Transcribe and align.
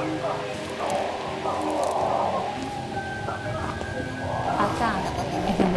Acá 0.00 0.08
es 5.46 5.60
el. 5.60 5.70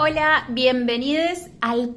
Hola, 0.00 0.46
bienvenidos 0.48 1.48
al 1.60 1.96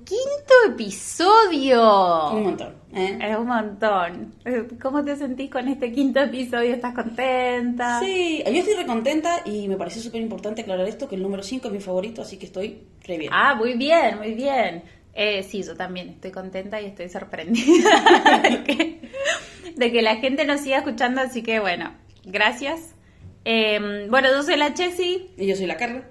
episodio. 0.67 2.31
Un 2.31 2.43
montón. 2.43 2.75
¿eh? 2.93 3.17
Es 3.21 3.37
un 3.37 3.47
montón. 3.47 4.35
¿Cómo 4.81 5.03
te 5.03 5.15
sentís 5.15 5.49
con 5.49 5.67
este 5.67 5.91
quinto 5.91 6.19
episodio? 6.19 6.73
¿Estás 6.73 6.93
contenta? 6.93 7.99
Sí, 7.99 8.43
yo 8.45 8.51
estoy 8.51 8.75
recontenta 8.75 9.41
y 9.45 9.67
me 9.67 9.77
pareció 9.77 10.01
súper 10.01 10.21
importante 10.21 10.61
aclarar 10.61 10.87
esto, 10.87 11.07
que 11.07 11.15
el 11.15 11.23
número 11.23 11.43
5 11.43 11.67
es 11.67 11.73
mi 11.73 11.79
favorito, 11.79 12.21
así 12.21 12.37
que 12.37 12.45
estoy 12.45 12.83
re 13.03 13.17
bien. 13.17 13.31
Ah, 13.33 13.55
muy 13.55 13.73
bien, 13.73 14.17
muy 14.17 14.33
bien. 14.33 14.83
Eh, 15.13 15.43
sí, 15.43 15.63
yo 15.63 15.75
también 15.75 16.09
estoy 16.09 16.31
contenta 16.31 16.81
y 16.81 16.85
estoy 16.85 17.09
sorprendida 17.09 18.41
de 18.49 18.63
que, 18.63 19.01
de 19.75 19.91
que 19.91 20.01
la 20.01 20.17
gente 20.17 20.45
nos 20.45 20.61
siga 20.61 20.77
escuchando, 20.77 21.21
así 21.21 21.43
que 21.43 21.59
bueno, 21.59 21.93
gracias. 22.23 22.95
Eh, 23.43 24.07
bueno, 24.09 24.29
yo 24.31 24.43
soy 24.43 24.57
la 24.57 24.73
Chessy. 24.73 25.31
Y 25.37 25.47
yo 25.47 25.55
soy 25.55 25.65
la 25.65 25.77
Carla. 25.77 26.03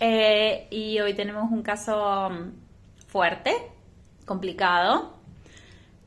Eh, 0.00 0.66
y 0.70 1.00
hoy 1.00 1.14
tenemos 1.14 1.50
un 1.50 1.62
caso 1.62 2.30
mm, 2.30 3.06
fuerte, 3.06 3.52
complicado, 4.26 5.14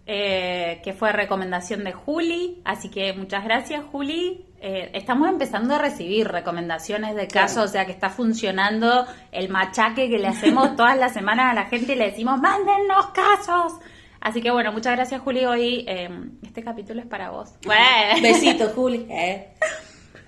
eh, 0.05 0.81
que 0.83 0.93
fue 0.93 1.11
recomendación 1.11 1.83
de 1.83 1.93
Juli, 1.93 2.61
así 2.65 2.89
que 2.89 3.13
muchas 3.13 3.43
gracias 3.43 3.83
Juli. 3.91 4.45
Eh, 4.61 4.91
estamos 4.93 5.29
empezando 5.29 5.75
a 5.75 5.77
recibir 5.77 6.27
recomendaciones 6.27 7.15
de 7.15 7.27
casos, 7.27 7.53
Claro. 7.53 7.65
o 7.69 7.71
sea 7.71 7.85
que 7.85 7.91
está 7.93 8.09
funcionando 8.09 9.05
el 9.31 9.49
machaque 9.49 10.09
que 10.09 10.19
le 10.19 10.27
hacemos 10.27 10.75
todas 10.75 10.97
las 10.97 11.13
semanas 11.13 11.51
a 11.51 11.53
la 11.53 11.65
gente 11.65 11.93
y 11.93 11.95
le 11.95 12.05
decimos, 12.11 12.39
mándennos 12.39 13.07
casos. 13.07 13.73
Así 14.19 14.41
que 14.41 14.51
bueno, 14.51 14.71
muchas 14.73 14.95
gracias 14.97 15.21
Juli, 15.21 15.45
hoy 15.45 15.85
eh, 15.87 16.09
este 16.43 16.61
capítulo 16.61 16.99
es 16.99 17.07
para 17.07 17.29
vos. 17.29 17.53
Besitos, 18.21 18.73
Juli. 18.73 19.07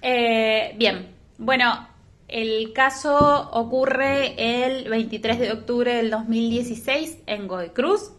Eh, 0.01 0.73
bien, 0.77 1.13
bueno, 1.37 1.87
el 2.31 2.73
caso 2.73 3.49
ocurre 3.51 4.65
el 4.65 4.89
23 4.89 5.39
de 5.39 5.51
octubre 5.51 5.93
del 5.95 6.09
2016 6.09 7.19
en 7.27 7.47
Godoy 7.47 7.69
Cruz. 7.69 8.11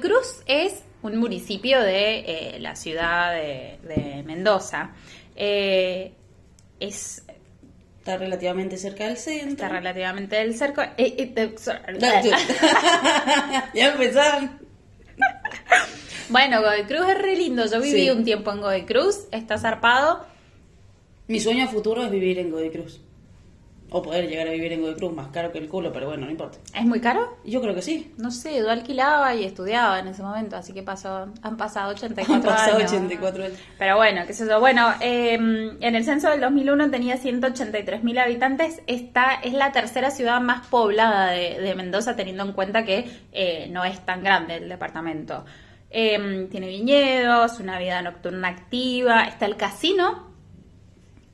Cruz 0.00 0.42
es 0.46 0.82
un 1.02 1.16
municipio 1.18 1.80
de 1.80 2.20
eh, 2.20 2.56
la 2.60 2.74
ciudad 2.76 3.32
de, 3.32 3.78
de 3.82 4.22
Mendoza. 4.24 4.92
Eh, 5.36 6.12
es, 6.80 7.22
Está 7.98 8.16
relativamente 8.16 8.78
cerca 8.78 9.06
del 9.06 9.18
centro. 9.18 9.66
está 9.66 9.68
relativamente 9.68 10.36
del 10.36 10.54
cerco. 10.56 10.80
eh, 10.96 11.28
ya 13.74 13.92
empezaron. 13.92 14.58
bueno, 16.30 16.60
Godoy 16.62 16.84
Cruz 16.84 17.06
es 17.08 17.18
re 17.18 17.36
lindo. 17.36 17.66
Yo 17.66 17.80
viví 17.80 18.02
Sí. 18.04 18.10
un 18.10 18.24
tiempo 18.24 18.50
en 18.52 18.60
Godoy 18.60 18.84
Cruz, 18.86 19.26
está 19.30 19.58
zarpado. 19.58 20.24
Mi 21.28 21.40
sueño 21.40 21.68
futuro 21.68 22.02
es 22.02 22.10
vivir 22.10 22.38
en 22.38 22.50
Godoy 22.50 22.70
Cruz. 22.70 23.02
O 23.90 24.02
poder 24.02 24.28
llegar 24.28 24.48
a 24.48 24.50
vivir 24.50 24.72
en 24.72 24.80
Godoy 24.80 24.94
Cruz, 24.94 25.12
más 25.12 25.28
caro 25.28 25.52
que 25.52 25.58
el 25.58 25.68
culo, 25.68 25.92
pero 25.92 26.06
bueno, 26.06 26.24
no 26.24 26.30
importa. 26.30 26.58
¿Es 26.74 26.86
muy 26.86 27.00
caro? 27.00 27.36
Yo 27.44 27.60
creo 27.60 27.74
que 27.74 27.82
sí. 27.82 28.14
No 28.16 28.30
sé, 28.30 28.58
yo 28.58 28.70
alquilaba 28.70 29.34
y 29.34 29.44
estudiaba 29.44 29.98
en 29.98 30.08
ese 30.08 30.22
momento, 30.22 30.56
así 30.56 30.72
que 30.72 30.82
pasó, 30.82 31.28
han 31.42 31.56
pasado 31.58 31.90
84 31.90 32.34
Han 32.34 32.42
pasado 32.42 32.76
años. 32.78 32.92
84 32.92 33.44
años. 33.44 33.58
Pero 33.78 33.96
bueno, 33.96 34.22
qué 34.26 34.32
sé 34.32 34.46
yo. 34.46 34.58
Bueno, 34.58 34.90
eh, 35.00 35.34
en 35.34 35.94
el 35.94 36.04
censo 36.04 36.30
del 36.30 36.40
2001 36.40 36.90
tenía 36.90 37.16
183.000 37.18 38.18
habitantes. 38.18 38.80
Esta 38.86 39.34
es 39.34 39.52
la 39.52 39.72
tercera 39.72 40.10
ciudad 40.10 40.40
más 40.40 40.66
poblada 40.68 41.30
de, 41.32 41.60
de 41.60 41.74
Mendoza, 41.74 42.16
teniendo 42.16 42.44
en 42.44 42.52
cuenta 42.52 42.86
que 42.86 43.06
eh, 43.32 43.68
no 43.70 43.84
es 43.84 44.00
tan 44.04 44.22
grande 44.22 44.56
el 44.56 44.68
departamento. 44.70 45.44
Eh, 45.90 46.48
tiene 46.50 46.68
viñedos, 46.68 47.60
una 47.60 47.78
vida 47.78 48.02
nocturna 48.02 48.48
activa, 48.48 49.24
está 49.24 49.46
el 49.46 49.56
casino, 49.56 50.27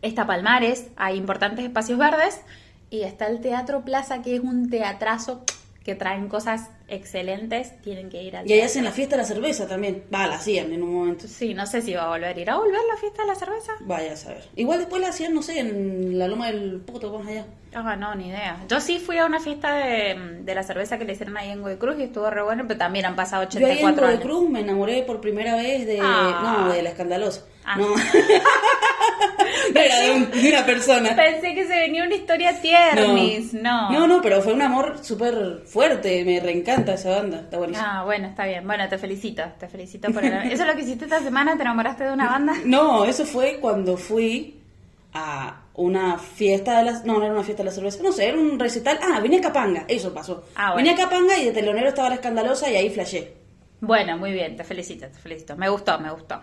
está 0.08 0.26
Palmares, 0.26 0.88
hay 0.96 1.16
importantes 1.16 1.64
espacios 1.64 1.98
verdes 1.98 2.40
y 2.90 3.02
está 3.02 3.26
el 3.26 3.40
Teatro 3.40 3.84
Plaza, 3.84 4.22
que 4.22 4.36
es 4.36 4.40
un 4.40 4.70
teatrazo 4.70 5.44
que 5.84 5.94
traen 5.94 6.28
cosas 6.28 6.70
excelentes. 6.88 7.78
Tienen 7.82 8.08
que 8.08 8.22
ir 8.22 8.36
al 8.36 8.48
Y 8.48 8.54
ahí 8.54 8.62
hacen 8.62 8.84
la 8.84 8.90
fiesta 8.90 9.16
de 9.16 9.22
la 9.22 9.28
cerveza 9.28 9.68
también. 9.68 10.04
Va, 10.12 10.26
la 10.26 10.36
hacían 10.36 10.72
en 10.72 10.82
un 10.82 10.94
momento. 10.94 11.28
Sí, 11.28 11.52
no 11.52 11.66
sé 11.66 11.82
si 11.82 11.92
va 11.92 12.04
a 12.04 12.08
volver. 12.08 12.38
¿Irá 12.38 12.54
a 12.54 12.58
volver 12.58 12.80
la 12.90 12.96
fiesta 12.96 13.20
de 13.22 13.28
la 13.28 13.34
cerveza? 13.34 13.72
Vaya 13.80 14.14
a 14.14 14.16
saber. 14.16 14.48
Igual 14.56 14.78
después 14.78 15.02
la 15.02 15.08
hacían, 15.08 15.34
no 15.34 15.42
sé, 15.42 15.58
en 15.58 16.18
la 16.18 16.26
loma 16.26 16.46
del 16.46 16.80
puto, 16.80 17.12
vamos 17.12 17.26
allá. 17.28 17.44
Ah, 17.74 17.96
no, 17.96 18.14
ni 18.14 18.28
idea. 18.28 18.64
Yo 18.66 18.80
sí 18.80 18.98
fui 18.98 19.18
a 19.18 19.26
una 19.26 19.40
fiesta 19.40 19.74
de, 19.74 20.38
de 20.40 20.54
la 20.54 20.62
cerveza 20.62 20.96
que 20.96 21.04
le 21.04 21.12
hicieron 21.12 21.36
ahí 21.36 21.50
en 21.50 21.60
Godoy 21.60 21.76
Cruz 21.76 21.96
y 21.98 22.04
estuvo 22.04 22.30
re 22.30 22.42
bueno, 22.42 22.64
pero 22.66 22.78
también 22.78 23.04
han 23.04 23.16
pasado 23.16 23.46
Yo 23.50 23.58
ahí 23.58 23.78
en 23.78 23.84
84 23.84 24.00
Godoy 24.00 24.14
años. 24.14 24.24
Cruz 24.24 24.48
me 24.48 24.60
enamoré 24.60 25.02
por 25.02 25.20
primera 25.20 25.54
vez 25.56 25.86
de... 25.86 25.98
Ah. 26.00 26.62
No, 26.66 26.72
de 26.72 26.82
la 26.82 26.90
escandalosa. 26.90 27.42
Ah. 27.62 27.76
No. 27.76 27.88
era 29.74 30.00
de, 30.00 30.10
un- 30.12 30.30
de 30.30 30.48
una 30.48 30.66
persona. 30.66 31.14
Pensé 31.16 31.54
que 31.54 31.64
se 31.66 31.76
venía 31.76 32.04
una 32.04 32.14
historia 32.14 32.60
tiernis, 32.60 33.54
no. 33.54 33.90
No, 33.90 34.06
no, 34.06 34.20
pero 34.22 34.42
fue 34.42 34.52
un 34.52 34.62
amor 34.62 34.98
súper 35.02 35.62
fuerte. 35.66 36.24
Me 36.24 36.40
reencanta 36.40 36.94
esa 36.94 37.10
banda. 37.10 37.38
Está 37.40 37.58
buenísimo. 37.58 37.86
Ah, 37.88 38.04
bueno, 38.04 38.28
está 38.28 38.46
bien. 38.46 38.66
Bueno, 38.66 38.88
te 38.88 38.98
felicito, 38.98 39.42
te 39.58 39.68
felicito 39.68 40.10
por 40.12 40.24
el... 40.24 40.32
¿Eso 40.52 40.62
es 40.62 40.68
lo 40.68 40.74
que 40.74 40.82
hiciste 40.82 41.04
esta 41.04 41.20
semana? 41.20 41.56
¿Te 41.56 41.62
enamoraste 41.62 42.04
de 42.04 42.12
una 42.12 42.26
banda? 42.30 42.54
No, 42.64 43.04
eso 43.04 43.24
fue 43.24 43.58
cuando 43.60 43.96
fui 43.96 44.60
a 45.12 45.60
una 45.74 46.18
fiesta 46.18 46.78
de 46.78 46.84
las... 46.84 47.04
No, 47.04 47.18
no 47.18 47.24
era 47.24 47.34
una 47.34 47.42
fiesta 47.44 47.62
de 47.62 47.68
la 47.70 47.74
cerveza. 47.74 48.02
No 48.02 48.12
sé, 48.12 48.28
era 48.28 48.38
un 48.38 48.58
recital. 48.58 48.98
Ah, 49.02 49.20
venía 49.20 49.38
a 49.38 49.42
Capanga. 49.42 49.84
Eso 49.88 50.12
pasó. 50.12 50.44
Ah, 50.56 50.72
bueno. 50.72 50.88
Venía 50.88 50.92
a 50.92 51.08
Capanga 51.08 51.38
y 51.38 51.44
de 51.46 51.52
telonero 51.52 51.88
estaba 51.88 52.08
la 52.08 52.16
escandalosa 52.16 52.70
y 52.70 52.76
ahí 52.76 52.90
flashé. 52.90 53.34
Bueno, 53.80 54.16
muy 54.16 54.32
bien, 54.32 54.56
te 54.56 54.64
felicito, 54.64 55.06
te 55.06 55.18
felicito. 55.18 55.56
Me 55.56 55.68
gustó, 55.68 55.98
me 55.98 56.10
gustó. 56.10 56.40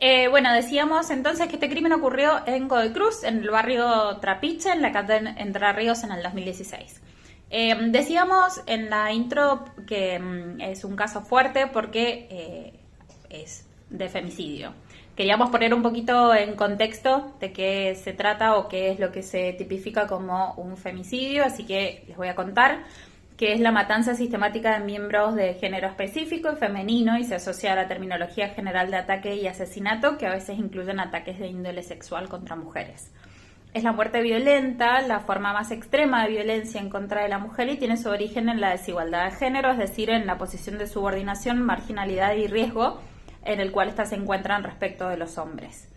Eh, 0.00 0.28
bueno, 0.28 0.52
decíamos 0.52 1.10
entonces 1.10 1.48
que 1.48 1.54
este 1.54 1.68
crimen 1.68 1.92
ocurrió 1.92 2.46
en 2.46 2.68
Godoy 2.68 2.92
Cruz, 2.92 3.24
en 3.24 3.38
el 3.38 3.50
barrio 3.50 4.16
Trapiche, 4.20 4.70
en 4.70 4.80
la 4.80 4.92
cadena 4.92 5.34
Entre 5.36 5.72
Ríos, 5.72 6.04
en 6.04 6.12
el 6.12 6.22
2016. 6.22 7.02
Eh, 7.50 7.76
decíamos 7.88 8.62
en 8.66 8.90
la 8.90 9.12
intro 9.12 9.64
que 9.88 10.18
mm, 10.20 10.60
es 10.60 10.84
un 10.84 10.94
caso 10.94 11.22
fuerte 11.22 11.66
porque 11.66 12.28
eh, 12.30 12.72
es 13.28 13.66
de 13.90 14.08
femicidio. 14.08 14.72
Queríamos 15.16 15.50
poner 15.50 15.74
un 15.74 15.82
poquito 15.82 16.32
en 16.32 16.54
contexto 16.54 17.34
de 17.40 17.52
qué 17.52 17.96
se 17.96 18.12
trata 18.12 18.56
o 18.56 18.68
qué 18.68 18.92
es 18.92 19.00
lo 19.00 19.10
que 19.10 19.24
se 19.24 19.52
tipifica 19.54 20.06
como 20.06 20.54
un 20.54 20.76
femicidio, 20.76 21.44
así 21.44 21.66
que 21.66 22.04
les 22.06 22.16
voy 22.16 22.28
a 22.28 22.36
contar 22.36 22.84
que 23.38 23.52
es 23.52 23.60
la 23.60 23.70
matanza 23.70 24.16
sistemática 24.16 24.76
de 24.76 24.84
miembros 24.84 25.36
de 25.36 25.54
género 25.54 25.86
específico 25.86 26.50
y 26.52 26.56
femenino 26.56 27.16
y 27.16 27.24
se 27.24 27.36
asocia 27.36 27.72
a 27.72 27.76
la 27.76 27.86
terminología 27.86 28.48
general 28.48 28.90
de 28.90 28.96
ataque 28.96 29.36
y 29.36 29.46
asesinato 29.46 30.18
que 30.18 30.26
a 30.26 30.32
veces 30.32 30.58
incluyen 30.58 30.98
ataques 30.98 31.38
de 31.38 31.46
índole 31.46 31.84
sexual 31.84 32.28
contra 32.28 32.56
mujeres. 32.56 33.12
Es 33.74 33.84
la 33.84 33.92
muerte 33.92 34.22
violenta, 34.22 35.02
la 35.02 35.20
forma 35.20 35.52
más 35.52 35.70
extrema 35.70 36.24
de 36.24 36.30
violencia 36.30 36.80
en 36.80 36.90
contra 36.90 37.22
de 37.22 37.28
la 37.28 37.38
mujer 37.38 37.68
y 37.68 37.76
tiene 37.76 37.96
su 37.96 38.08
origen 38.08 38.48
en 38.48 38.60
la 38.60 38.70
desigualdad 38.70 39.26
de 39.26 39.36
género, 39.36 39.70
es 39.70 39.78
decir, 39.78 40.10
en 40.10 40.26
la 40.26 40.36
posición 40.36 40.76
de 40.76 40.88
subordinación, 40.88 41.62
marginalidad 41.62 42.34
y 42.34 42.48
riesgo 42.48 42.98
en 43.44 43.60
el 43.60 43.70
cual 43.70 43.88
éstas 43.88 44.08
se 44.08 44.16
encuentran 44.16 44.64
respecto 44.64 45.08
de 45.08 45.16
los 45.16 45.38
hombres. 45.38 45.87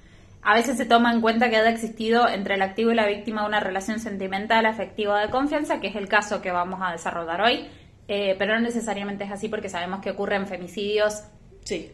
A 0.44 0.56
veces 0.56 0.78
se 0.78 0.85
toma 0.85 1.12
en 1.13 1.22
cuenta 1.22 1.50
que 1.50 1.57
haya 1.57 1.69
existido 1.69 2.28
entre 2.28 2.56
el 2.56 2.62
activo 2.63 2.91
y 2.91 2.96
la 2.96 3.06
víctima 3.06 3.46
una 3.46 3.59
relación 3.59 4.00
sentimental, 4.00 4.66
afectiva 4.66 5.13
o 5.16 5.18
de 5.18 5.29
confianza, 5.29 5.79
que 5.79 5.88
es 5.88 5.96
el 5.96 6.07
caso 6.07 6.41
que 6.41 6.52
vamos 6.52 6.79
a 6.84 6.91
desarrollar 6.91 7.41
hoy, 7.41 7.68
eh, 8.07 8.36
pero 8.39 8.56
no 8.56 8.60
necesariamente 8.62 9.24
es 9.24 9.31
así 9.31 9.50
porque 9.50 9.69
sabemos 9.69 10.01
que 10.01 10.10
ocurren 10.12 10.48
femicidios 10.48 11.24
Sí. 11.63 11.92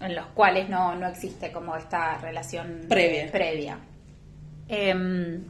en 0.00 0.14
los 0.16 0.26
cuales 0.26 0.68
no, 0.68 0.96
no 0.96 1.06
existe 1.06 1.52
como 1.52 1.76
esta 1.76 2.18
relación 2.18 2.86
Previa. 2.88 3.30
previa. 3.30 3.78
Em, 4.68 5.44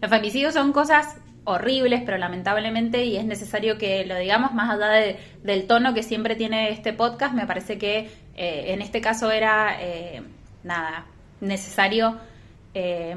los 0.00 0.10
femicidios 0.10 0.52
son 0.54 0.72
cosas 0.72 1.16
horribles, 1.44 2.02
pero 2.04 2.18
lamentablemente, 2.18 3.04
y 3.04 3.16
es 3.16 3.24
necesario 3.24 3.78
que 3.78 4.04
lo 4.04 4.16
digamos 4.16 4.52
más 4.52 4.70
allá 4.74 4.88
de- 4.88 5.16
del 5.42 5.66
tono 5.66 5.94
que 5.94 6.02
siempre 6.02 6.34
tiene 6.34 6.70
este 6.70 6.92
podcast, 6.92 7.34
me 7.34 7.46
parece 7.46 7.78
que 7.78 8.10
eh, 8.38 8.74
en 8.74 8.82
este 8.82 9.00
caso 9.00 9.30
era, 9.30 9.78
eh, 9.80 10.22
nada, 10.62 11.06
necesario 11.40 12.16
eh, 12.74 13.16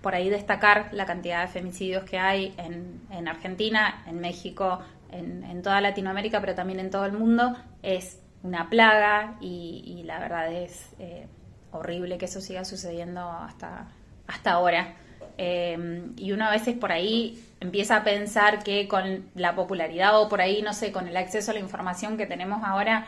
por 0.00 0.14
ahí 0.14 0.28
destacar 0.28 0.90
la 0.92 1.06
cantidad 1.06 1.42
de 1.42 1.48
femicidios 1.48 2.04
que 2.04 2.18
hay 2.18 2.54
en, 2.58 3.00
en 3.10 3.26
Argentina, 3.26 4.02
en 4.06 4.20
México, 4.20 4.80
en, 5.10 5.62
toda 5.62 5.80
Latinoamérica, 5.80 6.40
pero 6.40 6.54
también 6.54 6.80
en 6.80 6.90
todo 6.90 7.06
el 7.06 7.12
mundo. 7.12 7.56
Es 7.82 8.20
una 8.42 8.68
plaga 8.68 9.36
y, 9.40 10.02
la 10.04 10.18
verdad 10.18 10.52
es 10.52 10.88
eh, 10.98 11.26
horrible 11.72 12.18
que 12.18 12.26
eso 12.26 12.40
siga 12.40 12.64
sucediendo 12.64 13.30
hasta, 13.30 13.88
hasta 14.26 14.52
ahora. 14.52 14.94
eh, 15.38 16.04
y 16.16 16.32
uno 16.32 16.44
a 16.44 16.50
veces 16.50 16.76
por 16.76 16.92
ahí 16.92 17.42
empieza 17.60 17.96
a 17.96 18.04
pensar 18.04 18.62
que 18.62 18.86
con 18.86 19.30
la 19.34 19.54
popularidad 19.54 20.20
o 20.20 20.28
por 20.28 20.40
ahí, 20.40 20.60
no 20.62 20.74
sé, 20.74 20.92
con 20.92 21.08
el 21.08 21.16
acceso 21.16 21.50
a 21.50 21.54
la 21.54 21.60
información 21.60 22.18
que 22.18 22.26
tenemos 22.26 22.62
ahora, 22.62 23.06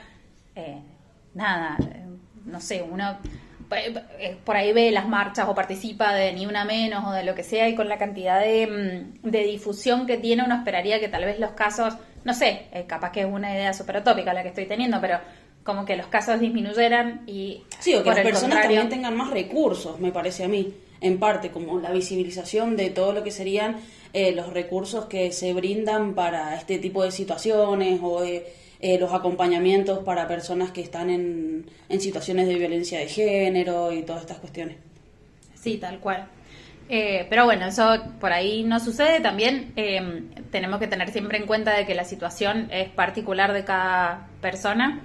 eh, 0.55 0.81
nada, 1.35 1.77
no 2.47 2.61
sé, 2.61 2.83
uno 2.83 3.19
por 4.45 4.57
ahí 4.57 4.73
ve 4.73 4.91
las 4.91 5.09
marchas 5.09 5.49
o 5.49 5.55
participa 5.55 6.13
de 6.15 6.33
ni 6.33 6.47
una 6.47 6.65
menos 6.65 7.05
o 7.07 7.13
de 7.13 7.25
lo 7.25 7.35
que 7.35 7.43
sea 7.43 7.69
y 7.69 7.75
con 7.75 7.89
la 7.89 7.99
cantidad 7.99 8.41
de, 8.41 8.67
mm, 9.25 9.29
de 9.29 9.43
difusión 9.45 10.07
que 10.07 10.17
tiene 10.19 10.45
uno 10.45 10.55
esperaría 10.57 11.01
que 11.01 11.09
tal 11.09 11.25
vez 11.25 11.39
los 11.39 11.53
casos, 11.53 11.95
no 12.25 12.35
sé, 12.35 12.67
eh, 12.73 12.85
capaz 12.87 13.13
que 13.13 13.21
es 13.21 13.27
una 13.27 13.53
idea 13.53 13.73
súper 13.73 13.97
utópica 13.99 14.33
la 14.33 14.43
que 14.43 14.49
estoy 14.51 14.67
teniendo, 14.67 15.01
pero 15.01 15.19
como 15.65 15.85
que 15.85 15.97
los 15.97 16.07
casos 16.07 16.39
disminuyeran 16.39 17.23
y 17.27 17.65
Sí, 17.81 17.95
o 17.95 18.03
que 18.03 18.11
las 18.11 18.21
personas 18.21 18.57
contrario- 18.59 18.81
también 18.81 18.89
tengan 18.89 19.17
más 19.17 19.31
recursos, 19.31 19.99
me 19.99 20.13
parece 20.13 20.45
a 20.45 20.49
mí, 20.49 20.73
en 21.01 21.19
parte, 21.19 21.51
como 21.51 21.79
la 21.81 21.91
visibilización 21.91 22.77
de 22.77 22.91
todo 22.91 23.13
lo 23.13 23.23
que 23.25 23.31
serían 23.31 23.77
eh, 24.13 24.33
los 24.33 24.53
recursos 24.53 25.07
que 25.07 25.31
se 25.33 25.53
brindan 25.53 26.15
para 26.15 26.55
este 26.57 26.79
tipo 26.79 27.03
de 27.03 27.11
situaciones 27.11 28.01
o 28.03 28.25
eh, 28.25 28.47
eh, 28.81 28.99
los 28.99 29.13
acompañamientos 29.13 30.01
para 30.01 30.27
personas 30.29 30.71
que 30.71 30.81
están 30.83 31.11
en, 31.11 31.67
en 31.89 32.01
situaciones 32.01 32.47
de 32.49 32.55
violencia 32.57 32.99
de 32.99 33.07
género 33.09 33.93
y 33.93 34.03
todas 34.03 34.23
estas 34.23 34.39
cuestiones. 34.39 34.77
Sí, 35.55 35.79
tal 35.79 35.99
cual. 35.99 36.27
Eh, 36.89 37.27
pero 37.29 37.45
bueno, 37.47 37.67
eso 37.67 37.97
por 38.21 38.33
ahí 38.33 38.63
no 38.63 38.79
sucede. 38.79 39.21
También 39.21 39.73
eh, 39.77 40.23
tenemos 40.53 40.79
que 40.79 40.87
tener 40.87 41.11
siempre 41.11 41.39
en 41.39 41.47
cuenta 41.47 41.75
de 41.77 41.85
que 41.87 41.95
la 41.95 42.05
situación 42.05 42.69
es 42.71 42.89
particular 42.91 43.53
de 43.53 43.65
cada 43.65 44.29
persona 44.41 45.01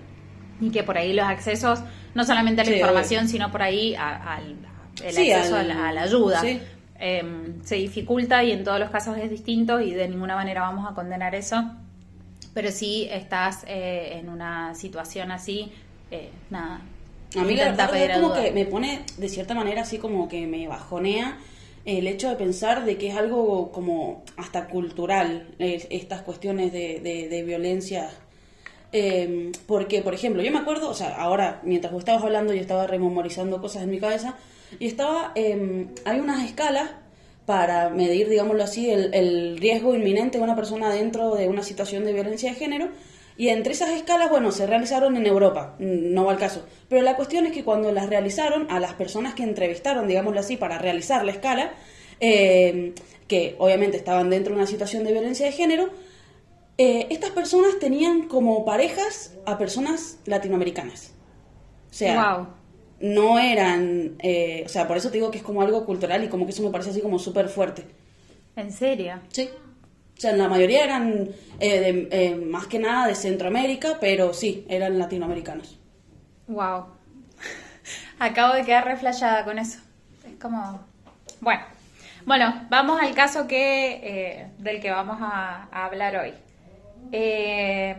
y 0.60 0.70
que 0.70 0.84
por 0.84 0.98
ahí 0.98 1.14
los 1.14 1.26
accesos, 1.26 1.80
no 2.14 2.24
solamente 2.24 2.62
a 2.62 2.66
la 2.66 2.70
Sí, 2.72 2.78
información, 2.78 3.28
sino 3.28 3.52
por 3.52 3.64
ahí 3.64 3.96
a- 3.96 4.36
al 4.36 4.56
el 5.04 5.14
Sí, 5.14 5.32
acceso 5.32 5.56
al- 5.56 5.72
a, 5.72 5.74
la, 5.74 5.90
a 5.90 5.92
la 5.94 6.02
ayuda. 6.04 6.42
sí. 6.42 6.60
Eh, 7.00 7.24
se 7.64 7.76
dificulta 7.78 8.44
y 8.44 8.52
en 8.52 8.64
todos 8.64 8.80
los 8.80 8.92
casos 8.92 9.18
es 9.18 9.32
distinto 9.32 9.80
y 9.80 9.92
de 9.96 10.08
ninguna 10.08 10.36
manera 10.36 10.62
vamos 10.62 10.88
a 10.88 10.94
condenar 10.94 11.34
eso. 11.34 11.64
Pero 12.54 12.72
si 12.72 13.08
estás 13.10 13.64
eh, 13.68 14.20
en 14.20 14.30
una 14.30 14.76
situación 14.76 15.32
así, 15.32 15.72
eh, 16.10 16.30
nada. 16.50 16.82
A 17.36 17.44
mí 17.44 17.56
la 17.56 17.72
verdad 17.72 17.96
es 17.96 18.20
como 18.20 18.34
que 18.34 18.52
me 18.52 18.66
pone 18.66 19.04
de 19.18 19.30
cierta 19.30 19.54
manera 19.54 19.84
así 19.84 19.98
como 19.98 20.28
que 20.28 20.48
me 20.48 20.68
bajonea 20.68 21.38
el 21.86 22.08
hecho 22.08 22.30
de 22.30 22.36
pensar 22.36 22.86
de 22.86 22.98
que 22.98 23.08
es 23.08 23.16
algo 23.16 23.72
como 23.72 24.24
hasta 24.38 24.68
cultural 24.68 25.48
eh, 25.60 25.88
estas 25.90 26.22
cuestiones 26.22 26.72
de, 26.72 27.00
de, 27.00 27.28
de 27.30 27.44
violencia. 27.44 28.10
Eh, 28.94 29.52
porque, 29.68 30.02
por 30.02 30.14
ejemplo, 30.14 30.44
yo 30.44 30.52
me 30.52 30.60
acuerdo, 30.60 30.90
o 30.90 30.94
sea, 30.94 31.16
ahora 31.16 31.62
mientras 31.64 31.94
vos 31.94 32.02
estabas 32.02 32.24
hablando 32.24 32.54
yo 32.54 32.60
estaba 32.60 32.88
rememorizando 32.88 33.62
cosas 33.62 33.84
en 33.84 33.90
mi 33.90 34.00
cabeza 34.00 34.36
y 34.80 34.88
estaba, 34.88 35.32
eh, 35.36 35.88
hay 36.06 36.20
unas 36.20 36.44
escalas 36.44 36.92
para 37.46 37.90
medir, 37.90 38.30
digámoslo 38.30 38.64
así, 38.64 38.90
el, 38.90 39.14
el 39.14 39.58
riesgo 39.58 39.96
inminente 39.96 40.38
de 40.38 40.44
una 40.44 40.56
persona 40.56 40.90
dentro 40.94 41.36
de 41.36 41.48
una 41.50 41.64
situación 41.64 42.06
de 42.06 42.14
violencia 42.14 42.52
de 42.52 42.56
género. 42.56 42.90
Y 43.38 43.50
entre 43.50 43.74
esas 43.74 43.90
escalas, 43.90 44.30
bueno, 44.30 44.52
se 44.52 44.68
realizaron 44.68 45.18
en 45.18 45.26
Europa, 45.26 45.76
mm, 45.80 46.14
no 46.14 46.26
va 46.26 46.34
al 46.34 46.38
caso. 46.38 46.66
Pero 46.90 47.02
la 47.02 47.16
cuestión 47.16 47.46
es 47.46 47.54
que 47.54 47.64
cuando 47.64 47.92
las 47.92 48.08
realizaron, 48.10 48.68
a 48.70 48.80
las 48.80 48.94
personas 48.94 49.34
que 49.34 49.44
entrevistaron, 49.44 50.08
digámoslo 50.08 50.40
así, 50.40 50.58
para 50.58 50.78
realizar 50.78 51.26
la 51.26 51.32
escala, 51.32 51.74
eh, 52.20 52.94
que 53.28 53.56
obviamente 53.58 53.98
estaban 53.98 54.30
dentro 54.30 54.54
de 54.54 54.60
una 54.60 54.68
situación 54.68 55.04
de 55.04 55.14
violencia 55.14 55.46
de 55.46 55.54
género, 55.54 55.90
eh, 56.78 57.08
estas 57.10 57.32
personas 57.32 57.80
tenían 57.80 58.28
como 58.28 58.66
parejas 58.66 59.36
a 59.46 59.58
personas 59.58 60.20
latinoamericanas. 60.26 61.14
O 61.90 61.94
sea, 61.94 62.14
Guau. 62.14 62.48
No 63.02 63.40
eran, 63.40 64.16
eh, 64.20 64.64
o 64.66 64.70
sea, 64.70 64.88
por 64.88 64.98
eso 64.98 65.10
te 65.10 65.18
digo 65.18 65.32
que 65.32 65.38
es 65.40 65.44
como 65.44 65.62
algo 65.62 65.86
cultural 65.86 66.24
y 66.24 66.28
como 66.30 66.46
que 66.46 66.52
eso 66.52 66.64
me 66.64 66.70
parece 66.70 66.92
así 66.92 67.02
como 67.02 67.20
súper 67.20 67.48
fuerte. 67.50 67.86
¿En 68.56 68.72
serio? 68.72 69.20
Sí. 69.30 69.50
O 70.18 70.22
sea, 70.22 70.34
la 70.34 70.48
mayoría 70.48 70.84
eran 70.84 71.30
eh, 71.60 71.80
de- 71.80 72.08
eh, 72.12 72.36
más 72.36 72.68
que 72.68 72.78
nada 72.80 73.08
de 73.08 73.16
Centroamérica, 73.16 73.98
pero 74.00 74.34
sí, 74.34 74.66
eran 74.70 75.00
latinoamericanos. 75.00 75.80
Wow. 76.48 76.86
Acabo 78.20 78.54
de 78.54 78.64
quedar 78.64 78.86
reflejada 78.86 79.44
con 79.46 79.58
eso. 79.58 79.80
Es 80.28 80.40
como. 80.40 80.80
Bueno. 81.40 81.62
Bueno, 82.24 82.68
vamos 82.70 83.02
al 83.02 83.16
caso 83.16 83.48
que 83.48 83.94
eh, 84.04 84.48
del 84.60 84.80
que 84.80 84.92
vamos 84.92 85.18
a, 85.22 85.68
a 85.72 85.86
hablar 85.86 86.16
hoy. 86.18 86.34
Eh, 87.12 87.96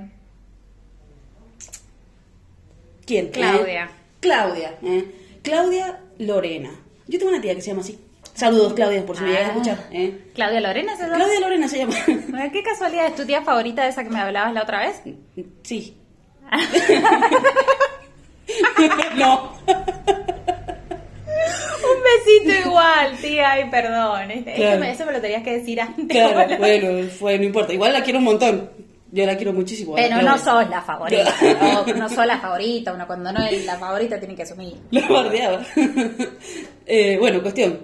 ¿Quién? 3.05 3.29
Claudia. 3.31 3.91
Claudia. 4.23 4.79
eh. 4.83 5.05
Claudia 5.43 6.01
Lorena. 6.19 6.71
Yo 7.09 7.19
tengo 7.19 7.33
una 7.33 7.41
tía 7.43 7.55
que 7.55 7.61
se 7.61 7.69
llama 7.71 7.83
así. 7.83 7.99
Saludos, 8.35 8.73
Claudia, 8.73 9.05
por 9.05 9.15
si 9.17 9.25
me 9.25 9.29
llegas 9.31 9.43
a 9.43 9.47
ah, 9.49 9.51
escuchar. 9.51 9.79
eh. 9.93 10.31
Claudia 10.35 10.61
Lorena, 10.63 10.97
¿se 10.97 11.03
llama? 11.03 11.17
Claudia 11.17 11.41
Lorena 11.41 11.69
se 11.69 11.79
llama. 11.79 11.95
¿Qué 12.51 12.63
casualidad 12.63 13.07
es 13.09 13.15
tu 13.17 13.27
tía 13.27 13.43
favorita 13.43 13.83
de 13.83 13.91
esa 13.91 14.05
que 14.05 14.09
me 14.11 14.21
hablabas 14.21 14.55
la 14.55 14.63
otra 14.63 14.87
vez? 14.87 15.03
Sí. 15.65 15.99
no. 19.17 19.53
Un 21.83 21.99
besito 22.05 22.69
igual, 22.69 23.17
tía, 23.21 23.51
ay, 23.53 23.71
perdón. 23.71 24.31
Es- 24.31 24.39
es 24.39 24.45
que 24.45 24.55
Claro. 24.55 24.81
me- 24.81 24.91
eso 24.93 25.05
me 25.07 25.13
lo 25.13 25.21
tenías 25.21 25.43
que 25.43 25.59
decir 25.59 25.81
antes. 25.81 26.07
Claro, 26.09 26.57
bueno, 26.59 27.09
fue, 27.11 27.39
no 27.39 27.45
importa. 27.45 27.73
Igual 27.73 27.93
la 27.93 28.03
quiero 28.03 28.19
un 28.21 28.25
montón. 28.27 28.71
Yo 29.13 29.27
la 29.27 29.37
quiero 29.37 29.53
muchísimo. 29.53 29.95
Pero 29.95 30.17
la 30.17 30.23
no 30.23 30.39
sos 30.39 30.69
la 30.71 30.81
favorita, 30.81 31.35
no, 31.61 31.95
no 31.95 32.09
sos 32.09 32.27
la 32.27 32.41
favorita, 32.41 32.95
uno 32.95 33.07
cuando 33.07 33.31
no 33.31 33.45
es 33.45 33.67
la 33.67 33.77
favorita 33.77 34.19
tiene 34.19 34.35
que 34.35 34.43
asumir. 34.43 34.75
La 34.91 35.07
bardeaba. 35.07 35.65
Eh, 36.85 37.17
bueno, 37.19 37.41
cuestión. 37.43 37.79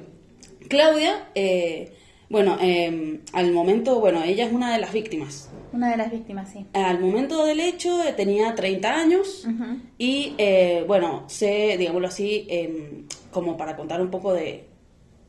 Claudia, 0.68 1.28
eh, 1.34 1.92
bueno, 2.28 2.58
eh, 2.60 3.20
al 3.32 3.52
momento, 3.52 4.00
bueno, 4.00 4.22
ella 4.24 4.46
es 4.46 4.52
una 4.52 4.72
de 4.72 4.80
las 4.80 4.92
víctimas. 4.92 5.48
Una 5.72 5.90
de 5.90 5.96
las 5.96 6.10
víctimas, 6.10 6.50
sí. 6.50 6.66
Al 6.72 6.98
momento 6.98 7.44
del 7.44 7.60
hecho 7.60 8.02
eh, 8.02 8.12
tenía 8.12 8.54
30 8.54 8.92
años 8.92 9.46
Ujú. 9.46 9.78
y, 9.98 10.34
eh, 10.36 10.84
bueno, 10.86 11.24
sé, 11.28 11.76
digámoslo 11.78 12.08
así, 12.08 12.46
eh, 12.50 13.04
como 13.30 13.56
para 13.56 13.76
contar 13.76 14.00
un 14.00 14.10
poco 14.10 14.32
de, 14.34 14.64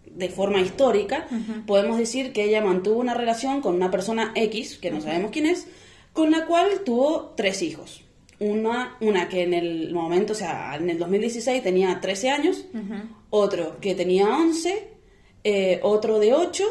de 0.06 0.30
forma 0.30 0.60
histórica, 0.62 1.28
podemos 1.68 1.98
decir 1.98 2.34
que 2.34 2.46
ella 2.46 2.62
mantuvo 2.62 3.00
una 3.00 3.14
relación 3.14 3.62
con 3.62 3.76
una 3.76 3.92
persona 3.92 4.32
X, 4.36 4.78
que 4.78 4.90
no 4.92 5.00
sabemos 5.00 5.32
quién 5.32 5.46
es, 5.46 5.68
con 6.14 6.32
la 6.32 6.46
cual 6.46 6.82
tuvo 6.86 7.34
tres 7.36 7.62
hijos. 7.62 8.04
Una, 8.40 8.96
una 9.02 9.28
que 9.28 9.44
en 9.44 9.54
el 9.54 9.94
momento, 9.94 10.34
o 10.34 10.36
sea, 10.36 10.76
en 10.76 10.90
el 10.90 10.98
2016 10.98 11.62
tenía 11.62 12.00
13 12.00 12.30
años, 12.30 12.66
otro 13.30 13.80
que 13.82 13.96
tenía 13.96 14.28
11, 14.30 14.88
eh, 15.44 15.80
otro 15.84 16.20
de 16.20 16.34
8 16.34 16.64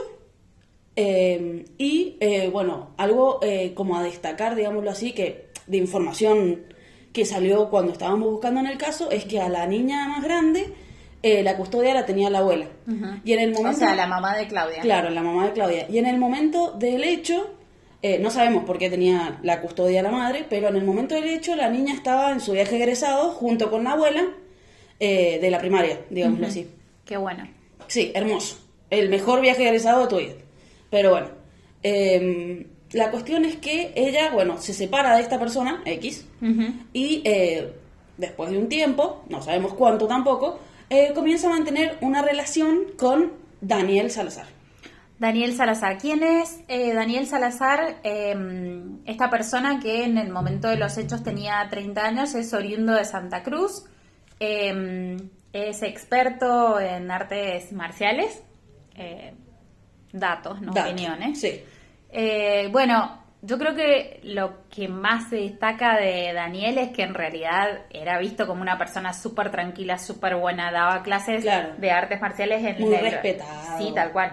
eh, 0.97 1.65
y 1.79 2.17
eh, 2.21 2.49
bueno, 2.51 2.91
algo 2.97 3.39
eh, 3.43 3.73
como 3.75 3.97
a 3.97 4.03
destacar, 4.03 4.57
digámoslo 4.57 4.91
así, 4.91 5.13
que 5.13 5.49
de 5.67 5.77
información 5.77 6.65
que 7.13 7.25
salió 7.25 7.71
cuando 7.71 7.93
estábamos 7.93 8.31
buscando 8.31 8.61
en 8.61 8.67
el 8.67 8.79
caso, 8.79 9.11
es 9.11 9.25
que 9.25 9.41
a 9.41 9.49
la 9.49 9.67
niña 9.67 10.09
más 10.09 10.25
grande 10.25 10.73
eh, 11.23 11.43
la 11.43 11.57
custodia 11.57 11.95
la 11.95 12.07
tenía 12.07 12.31
la 12.31 12.39
abuela. 12.39 12.67
Y 13.25 13.33
en 13.33 13.41
el 13.41 13.53
momento... 13.53 13.77
O 13.77 13.81
sea, 13.81 13.95
la 13.95 14.07
mamá 14.07 14.37
de 14.37 14.47
Claudia. 14.47 14.81
Claro, 14.81 15.11
la 15.11 15.23
mamá 15.23 15.47
de 15.47 15.53
Claudia. 15.53 15.87
Y 15.89 15.99
en 15.99 16.07
el 16.07 16.19
momento 16.19 16.73
del 16.73 17.05
hecho, 17.05 17.58
eh, 18.03 18.19
no 18.19 18.31
sabemos 18.31 18.65
por 18.65 18.79
qué 18.79 18.91
tenía 18.91 19.39
la 19.43 19.61
custodia 19.61 20.03
la 20.03 20.11
madre, 20.11 20.45
pero 20.49 20.69
en 20.69 20.77
el 20.77 20.85
momento 20.85 21.15
del 21.15 21.29
hecho 21.29 21.57
la 21.57 21.69
niña 21.69 21.95
estaba 21.95 22.33
en 22.33 22.41
su 22.41 22.53
viaje 22.53 22.77
egresado 22.77 23.31
junto 23.31 23.71
con 23.71 23.85
la 23.85 23.93
abuela 23.93 24.25
eh, 25.01 25.39
de 25.41 25.51
la 25.51 25.59
primaria, 25.59 26.01
digámoslo 26.11 26.47
así. 26.47 26.69
Qué 27.05 27.17
bueno. 27.17 27.49
Sí, 27.87 28.13
hermoso. 28.15 28.59
El 28.91 29.09
mejor 29.09 29.41
viaje 29.41 29.63
egresado 29.67 30.03
de 30.03 30.09
tu 30.09 30.17
vida. 30.17 30.35
Pero 30.91 31.11
bueno, 31.11 31.29
eh, 31.83 32.67
la 32.93 33.11
cuestión 33.11 33.45
es 33.45 33.57
que 33.57 33.93
ella, 33.95 34.31
bueno, 34.33 34.59
se 34.59 34.73
separa 34.73 35.17
de 35.17 35.23
esta 35.23 35.39
persona, 35.39 35.83
X, 35.85 36.25
y 36.93 37.21
eh, 37.25 37.73
después 38.17 38.51
de 38.51 38.59
un 38.59 38.69
tiempo, 38.69 39.25
no 39.29 39.43
sabemos 39.43 39.75
cuánto 39.75 40.07
tampoco, 40.07 40.59
eh, 40.89 41.13
comienza 41.15 41.49
a 41.49 41.51
mantener 41.51 41.99
una 42.01 42.23
relación 42.23 42.87
con 42.97 43.33
Daniel 43.61 44.11
Salazar. 44.11 44.47
Daniel 45.19 45.53
Salazar. 45.55 45.99
¿Quién 45.99 46.23
es 46.23 46.61
eh, 46.69 46.95
Daniel 46.95 47.27
Salazar? 47.27 47.97
Eh, 48.05 48.37
esta 49.05 49.29
persona 49.31 49.81
que 49.81 50.05
en 50.05 50.17
el 50.19 50.31
momento 50.31 50.69
de 50.69 50.77
los 50.77 50.97
hechos 50.97 51.23
tenía 51.25 51.67
30 51.69 52.05
años, 52.05 52.35
es 52.35 52.53
oriundo 52.55 52.93
de 52.95 53.05
Santa 53.05 53.43
Cruz, 53.43 53.85
eh, 54.39 55.17
es 55.53 55.83
experto 55.83 56.79
en 56.79 57.11
artes 57.11 57.73
marciales, 57.73 58.43
eh, 58.95 59.35
datos, 60.13 60.61
no 60.61 60.73
Dato. 60.73 60.89
opiniones. 60.91 61.41
Sí. 61.41 61.63
Eh, 62.11 62.69
bueno, 62.71 63.23
yo 63.43 63.59
creo 63.59 63.75
que 63.75 64.21
lo 64.23 64.69
que 64.69 64.87
más 64.89 65.29
se 65.31 65.37
destaca 65.37 65.97
de 65.97 66.33
Daniel 66.33 66.79
es 66.79 66.91
que 66.91 67.03
en 67.03 67.15
realidad 67.15 67.81
era 67.91 68.19
visto 68.19 68.47
como 68.47 68.63
una 68.63 68.79
persona 68.79 69.13
súper 69.13 69.51
tranquila, 69.51 69.99
súper 69.99 70.37
buena, 70.37 70.71
daba 70.71 71.03
clases 71.03 71.43
Claro. 71.43 71.75
de 71.77 71.91
artes 71.91 72.21
marciales 72.21 72.65
en 72.65 72.81
Muy 72.81 72.95
el- 72.95 73.01
respetado. 73.01 73.79
Sí, 73.79 73.91
tal 73.95 74.13
cual. 74.13 74.33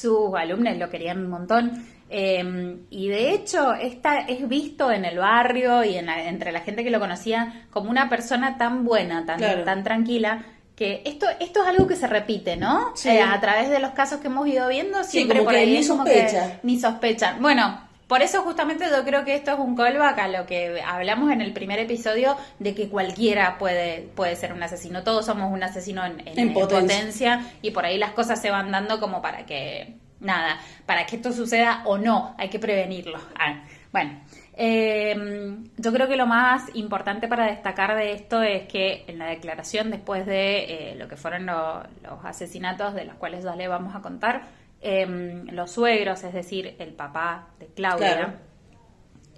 Sus 0.00 0.34
alumnos 0.36 0.76
lo 0.76 0.88
querían 0.90 1.18
un 1.24 1.30
montón. 1.30 1.84
Eh, 2.10 2.76
y 2.90 3.08
de 3.08 3.32
hecho, 3.34 3.74
esta 3.74 4.20
es 4.20 4.48
visto 4.48 4.90
en 4.90 5.04
el 5.04 5.18
barrio 5.18 5.84
y 5.84 5.96
en 5.96 6.06
la- 6.06 6.24
entre 6.28 6.52
la 6.52 6.60
gente 6.60 6.82
que 6.84 6.90
lo 6.90 7.00
conocía 7.00 7.66
como 7.70 7.90
una 7.90 8.08
persona 8.08 8.56
tan 8.56 8.84
buena, 8.84 9.26
tan, 9.26 9.38
Claro. 9.38 9.64
tan 9.64 9.84
tranquila, 9.84 10.42
que 10.74 11.02
esto, 11.04 11.26
esto 11.40 11.62
es 11.62 11.68
algo 11.68 11.86
que 11.86 11.96
se 11.96 12.06
repite, 12.06 12.56
¿no? 12.56 12.92
Sí. 12.94 13.08
Eh, 13.10 13.20
a 13.20 13.38
través 13.40 13.68
de 13.68 13.80
los 13.80 13.90
casos 13.90 14.20
que 14.20 14.28
hemos 14.28 14.46
ido 14.46 14.68
viendo, 14.68 15.02
siempre 15.04 15.42
por 15.42 15.54
ahí 15.54 15.66
ni 15.72 15.76
es 15.78 15.88
como 15.88 16.04
que 16.04 16.28
sospecha. 16.28 16.60
ni 16.62 16.78
sospechan. 16.80 17.42
Bueno, 17.42 17.87
por 18.08 18.22
eso 18.22 18.42
justamente 18.42 18.86
yo 18.90 19.04
creo 19.04 19.24
que 19.24 19.34
esto 19.36 19.52
es 19.52 19.58
un 19.58 19.76
callback 19.76 20.18
a 20.18 20.28
lo 20.28 20.46
que 20.46 20.82
hablamos 20.82 21.30
en 21.30 21.40
el 21.42 21.52
primer 21.52 21.78
episodio 21.78 22.36
de 22.58 22.74
que 22.74 22.88
cualquiera 22.88 23.58
puede, 23.58 24.08
puede 24.16 24.34
ser 24.34 24.52
un 24.52 24.62
asesino. 24.62 25.04
Todos 25.04 25.26
somos 25.26 25.52
un 25.52 25.62
asesino 25.62 26.04
en, 26.04 26.20
en- 26.20 26.28
En 26.28 26.38
en 26.48 26.54
potencia. 26.54 26.96
potencia 26.98 27.40
y 27.62 27.70
por 27.70 27.84
ahí 27.84 27.98
las 27.98 28.12
cosas 28.12 28.40
se 28.40 28.50
van 28.50 28.70
dando 28.72 28.98
como 28.98 29.20
para 29.22 29.44
que, 29.46 29.94
nada, 30.20 30.58
para 30.86 31.06
que 31.06 31.16
esto 31.16 31.32
suceda 31.32 31.82
o 31.84 31.98
no, 31.98 32.34
hay 32.38 32.48
que 32.48 32.58
prevenirlo. 32.58 33.20
Ah, 33.38 33.62
bueno, 33.92 34.20
eh, 34.60 35.56
yo 35.76 35.92
creo 35.92 36.08
que 36.08 36.16
lo 36.16 36.26
más 36.26 36.64
importante 36.74 37.28
para 37.28 37.46
destacar 37.46 37.94
de 37.96 38.12
esto 38.12 38.42
es 38.42 38.66
que 38.68 39.04
en 39.06 39.18
la 39.18 39.26
declaración 39.26 39.90
después 39.90 40.26
de 40.26 40.92
eh, 40.92 40.94
lo 40.96 41.08
que 41.08 41.16
fueron 41.16 41.46
lo- 41.46 41.82
los 42.02 42.24
asesinatos 42.24 42.94
de 42.94 43.04
los 43.04 43.14
cuales 43.16 43.44
ya 43.44 43.54
le 43.56 43.68
vamos 43.68 43.94
a 43.94 44.00
contar, 44.00 44.42
eh, 44.80 45.44
los 45.50 45.72
suegros, 45.72 46.22
es 46.24 46.32
decir, 46.32 46.76
el 46.78 46.92
papá 46.94 47.48
de 47.58 47.66
Claudia, 47.66 48.14
Claro. 48.16 48.32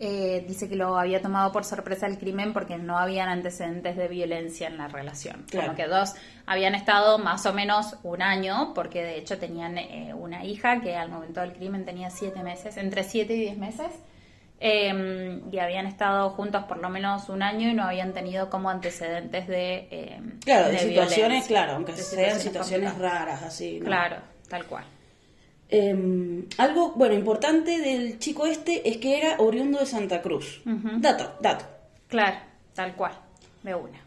eh, 0.03 0.45
dice 0.49 0.69
que 0.69 0.77
lo 0.77 0.99
había 0.99 1.21
tomado 1.21 1.53
por 1.53 1.65
sorpresa 1.65 2.07
el 2.07 2.19
crimen 2.19 2.53
porque 2.55 2.79
no 2.79 2.97
habían 2.99 3.29
antecedentes 3.29 3.97
de 3.97 4.09
violencia 4.09 4.67
en 4.67 4.79
la 4.79 4.89
relación. 4.89 5.45
Claro. 5.51 5.67
Como 5.69 5.77
que 5.77 5.87
dos 5.87 6.15
habían 6.47 6.75
estado 6.75 7.19
más 7.19 7.45
o 7.47 7.53
menos 7.53 7.97
un 8.03 8.23
año, 8.23 8.73
porque 8.75 9.03
de 9.03 9.19
hecho 9.19 9.39
tenían 9.39 9.77
eh, 9.79 10.15
una 10.15 10.45
hija 10.45 10.81
que 10.81 10.97
al 10.97 11.11
momento 11.11 11.41
del 11.41 11.53
crimen 11.53 11.85
tenía 11.85 12.09
siete 12.11 12.43
meses, 12.43 12.77
entre 12.79 13.05
siete 13.05 13.35
y 13.35 13.41
diez 13.41 13.59
meses. 13.59 13.89
eh, 14.63 15.41
y 15.51 15.59
habían 15.59 15.87
estado 15.87 16.29
juntos 16.31 16.65
por 16.65 16.77
lo 16.79 16.91
menos 16.91 17.31
un 17.31 17.43
año 17.43 17.71
y 17.71 17.73
no 17.75 17.85
habían 17.85 18.13
tenido 18.13 18.51
como 18.51 18.69
antecedentes 18.69 19.49
de 19.49 19.89
eh, 19.91 20.21
Claro, 20.45 20.69
de, 20.69 20.79
situaciones, 20.79 21.17
violencia, 21.17 21.49
claro, 21.49 21.73
aunque 21.77 21.93
de 21.93 21.99
sean 22.03 22.39
situaciones 22.41 22.99
raras, 22.99 23.43
así. 23.43 23.79
¿no? 23.81 23.87
Claro, 23.87 24.17
tal 24.51 24.67
cual. 24.67 24.85
Eh, 25.71 26.45
algo, 26.59 26.93
bueno, 26.97 27.15
importante 27.15 27.79
del 27.79 28.19
chico 28.19 28.47
este 28.47 28.89
es 28.89 28.97
que 28.99 29.19
era 29.19 29.37
oriundo 29.39 29.79
de 29.79 29.87
Santa 29.87 30.21
Cruz. 30.23 30.61
Dato, 30.65 31.35
dato. 31.41 31.65
Claro, 32.09 32.37
tal 32.75 32.95
cual, 32.97 33.13
de 33.63 33.75
una. 33.75 33.99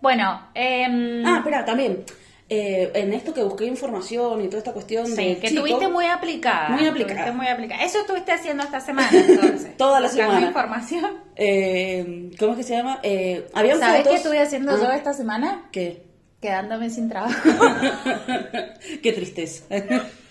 Bueno, 0.00 0.48
em, 0.54 1.24
Ah, 1.26 1.38
espera, 1.38 1.64
también. 1.64 2.04
eh, 2.48 2.90
en 2.94 3.12
esto 3.14 3.32
que 3.32 3.42
busqué 3.42 3.64
información 3.64 4.40
y 4.42 4.46
toda 4.48 4.58
esta 4.58 4.72
cuestión 4.72 5.06
Sí, 5.06 5.36
que 5.40 5.48
chico, 5.48 5.62
tuviste 5.62 5.88
muy 5.88 6.04
aplicada. 6.06 6.68
Muy 6.68 6.86
aplicada. 6.86 7.32
Muy 7.32 7.48
aplicada. 7.48 7.82
Eso 7.82 7.98
estuviste 8.00 8.30
haciendo 8.32 8.62
esta 8.62 8.80
semana, 8.80 9.08
entonces. 9.12 9.76
Toda 9.78 9.98
la 9.98 10.08
semana. 10.08 10.46
información. 10.46 11.10
eh, 11.36 12.30
¿Cómo 12.38 12.52
es 12.52 12.58
que 12.58 12.62
se 12.64 12.76
llama? 12.76 13.00
Eh, 13.02 13.48
habían 13.54 13.80
¿Sabes 13.80 14.02
fotos- 14.02 14.10
qué 14.12 14.16
estuve 14.18 14.38
haciendo 14.40 14.72
Ah, 14.72 14.78
yo 14.80 14.92
esta 14.92 15.12
semana? 15.14 15.68
¿Qué? 15.72 16.02
Quedándome 16.40 16.90
sin 16.90 17.08
trabajo. 17.08 17.34
Qué 19.02 19.12
tristeza. 19.12 19.64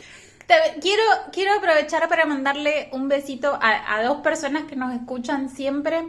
Quiero, 0.81 1.03
quiero 1.31 1.53
aprovechar 1.53 2.07
para 2.09 2.25
mandarle 2.25 2.89
un 2.91 3.07
besito 3.07 3.57
a, 3.61 4.01
dos 4.03 4.21
personas 4.21 4.63
que 4.63 4.75
nos 4.75 4.93
escuchan 4.93 5.49
siempre. 5.49 6.03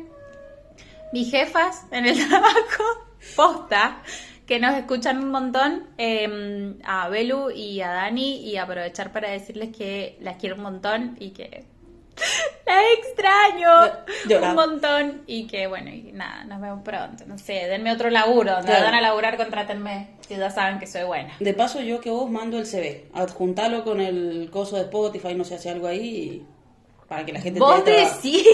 Mis 1.12 1.30
jefas 1.30 1.86
en 1.90 2.06
el 2.06 2.28
trabajo, 2.28 2.84
posta, 3.36 4.02
que 4.46 4.58
nos 4.58 4.74
escuchan 4.74 5.18
un 5.22 5.30
montón. 5.30 5.86
eh, 5.98 6.74
a 6.84 7.08
Belu 7.08 7.50
y 7.50 7.80
a 7.80 7.90
Dani. 7.90 8.48
Y 8.48 8.56
aprovechar 8.56 9.12
para 9.12 9.30
decirles 9.30 9.74
que 9.76 10.18
las 10.20 10.36
quiero 10.36 10.56
un 10.56 10.62
montón 10.62 11.16
y 11.18 11.30
que 11.30 11.64
las 12.66 12.82
extraño 12.98 13.70
Lloraba. 14.28 14.48
un 14.50 14.54
montón. 14.54 15.22
Y 15.26 15.46
que 15.46 15.66
bueno, 15.66 15.90
y 15.90 16.12
nada, 16.12 16.44
nos 16.44 16.60
vemos 16.60 16.82
pronto. 16.82 17.24
No 17.26 17.38
sé, 17.38 17.52
denme 17.68 17.92
otro 17.92 18.10
laburo. 18.10 18.56
Me 18.58 18.64
Claro. 18.64 18.84
dan 18.84 18.94
a 18.94 19.00
laburar, 19.00 19.36
contrátenme. 19.36 20.08
Si 20.26 20.36
ya 20.36 20.50
saben 20.50 20.78
que 20.78 20.86
soy 20.86 21.04
buena. 21.04 21.34
De 21.40 21.54
paso, 21.54 21.80
yo 21.80 22.00
que 22.00 22.10
vos 22.10 22.30
mando 22.30 22.58
el 22.58 22.66
CV. 22.66 23.06
Adjuntalo 23.12 23.84
con 23.84 24.00
el 24.00 24.48
coso 24.50 24.76
de 24.76 24.82
Spotify, 24.82 25.34
no 25.34 25.44
sé, 25.44 25.56
hace 25.56 25.70
algo 25.70 25.86
ahí 25.86 26.46
para 27.08 27.26
que 27.26 27.32
la 27.34 27.40
gente 27.40 27.60
Vos 27.60 27.84
te 27.84 27.90
decís, 27.90 28.46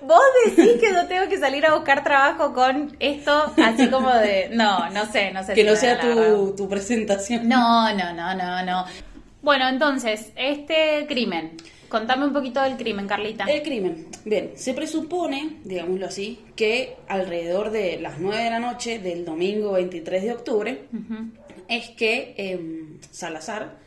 vos 0.00 0.20
decís 0.46 0.80
que 0.80 0.92
yo 0.92 1.06
tengo 1.08 1.28
que 1.28 1.38
salir 1.38 1.66
a 1.66 1.74
buscar 1.74 2.04
trabajo 2.04 2.52
con 2.54 2.96
esto 3.00 3.52
así 3.62 3.88
como 3.90 4.10
de, 4.14 4.48
no, 4.52 4.88
no 4.90 5.06
sé, 5.06 5.32
no 5.32 5.42
sé. 5.42 5.54
Que 5.54 5.62
si 5.62 5.66
no 5.68 5.74
sea 5.74 5.96
la 5.96 6.00
tu, 6.00 6.54
tu 6.54 6.68
presentación. 6.68 7.48
No, 7.48 7.92
no, 7.92 8.12
no, 8.12 8.32
no, 8.36 8.62
no. 8.62 8.84
Bueno, 9.42 9.68
entonces, 9.68 10.30
este 10.36 11.06
crimen, 11.08 11.56
contame 11.90 12.24
un 12.24 12.32
poquito 12.32 12.62
del 12.62 12.78
crimen, 12.78 13.06
Carlita. 13.06 13.44
El 13.44 13.62
crimen. 13.62 14.06
Bien, 14.24 14.52
se 14.54 14.72
presupone, 14.72 15.60
digámoslo 15.64 16.06
así, 16.06 16.42
que 16.56 16.96
alrededor 17.08 17.70
de 17.70 18.00
las 18.00 18.18
9 18.18 18.44
de 18.44 18.50
la 18.50 18.60
noche 18.60 18.98
del 18.98 19.26
domingo 19.26 19.72
23 19.72 20.22
de 20.22 20.32
octubre 20.32 20.88
es 21.68 21.90
que 21.90 22.34
em, 22.38 22.98
Salazar, 23.10 23.78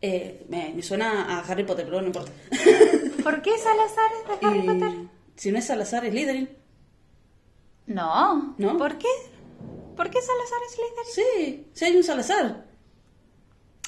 eh, 0.00 0.46
me, 0.48 0.72
me 0.74 0.82
suena 0.82 1.36
a 1.36 1.40
Harry 1.40 1.64
Potter, 1.64 1.84
pero 1.84 2.00
no 2.00 2.06
importa. 2.06 2.32
¿Por 3.22 3.42
qué 3.42 3.50
Salazar 3.58 4.10
es 4.22 4.40
de 4.40 4.46
Harry 4.46 4.62
Potter? 4.62 4.92
Si 5.36 5.52
no 5.52 5.58
es 5.58 5.66
Salazar, 5.66 6.04
es 6.04 6.12
Slytherin. 6.12 6.48
No, 7.86 8.54
¿No? 8.58 8.78
¿Por 8.78 8.98
qué? 8.98 9.08
¿Por 9.96 10.10
qué 10.10 10.18
Salazar 10.20 10.58
es 10.66 10.74
Slytherin? 10.74 11.12
Sí, 11.14 11.66
sí 11.72 11.84
hay 11.84 11.96
un 11.96 12.04
Salazar. 12.04 12.67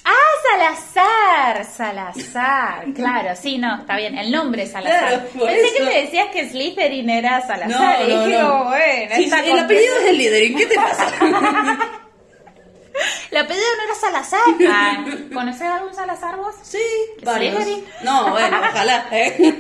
Ah, 0.05 0.15
Salazar, 0.51 1.65
Salazar, 1.65 2.85
claro, 2.95 3.37
sí, 3.37 3.59
no, 3.59 3.81
está 3.81 3.97
bien, 3.97 4.17
el 4.17 4.31
nombre 4.33 4.63
es 4.63 4.73
Salazar. 4.73 5.29
Claro, 5.33 5.47
Pensé 5.47 5.67
eso. 5.67 5.75
que 5.77 5.85
me 5.85 6.03
decías 6.03 6.29
que 6.33 6.49
Slytherin 6.49 7.11
era 7.11 7.41
Salazar 7.47 8.03
y 8.03 8.07
dije, 8.07 8.43
oh, 8.43 8.65
bueno, 8.65 9.15
Sí, 9.17 9.31
el 9.51 9.59
apellido 9.59 9.97
es 9.99 10.09
Slytherin, 10.15 10.57
¿qué 10.57 10.67
te 10.67 10.75
pasa? 10.75 11.07
El 13.31 13.39
apellido 13.39 13.65
no 13.79 13.83
era 13.85 13.95
Salazar. 13.95 14.41
Ah, 14.69 15.05
¿Conocés 15.33 15.63
algún 15.63 15.95
Salazar 15.95 16.37
vos? 16.37 16.55
sí, 16.63 16.79
¿Es 17.19 17.25
varios. 17.25 17.55
No, 18.03 18.31
bueno, 18.33 18.59
ojalá. 18.61 19.07
¿eh? 19.13 19.55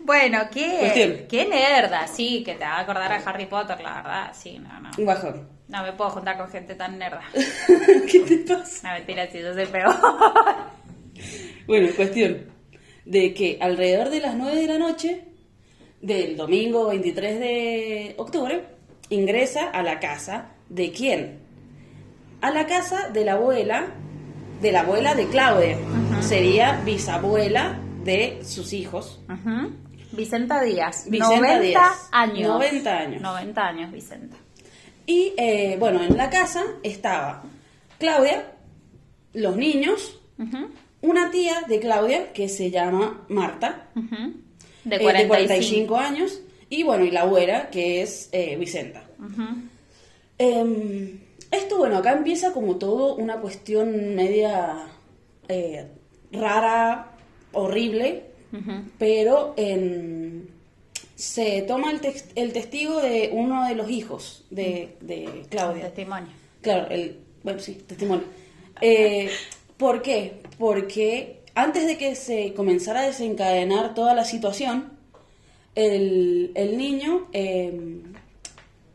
Bueno, 0.00 0.40
qué, 0.52 0.76
Cuestión. 0.78 1.16
qué 1.30 1.46
nerda, 1.46 2.06
sí, 2.08 2.42
que 2.44 2.54
te 2.54 2.64
va 2.64 2.72
a 2.76 2.80
acordar 2.80 3.12
a 3.12 3.16
Harry 3.16 3.46
Potter, 3.46 3.80
la 3.80 3.94
verdad, 3.94 4.32
sí, 4.34 4.58
no, 4.58 4.80
no. 4.80 4.90
Un 4.98 5.06
bajón. 5.06 5.48
No 5.70 5.84
me 5.84 5.92
puedo 5.92 6.10
juntar 6.10 6.36
con 6.36 6.48
gente 6.48 6.74
tan 6.74 6.98
nerda. 6.98 7.22
¿Qué 8.10 8.20
te 8.20 8.38
pasa? 8.38 8.88
No, 8.88 8.94
mentira, 8.94 9.30
sí, 9.30 9.38
yo 9.38 9.54
soy 9.54 9.66
peor. 9.66 9.94
Bueno, 11.66 11.88
cuestión 11.94 12.46
de 13.04 13.32
que 13.34 13.58
alrededor 13.60 14.10
de 14.10 14.20
las 14.20 14.34
9 14.34 14.60
de 14.60 14.66
la 14.66 14.78
noche 14.78 15.24
del 16.00 16.36
domingo 16.36 16.88
23 16.88 17.38
de 17.38 18.14
octubre 18.18 18.64
ingresa 19.10 19.70
a 19.70 19.82
la 19.82 20.00
casa 20.00 20.48
de 20.68 20.90
quién? 20.90 21.38
A 22.40 22.50
la 22.50 22.66
casa 22.66 23.10
de 23.10 23.24
la 23.24 23.34
abuela, 23.34 23.86
de 24.60 24.72
la 24.72 24.80
abuela 24.80 25.14
de 25.14 25.28
Claudia. 25.28 25.78
Sería 26.20 26.80
bisabuela 26.84 27.78
de 28.02 28.40
sus 28.42 28.72
hijos. 28.72 29.20
Vicenta 30.12 30.62
Díaz, 30.62 31.04
Vicenta 31.08 31.36
90 31.36 31.60
Díaz, 31.60 32.08
años. 32.10 32.48
90 32.48 32.90
años. 32.90 33.22
90 33.22 33.62
años, 33.62 33.92
Vicenta. 33.92 34.36
Y 35.10 35.32
eh, 35.36 35.76
bueno, 35.78 36.02
en 36.04 36.16
la 36.16 36.30
casa 36.30 36.62
estaba 36.84 37.42
Claudia, 37.98 38.52
los 39.34 39.56
niños, 39.56 40.18
una 41.02 41.30
tía 41.30 41.62
de 41.68 41.80
Claudia 41.80 42.32
que 42.32 42.48
se 42.48 42.70
llama 42.70 43.24
Marta. 43.28 43.88
De 44.84 44.96
eh, 44.96 45.00
45. 45.00 45.28
45 45.28 45.96
años, 45.96 46.40
y 46.68 46.82
bueno, 46.84 47.04
y 47.04 47.10
la 47.10 47.22
abuela 47.22 47.70
que 47.70 48.02
es 48.02 48.28
eh, 48.32 48.56
Vicenta. 48.56 49.02
Em, 50.38 51.18
esto, 51.50 51.76
bueno, 51.78 51.98
acá 51.98 52.12
empieza 52.12 52.52
como 52.52 52.76
todo 52.76 53.16
una 53.16 53.36
cuestión 53.40 54.14
media 54.14 54.86
eh, 55.48 55.86
rara, 56.32 57.12
horrible, 57.52 58.24
pero 58.98 59.54
en- 59.56 60.48
se 61.20 61.62
toma 61.62 61.90
el, 61.90 62.00
tex- 62.00 62.24
el 62.34 62.52
testigo 62.52 63.00
de 63.00 63.30
uno 63.32 63.66
de 63.68 63.74
los 63.74 63.90
hijos 63.90 64.44
de, 64.50 64.96
de 65.00 65.42
Claudia. 65.50 65.84
Testimonio. 65.84 66.30
Claro, 66.62 66.88
el, 66.90 67.18
bueno, 67.42 67.58
sí, 67.60 67.74
testimonio. 67.86 68.24
Eh, 68.80 69.28
¿Por 69.76 70.02
qué? 70.02 70.40
Porque 70.58 71.40
antes 71.54 71.86
de 71.86 71.96
que 71.98 72.14
se 72.14 72.54
comenzara 72.54 73.00
a 73.00 73.06
desencadenar 73.06 73.94
toda 73.94 74.14
la 74.14 74.24
situación, 74.24 74.92
el, 75.74 76.52
el 76.54 76.76
niño 76.78 77.28
eh, 77.32 78.00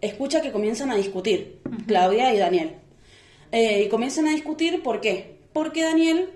escucha 0.01 0.41
que 0.41 0.51
comienzan 0.51 0.91
a 0.91 0.95
discutir, 0.95 1.59
Claudia 1.87 2.33
y 2.33 2.37
Daniel. 2.37 2.71
Eh, 3.51 3.83
y 3.85 3.89
comienzan 3.89 4.27
a 4.27 4.31
discutir, 4.31 4.81
¿por 4.83 4.99
qué? 5.01 5.37
Porque 5.53 5.83
Daniel 5.83 6.29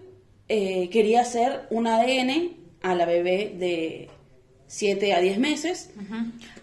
eh, 0.47 0.89
quería 0.89 1.21
hacer 1.21 1.67
un 1.69 1.87
ADN 1.87 2.55
a 2.81 2.95
la 2.95 3.05
bebé 3.05 3.53
de 3.57 4.09
7 4.69 5.13
a 5.15 5.19
10 5.19 5.39
meses. 5.39 5.91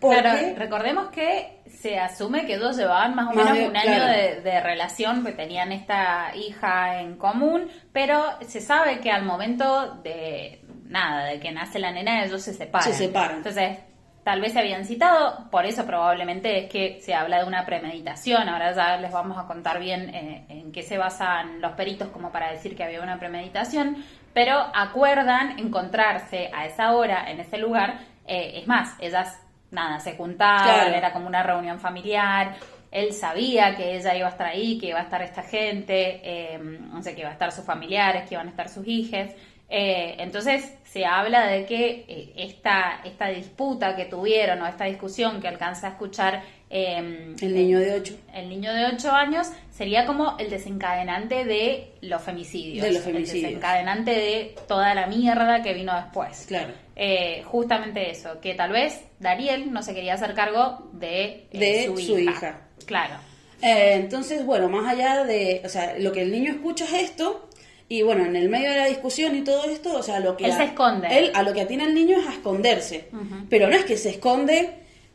porque- 0.00 0.20
Claro, 0.20 0.56
recordemos 0.56 1.08
que 1.10 1.58
se 1.66 1.98
asume 1.98 2.46
que 2.46 2.54
ellos 2.54 2.76
llevaban 2.76 3.14
más 3.14 3.26
o 3.28 3.34
menos 3.34 3.58
un 3.68 3.76
año 3.76 3.96
claro. 3.96 4.06
de, 4.06 4.40
de 4.40 4.60
relación, 4.60 5.24
que 5.24 5.32
tenían 5.32 5.72
esta 5.72 6.34
hija 6.34 7.00
en 7.00 7.16
común, 7.16 7.68
pero 7.92 8.24
se 8.46 8.60
sabe 8.60 9.00
que 9.00 9.10
al 9.10 9.24
momento 9.24 9.94
de 10.02 10.62
nada, 10.84 11.24
de 11.26 11.40
que 11.40 11.50
nace 11.52 11.78
la 11.78 11.90
nena, 11.90 12.24
ellos 12.24 12.42
se 12.42 12.54
separan. 12.54 12.92
Se 12.92 12.94
separan. 12.96 13.36
Entonces, 13.38 13.78
tal 14.22 14.40
vez 14.40 14.52
se 14.52 14.60
habían 14.60 14.84
citado, 14.84 15.50
por 15.50 15.66
eso 15.66 15.84
probablemente 15.84 16.58
es 16.64 16.70
que 16.70 17.00
se 17.00 17.14
habla 17.14 17.38
de 17.40 17.44
una 17.44 17.66
premeditación. 17.66 18.48
Ahora 18.48 18.72
ya 18.72 18.96
les 18.98 19.12
vamos 19.12 19.36
a 19.38 19.46
contar 19.46 19.78
bien 19.80 20.14
eh, 20.14 20.44
en 20.48 20.72
qué 20.72 20.82
se 20.82 20.96
basan 20.98 21.60
los 21.60 21.72
peritos 21.72 22.08
como 22.08 22.30
para 22.32 22.50
decir 22.52 22.76
que 22.76 22.84
había 22.84 23.02
una 23.02 23.18
premeditación, 23.18 23.96
pero 24.36 24.66
acuerdan 24.74 25.58
encontrarse 25.58 26.50
a 26.52 26.66
esa 26.66 26.94
hora, 26.94 27.30
en 27.30 27.40
ese 27.40 27.56
lugar. 27.56 28.00
Eh, 28.26 28.58
es 28.60 28.68
más, 28.68 28.94
ellas, 29.00 29.40
nada, 29.70 29.98
se 29.98 30.14
juntaban, 30.14 30.92
era 30.92 31.10
como 31.10 31.26
una 31.26 31.42
reunión 31.42 31.80
familiar. 31.80 32.54
Él 32.90 33.14
sabía 33.14 33.74
que 33.74 33.96
ella 33.96 34.14
iba 34.14 34.26
a 34.26 34.30
estar 34.32 34.48
ahí, 34.48 34.76
que 34.78 34.88
iba 34.88 34.98
a 34.98 35.04
estar 35.04 35.22
esta 35.22 35.42
gente, 35.42 36.20
eh, 36.22 36.58
no 36.58 37.02
sé, 37.02 37.14
que 37.14 37.22
iba 37.22 37.30
a 37.30 37.32
estar 37.32 37.50
sus 37.50 37.64
familiares, 37.64 38.28
que 38.28 38.34
iban 38.34 38.48
a 38.48 38.50
estar 38.50 38.68
sus 38.68 38.86
hijas. 38.86 39.30
Eh, 39.68 40.14
entonces 40.18 40.74
se 40.84 41.04
habla 41.04 41.48
de 41.48 41.66
que 41.66 42.04
eh, 42.06 42.32
esta, 42.36 43.00
esta 43.04 43.28
disputa 43.28 43.96
que 43.96 44.04
tuvieron 44.04 44.62
o 44.62 44.66
esta 44.66 44.84
discusión 44.84 45.40
que 45.40 45.48
alcanza 45.48 45.88
a 45.88 45.90
escuchar 45.90 46.44
em, 46.70 47.34
el 47.40 47.54
niño 47.54 47.80
de 47.80 47.94
8 47.94 48.16
el 48.34 48.48
niño 48.48 48.72
de 48.72 48.86
8 48.94 49.10
años 49.10 49.48
sería 49.72 50.06
como 50.06 50.36
el 50.38 50.50
desencadenante 50.50 51.44
de 51.44 51.94
los 52.02 52.22
femicidios, 52.22 52.86
de 52.86 52.92
los 52.92 53.02
femicidios. 53.02 53.34
el 53.34 53.42
desencadenante 53.42 54.12
de 54.12 54.54
toda 54.68 54.94
la 54.94 55.08
mierda 55.08 55.62
que 55.62 55.74
vino 55.74 55.94
después. 55.96 56.46
Claro. 56.46 56.72
Eh, 56.94 57.42
justamente 57.44 58.10
eso 58.10 58.40
que 58.40 58.54
tal 58.54 58.70
vez 58.70 59.02
Dariel 59.18 59.72
no 59.72 59.82
se 59.82 59.94
quería 59.94 60.14
hacer 60.14 60.32
cargo 60.34 60.88
de, 60.92 61.48
de 61.52 61.92
su, 61.96 62.18
hija. 62.18 62.60
claro. 62.86 63.14
Entonces 63.60 64.46
bueno 64.46 64.68
más 64.68 64.86
allá 64.86 65.24
de 65.24 65.62
o 65.64 65.68
sea 65.68 65.98
lo 65.98 66.12
que 66.12 66.22
el 66.22 66.30
niño 66.30 66.52
escucha 66.52 66.84
es 66.84 67.10
esto 67.10 67.45
y 67.88 68.02
bueno, 68.02 68.24
en 68.24 68.34
el 68.34 68.48
medio 68.48 68.70
de 68.70 68.76
la 68.76 68.86
discusión 68.86 69.36
y 69.36 69.42
todo 69.42 69.64
esto, 69.66 69.96
o 69.96 70.02
sea, 70.02 70.18
lo 70.18 70.36
que... 70.36 70.46
Él 70.46 70.52
se 70.52 70.64
esconde. 70.64 71.06
Él 71.10 71.30
a 71.34 71.42
lo 71.42 71.52
que 71.52 71.60
atiene 71.60 71.84
al 71.84 71.94
niño 71.94 72.18
es 72.18 72.26
a 72.26 72.32
esconderse. 72.32 73.08
Pero 73.48 73.68
no 73.68 73.76
es 73.76 73.84
que 73.84 73.96
se 73.96 74.10
esconde 74.10 74.70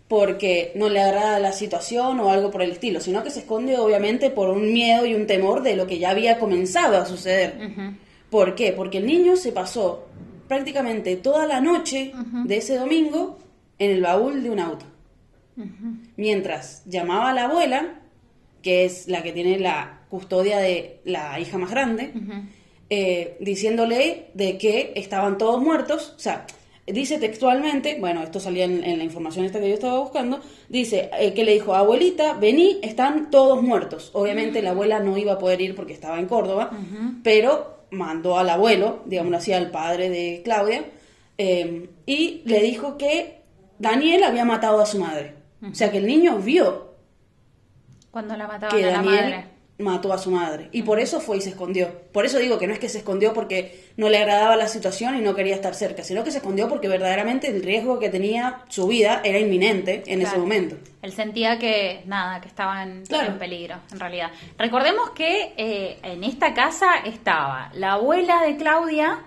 porque 0.08 0.72
no 0.76 0.90
le 0.90 1.02
agrada 1.02 1.40
la 1.40 1.54
situación 1.54 2.20
o 2.20 2.30
algo 2.30 2.52
por 2.52 2.62
el 2.62 2.72
estilo, 2.72 3.00
sino 3.00 3.24
que 3.24 3.30
se 3.30 3.40
esconde 3.40 3.78
obviamente 3.78 4.30
por 4.30 4.50
un 4.50 4.74
miedo 4.74 5.06
y 5.06 5.16
un 5.16 5.28
temor 5.28 5.64
de 5.64 5.76
lo 5.76 5.88
que 5.88 6.00
ya 6.00 6.10
había 6.10 6.40
comenzado 6.40 6.98
a 6.98 7.06
suceder. 7.06 7.56
¿Por 8.30 8.56
qué? 8.56 8.72
Porque 8.72 9.00
el 9.00 9.06
niño 9.06 9.36
se 9.36 9.52
pasó 9.52 10.08
prácticamente 10.48 11.16
toda 11.18 11.46
la 11.46 11.62
noche 11.62 12.14
de 12.46 12.58
ese 12.58 12.76
domingo 12.76 13.40
en 13.80 13.92
el 13.92 14.02
baúl 14.02 14.44
de 14.44 14.50
un 14.50 14.60
auto. 14.60 14.86
Mientras 16.16 16.84
llamaba 16.86 17.30
a 17.30 17.34
la 17.34 17.46
abuela, 17.46 18.00
que 18.62 18.86
es 18.86 19.08
la 19.08 19.24
que 19.24 19.32
tiene 19.32 19.60
la 19.60 20.02
custodia 20.10 20.60
de 20.60 21.00
la 21.06 21.40
hija 21.40 21.58
más 21.58 21.72
grande, 21.72 22.14
eh, 22.94 23.38
diciéndole 23.40 24.32
de 24.34 24.58
que 24.58 24.92
estaban 24.98 25.38
todos 25.38 25.62
muertos, 25.62 26.14
o 26.18 26.20
sea, 26.20 26.46
dice 26.86 27.20
textualmente, 27.20 27.98
bueno, 28.02 28.22
esto 28.22 28.42
salía 28.42 28.66
en, 28.66 28.98
la 28.98 29.04
información 29.06 29.46
esta 29.46 29.62
que 29.62 29.70
yo 29.70 29.76
estaba 29.76 29.98
buscando, 29.98 30.42
dice 30.68 31.10
eh, 31.18 31.34
que 31.34 31.46
le 31.46 31.54
dijo, 31.54 31.74
abuelita, 31.74 32.34
vení, 32.34 32.82
están 32.84 33.32
todos 33.32 33.64
muertos. 33.64 34.12
Obviamente 34.12 34.62
la 34.62 34.72
abuela 34.72 35.00
no 35.00 35.18
iba 35.18 35.32
a 35.32 35.38
poder 35.38 35.62
ir 35.62 35.74
porque 35.74 35.94
estaba 35.94 36.20
en 36.20 36.26
Córdoba, 36.26 36.70
pero 37.24 37.86
mandó 37.92 38.38
al 38.38 38.50
abuelo, 38.50 39.04
digamos 39.06 39.36
así, 39.36 39.54
al 39.54 39.72
padre 39.72 40.10
de 40.10 40.42
Claudia, 40.44 40.84
eh, 41.38 41.90
y 42.06 42.42
le 42.44 42.60
dijo 42.62 42.98
que 42.98 43.38
Daniel 43.80 44.24
había 44.24 44.44
matado 44.44 44.82
a 44.82 44.86
su 44.86 45.00
madre. 45.00 45.36
O 45.64 45.74
sea 45.74 45.90
que 45.90 46.00
el 46.00 46.08
niño 46.08 46.40
vio. 46.40 46.94
Cuando 48.12 48.36
la 48.36 48.48
mataba 48.48 48.76
a 48.76 48.82
la 48.82 49.02
madre 49.02 49.51
mató 49.82 50.14
a 50.14 50.18
su 50.18 50.32
madre. 50.32 50.70
Y 50.72 50.84
por 50.84 51.00
eso 51.00 51.20
fue 51.20 51.38
y 51.38 51.42
se 51.42 51.50
escondió. 51.50 51.90
Por 52.12 52.26
eso 52.26 52.40
digo 52.40 52.58
que 52.58 52.68
no 52.68 52.74
es 52.74 52.80
que 52.80 52.90
se 52.90 53.00
escondió 53.00 53.34
porque 53.34 53.92
no 53.98 54.10
le 54.10 54.18
agradaba 54.18 54.56
la 54.56 54.68
situación 54.68 55.16
y 55.16 55.22
no 55.22 55.36
quería 55.36 55.56
estar 55.56 55.76
cerca, 55.76 56.04
sino 56.04 56.24
que 56.24 56.32
se 56.32 56.38
escondió 56.38 56.68
porque 56.68 56.88
verdaderamente 56.88 57.48
el 57.48 57.64
riesgo 57.64 58.00
que 58.00 58.10
tenía 58.10 58.64
su 58.70 58.88
vida 58.88 59.22
era 59.24 59.40
inminente 59.40 60.04
en 60.06 60.22
ese 60.22 60.38
momento. 60.38 60.76
Él 61.02 61.12
sentía 61.12 61.58
que, 61.58 62.04
nada, 62.06 62.40
que 62.42 62.48
estaba 62.48 62.84
en, 62.84 63.04
peligro, 63.40 63.80
en 63.92 64.00
realidad. 64.00 64.32
Recordemos 64.58 65.12
que 65.12 65.54
eh, 65.58 66.00
en 66.04 66.24
esta 66.24 66.54
casa 66.54 66.98
estaba 67.06 67.72
la 67.74 67.94
abuela 67.94 68.44
de 68.44 68.56
Claudia, 68.58 69.20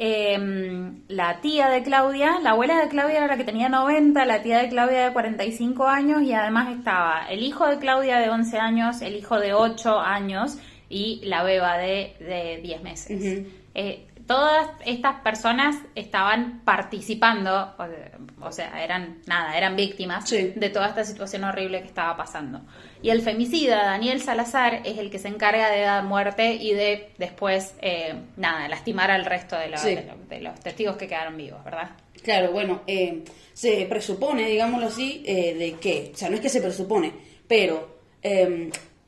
Em, 0.00 1.02
la 1.08 1.40
tía 1.40 1.68
de 1.68 1.82
Claudia, 1.82 2.38
la 2.40 2.50
abuela 2.50 2.80
de 2.80 2.88
Claudia 2.88 3.16
era 3.16 3.26
la 3.26 3.36
que 3.36 3.42
tenía 3.42 3.68
90, 3.68 4.24
la 4.26 4.42
tía 4.42 4.58
de 4.58 4.68
Claudia 4.68 5.06
de 5.06 5.12
45 5.12 5.88
años 5.88 6.22
y 6.22 6.32
además 6.32 6.68
estaba 6.76 7.26
el 7.28 7.42
hijo 7.42 7.66
de 7.66 7.78
Claudia 7.78 8.18
de 8.18 8.30
11 8.30 8.58
años, 8.58 9.02
el 9.02 9.16
hijo 9.16 9.40
de 9.40 9.54
8 9.54 9.98
años 9.98 10.58
y 10.88 11.20
la 11.24 11.42
beba 11.42 11.78
de, 11.78 12.14
de 12.20 12.60
10 12.62 12.82
meses 12.82 13.46
todas 14.28 14.68
estas 14.84 15.20
personas 15.22 15.74
estaban 15.94 16.60
participando, 16.64 17.74
o 18.40 18.52
sea, 18.52 18.84
eran 18.84 19.22
nada, 19.26 19.56
eran 19.56 19.74
víctimas 19.74 20.30
de 20.30 20.70
toda 20.70 20.88
esta 20.88 21.02
situación 21.02 21.44
horrible 21.44 21.80
que 21.80 21.88
estaba 21.88 22.14
pasando. 22.16 22.60
Y 23.02 23.08
el 23.08 23.22
femicida, 23.22 23.84
Daniel 23.84 24.20
Salazar, 24.20 24.82
es 24.84 24.98
el 24.98 25.10
que 25.10 25.18
se 25.18 25.28
encarga 25.28 25.70
de 25.70 25.80
dar 25.80 26.04
muerte 26.04 26.54
y 26.54 26.74
de 26.74 27.10
después, 27.16 27.74
eh, 27.80 28.14
nada, 28.36 28.68
lastimar 28.68 29.10
al 29.10 29.24
resto 29.24 29.56
de, 29.56 29.68
los 29.70 30.60
testigos 30.60 30.96
que 30.96 31.08
quedaron 31.08 31.36
vivos, 31.36 31.64
¿verdad? 31.64 31.92
Claro, 32.22 32.52
bueno, 32.52 32.82
eh, 32.86 33.24
se 33.54 33.86
presupone, 33.86 34.46
digámoslo 34.46 34.88
así, 34.88 35.22
eh, 35.26 35.54
de 35.54 35.72
que, 35.80 36.10
o 36.12 36.16
sea, 36.16 36.28
no 36.28 36.34
es 36.34 36.42
que 36.42 36.50
se 36.50 36.60
presupone, 36.60 37.12
pero 37.48 37.96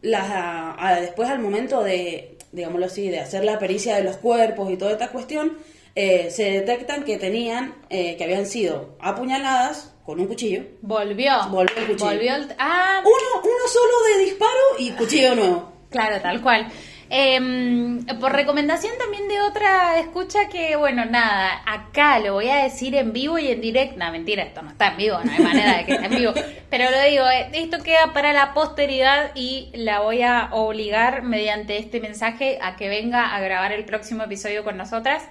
después 0.02 1.28
al 1.28 1.40
momento 1.40 1.83
de 1.83 2.38
digámoslo 2.52 2.86
así, 2.86 3.08
de 3.08 3.20
hacer 3.20 3.44
la 3.44 3.58
pericia 3.58 3.96
de 3.96 4.04
los 4.04 4.16
cuerpos 4.16 4.70
y 4.70 4.76
toda 4.76 4.92
esta 4.92 5.08
cuestión, 5.08 5.58
eh, 5.94 6.30
se 6.30 6.50
detectan 6.50 7.04
que 7.04 7.18
tenían, 7.18 7.74
eh, 7.90 8.16
que 8.16 8.24
habían 8.24 8.46
sido 8.46 8.96
apuñaladas 9.00 9.92
con 10.04 10.20
un 10.20 10.26
cuchillo. 10.26 10.62
Volvió. 10.82 11.32
Volvió 11.50 11.76
el 11.76 11.86
cuchillo. 11.86 12.10
Volvió 12.10 12.32
ah. 12.58 13.00
uno, 13.02 13.42
uno 13.42 13.68
solo 13.72 14.16
de 14.16 14.24
disparo 14.24 14.60
y 14.78 14.90
cuchillo 14.90 15.34
nuevo. 15.34 15.72
Claro, 15.90 16.20
tal 16.20 16.40
cual. 16.40 16.70
Em, 17.12 18.06
por 18.20 18.32
recomendación 18.32 18.92
también 18.96 19.26
de 19.26 19.40
otra 19.40 19.98
escucha 19.98 20.48
que, 20.48 20.76
bueno, 20.76 21.04
nada, 21.04 21.60
acá 21.66 22.20
lo 22.20 22.34
voy 22.34 22.48
a 22.48 22.62
decir 22.62 22.94
en 22.94 23.12
vivo 23.12 23.36
y 23.36 23.48
en 23.48 23.60
directo. 23.60 23.98
No, 23.98 24.12
mentira, 24.12 24.44
esto 24.44 24.62
no 24.62 24.70
está 24.70 24.92
en 24.92 24.96
vivo, 24.96 25.18
no 25.24 25.32
hay 25.32 25.40
manera 25.40 25.78
de 25.78 25.86
que 25.86 25.92
esté 25.94 26.06
en 26.06 26.14
vivo. 26.14 26.32
Pero 26.70 26.88
lo 26.88 27.02
digo, 27.02 27.28
eh, 27.28 27.50
esto 27.54 27.82
queda 27.82 28.12
para 28.12 28.32
la 28.32 28.54
posteridad 28.54 29.32
y 29.34 29.70
la 29.74 30.00
voy 30.00 30.22
a 30.22 30.50
obligar 30.52 31.22
mediante 31.24 31.78
este 31.78 32.00
mensaje 32.00 32.60
a 32.62 32.76
que 32.76 32.88
venga 32.88 33.34
a 33.34 33.40
grabar 33.40 33.72
el 33.72 33.84
próximo 33.84 34.22
episodio 34.22 34.62
con 34.62 34.76
nosotras. 34.76 35.24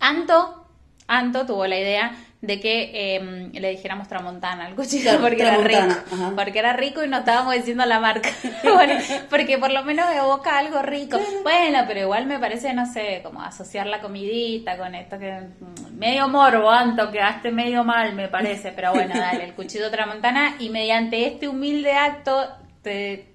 Anto, 0.00 0.66
Anto 1.06 1.44
tuvo 1.44 1.66
la 1.66 1.78
idea 1.78 2.12
de 2.40 2.60
que 2.60 3.16
em, 3.16 3.50
le 3.52 3.70
dijéramos 3.70 4.06
Tramontana 4.06 4.66
al 4.66 4.76
cuchillo 4.76 5.20
porque 5.20 5.42
era 5.42 5.56
rico. 5.56 5.94
Porque 6.36 6.58
era 6.60 6.72
rico 6.72 7.02
y 7.02 7.08
no 7.08 7.18
estábamos 7.18 7.54
diciendo 7.54 7.84
la 7.84 7.98
marca. 7.98 8.30
bueno, 8.62 8.94
porque 9.28 9.58
por 9.58 9.72
lo 9.72 9.82
menos 9.84 10.06
evoca 10.14 10.58
algo 10.58 10.80
rico. 10.82 11.18
Bueno, 11.42 11.80
pero 11.88 12.00
igual 12.00 12.26
me 12.26 12.38
parece, 12.38 12.72
no 12.74 12.86
sé, 12.86 13.20
como 13.24 13.42
asociar 13.42 13.86
la 13.86 14.00
comidita 14.00 14.76
con 14.76 14.94
esto 14.94 15.18
que 15.18 15.32
mm, 15.32 15.98
medio 15.98 16.28
morbo, 16.28 16.70
Anto, 16.70 17.10
quedaste 17.10 17.50
medio 17.50 17.82
mal, 17.82 18.14
me 18.14 18.28
parece. 18.28 18.70
Pero 18.70 18.92
bueno, 18.92 19.14
dale, 19.18 19.44
el 19.44 19.54
cuchillo 19.54 19.90
Tramontana 19.90 20.56
y 20.60 20.70
mediante 20.70 21.26
este 21.26 21.48
humilde 21.48 21.92
acto 21.92 22.48
te... 22.82 23.34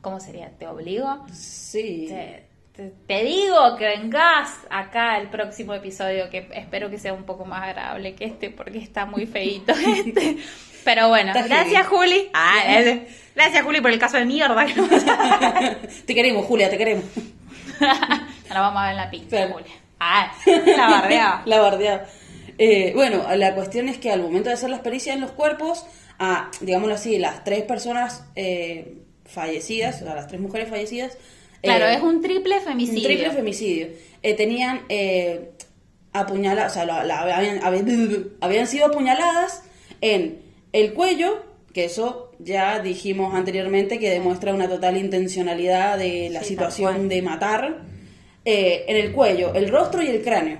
¿Cómo 0.00 0.18
sería? 0.18 0.48
¿Te 0.58 0.66
obligo? 0.66 1.26
Sí 1.30 2.06
te, 2.08 2.49
digo 3.06 3.76
que 3.76 3.86
vengas 3.86 4.50
acá 4.70 5.18
el 5.18 5.28
próximo 5.28 5.74
episodio, 5.74 6.30
que 6.30 6.48
espero 6.54 6.90
que 6.90 6.98
sea 6.98 7.12
un 7.12 7.24
poco 7.24 7.44
más 7.44 7.62
agradable 7.64 8.14
que 8.14 8.24
este, 8.24 8.50
porque 8.50 8.78
está 8.78 9.06
muy 9.06 9.26
feito 9.26 9.72
este. 9.96 10.38
Pero 10.84 11.08
bueno, 11.08 11.32
gracias 11.34 11.86
Juli. 11.86 12.30
Ah, 12.32 12.62
eh, 12.66 13.06
gracias 13.34 13.64
Juli 13.64 13.80
por 13.80 13.90
el 13.90 13.98
caso 13.98 14.16
de 14.16 14.24
mierda. 14.24 14.66
te 16.06 16.14
queremos, 16.14 16.46
Julia, 16.46 16.70
te 16.70 16.78
queremos. 16.78 17.04
Ahora 17.80 18.60
vamos 18.60 18.82
a 18.82 18.86
ver 18.86 18.96
la 18.96 19.10
pizza, 19.10 19.48
Julia. 19.48 19.72
Ah, 19.98 20.32
la 20.46 20.88
bardeada. 20.88 21.42
la 21.44 21.60
bardeada. 21.60 22.06
Eh, 22.62 22.92
bueno, 22.94 23.24
la 23.36 23.54
cuestión 23.54 23.88
es 23.88 23.98
que 23.98 24.10
al 24.10 24.20
momento 24.20 24.48
de 24.48 24.54
hacer 24.54 24.70
las 24.70 24.80
pericias 24.80 25.14
en 25.14 25.22
los 25.22 25.32
cuerpos, 25.32 25.86
a, 26.18 26.50
digámoslo 26.60 26.94
así, 26.94 27.18
las 27.18 27.42
tres 27.42 27.62
personas 27.62 28.24
eh, 28.36 28.98
fallecidas, 29.24 30.02
o 30.02 30.04
sea, 30.04 30.14
las 30.14 30.26
tres 30.26 30.40
mujeres 30.40 30.68
fallecidas, 30.68 31.16
Claro, 31.62 31.86
eh, 31.86 31.94
es 31.94 32.02
un 32.02 32.20
triple 32.20 32.60
femicidio. 32.60 33.00
Un 33.00 33.06
triple 33.06 33.30
femicidio. 33.30 33.88
Eh, 34.22 34.34
tenían 34.34 34.82
eh, 34.88 35.50
apuñaladas, 36.12 36.72
o 36.72 36.74
sea, 36.74 37.00
habían, 37.34 37.60
habían, 38.40 38.66
sido 38.66 38.86
apuñaladas 38.86 39.62
en 40.00 40.40
el 40.72 40.94
cuello, 40.94 41.42
que 41.72 41.84
eso 41.84 42.32
ya 42.38 42.80
dijimos 42.80 43.34
anteriormente 43.34 43.98
que 43.98 44.10
demuestra 44.10 44.54
una 44.54 44.68
total 44.68 44.96
intencionalidad 44.96 45.98
de 45.98 46.30
la 46.30 46.42
situación 46.42 47.08
de 47.08 47.22
matar, 47.22 47.82
en 48.42 48.96
el 48.96 49.12
cuello, 49.12 49.54
el 49.54 49.68
rostro 49.68 50.02
y 50.02 50.08
el 50.08 50.22
cráneo. 50.22 50.58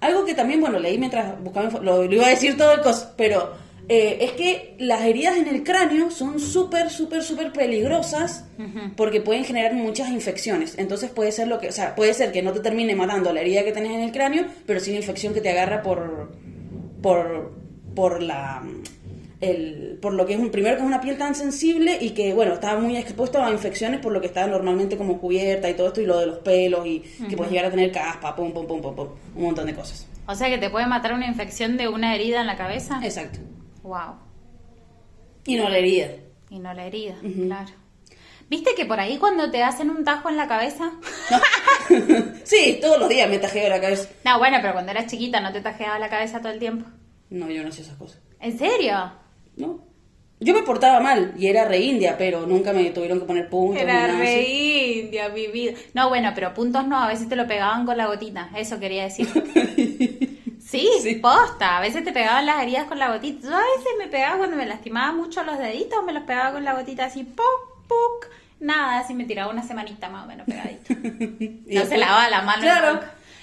Algo 0.00 0.24
que 0.24 0.34
también, 0.34 0.60
bueno, 0.60 0.78
leí 0.78 0.98
mientras 0.98 1.42
buscaba, 1.42 1.70
lo, 1.80 2.04
lo 2.04 2.14
iba 2.14 2.26
a 2.26 2.30
decir 2.30 2.56
todo 2.56 2.72
el 2.72 2.82
cos, 2.82 3.08
pero 3.16 3.52
eh, 3.92 4.18
es 4.20 4.32
que 4.34 4.76
las 4.78 5.02
heridas 5.02 5.36
en 5.36 5.48
el 5.48 5.64
cráneo 5.64 6.12
son 6.12 6.38
súper, 6.38 6.90
súper, 6.90 7.24
súper 7.24 7.52
peligrosas 7.52 8.44
porque 8.94 9.20
pueden 9.20 9.44
generar 9.44 9.74
muchas 9.74 10.10
infecciones. 10.10 10.78
Entonces 10.78 11.10
puede 11.10 11.32
ser 11.32 11.48
lo 11.48 11.58
que, 11.58 11.70
o 11.70 11.72
sea, 11.72 11.96
puede 11.96 12.14
ser 12.14 12.30
que 12.30 12.40
no 12.40 12.52
te 12.52 12.60
termine 12.60 12.94
matando 12.94 13.32
la 13.32 13.40
herida 13.40 13.64
que 13.64 13.72
tenés 13.72 13.90
en 13.90 14.02
el 14.02 14.12
cráneo, 14.12 14.44
pero 14.64 14.78
sí 14.78 14.90
una 14.90 15.00
infección 15.00 15.34
que 15.34 15.40
te 15.40 15.50
agarra 15.50 15.82
por, 15.82 16.30
por, 17.02 17.52
por 17.96 18.22
la 18.22 18.62
el, 19.40 19.98
por 20.00 20.14
lo 20.14 20.24
que 20.24 20.34
es 20.34 20.38
un 20.38 20.52
primero 20.52 20.76
que 20.76 20.82
es 20.82 20.86
una 20.86 21.00
piel 21.00 21.18
tan 21.18 21.34
sensible 21.34 21.98
y 22.00 22.10
que 22.10 22.32
bueno 22.32 22.54
estaba 22.54 22.78
muy 22.78 22.96
expuesto 22.96 23.42
a 23.42 23.50
infecciones 23.50 23.98
por 23.98 24.12
lo 24.12 24.20
que 24.20 24.28
estaba 24.28 24.46
normalmente 24.46 24.96
como 24.96 25.18
cubierta 25.18 25.68
y 25.68 25.74
todo 25.74 25.88
esto 25.88 26.00
y 26.00 26.06
lo 26.06 26.20
de 26.20 26.26
los 26.26 26.38
pelos 26.38 26.86
y 26.86 27.00
que 27.28 27.36
puedes 27.36 27.50
llegar 27.50 27.66
a 27.66 27.70
tener 27.72 27.90
caspa 27.90 28.36
pum 28.36 28.52
pum 28.52 28.68
pum 28.68 28.80
pum 28.80 28.94
pum 28.94 29.08
un 29.34 29.42
montón 29.42 29.66
de 29.66 29.74
cosas 29.74 30.06
O 30.26 30.34
sea 30.36 30.48
que 30.48 30.58
te 30.58 30.70
puede 30.70 30.86
matar 30.86 31.14
una 31.14 31.26
infección 31.26 31.76
de 31.76 31.88
una 31.88 32.14
herida 32.14 32.42
en 32.42 32.46
la 32.46 32.56
cabeza. 32.56 33.00
exacto 33.02 33.40
Wow. 33.82 34.14
y 35.46 35.56
no 35.56 35.68
la 35.68 35.78
herida 35.78 36.08
Y 36.50 36.58
no 36.58 36.72
la 36.74 36.84
herida, 36.86 37.16
claro. 37.20 37.70
¿Viste 38.48 38.70
que 38.76 38.84
por 38.84 38.98
ahí 38.98 39.16
cuando 39.16 39.50
te 39.50 39.62
hacen 39.62 39.90
un 39.90 40.04
tajo 40.04 40.28
en 40.28 40.36
la 40.36 40.48
cabeza? 40.48 40.90
sí 42.44 42.78
todos 42.80 42.98
los 42.98 43.08
días 43.08 43.28
me 43.30 43.38
tajeo 43.38 43.68
la 43.68 43.80
cabeza 43.80 44.08
No, 44.24 44.38
bueno, 44.38 44.58
pero 44.60 44.72
cuando 44.72 44.90
eras 44.92 45.06
chiquita 45.06 45.40
no 45.40 45.52
te 45.52 45.60
tajeaba 45.60 45.98
la 45.98 46.08
cabeza 46.08 46.40
todo 46.40 46.52
el 46.52 46.58
tiempo. 46.58 46.88
no 47.30 47.48
yo 47.50 47.62
no 47.62 47.68
hacía 47.68 47.84
esas 47.84 47.96
cosas 47.96 48.20
¿En 48.40 48.58
serio? 48.58 49.12
no 49.56 49.88
yo 50.42 50.54
me 50.54 50.62
portaba 50.62 51.00
mal 51.00 51.34
y 51.38 51.48
era 51.48 51.66
re 51.66 51.78
india 51.80 52.16
pero 52.16 52.46
nunca 52.46 52.72
me 52.72 52.88
tuvieron 52.92 53.20
que 53.20 53.26
poner 53.26 53.50
puntos 53.50 53.74
ni 53.76 53.82
Era 53.82 54.06
nada 54.06 54.18
re 54.18 54.40
así. 54.40 55.00
india, 55.04 55.28
mi 55.28 55.48
vida. 55.48 55.72
No, 55.92 56.08
bueno, 56.08 56.32
pero 56.34 56.54
puntos 56.54 56.86
no, 56.86 56.98
a 56.98 57.08
veces 57.08 57.28
te 57.28 57.36
lo 57.36 57.46
pegaban 57.46 57.84
con 57.84 57.98
la 57.98 58.06
gotita, 58.06 58.48
eso 58.56 58.80
quería 58.80 59.02
decir. 59.04 59.28
Sí, 60.70 60.88
Sí. 61.02 61.16
posta, 61.16 61.78
a 61.78 61.80
veces 61.80 62.04
te 62.04 62.12
pegaban 62.12 62.46
las 62.46 62.62
heridas 62.62 62.84
con 62.84 62.98
la 62.98 63.08
gotita. 63.12 63.48
Yo 63.48 63.54
a 63.54 63.58
veces 63.58 63.92
me 63.98 64.06
pegaba 64.06 64.38
cuando 64.38 64.56
me 64.56 64.66
lastimaba 64.66 65.12
mucho 65.12 65.42
los 65.42 65.58
deditos, 65.58 66.04
me 66.04 66.12
los 66.12 66.22
pegaba 66.22 66.52
con 66.52 66.64
la 66.64 66.74
gotita 66.74 67.06
así, 67.06 67.24
puc, 67.24 67.86
puc. 67.88 68.28
Nada, 68.60 68.98
así 69.00 69.14
me 69.14 69.24
tiraba 69.24 69.50
una 69.50 69.62
semanita 69.62 70.08
más 70.10 70.24
o 70.24 70.28
menos 70.28 70.46
pegadito. 70.46 70.92
Y 71.68 71.74
No 71.74 71.84
se 71.86 71.96
lavaba 71.98 72.28
la 72.28 72.42
mano. 72.42 72.62
Claro. 72.62 73.00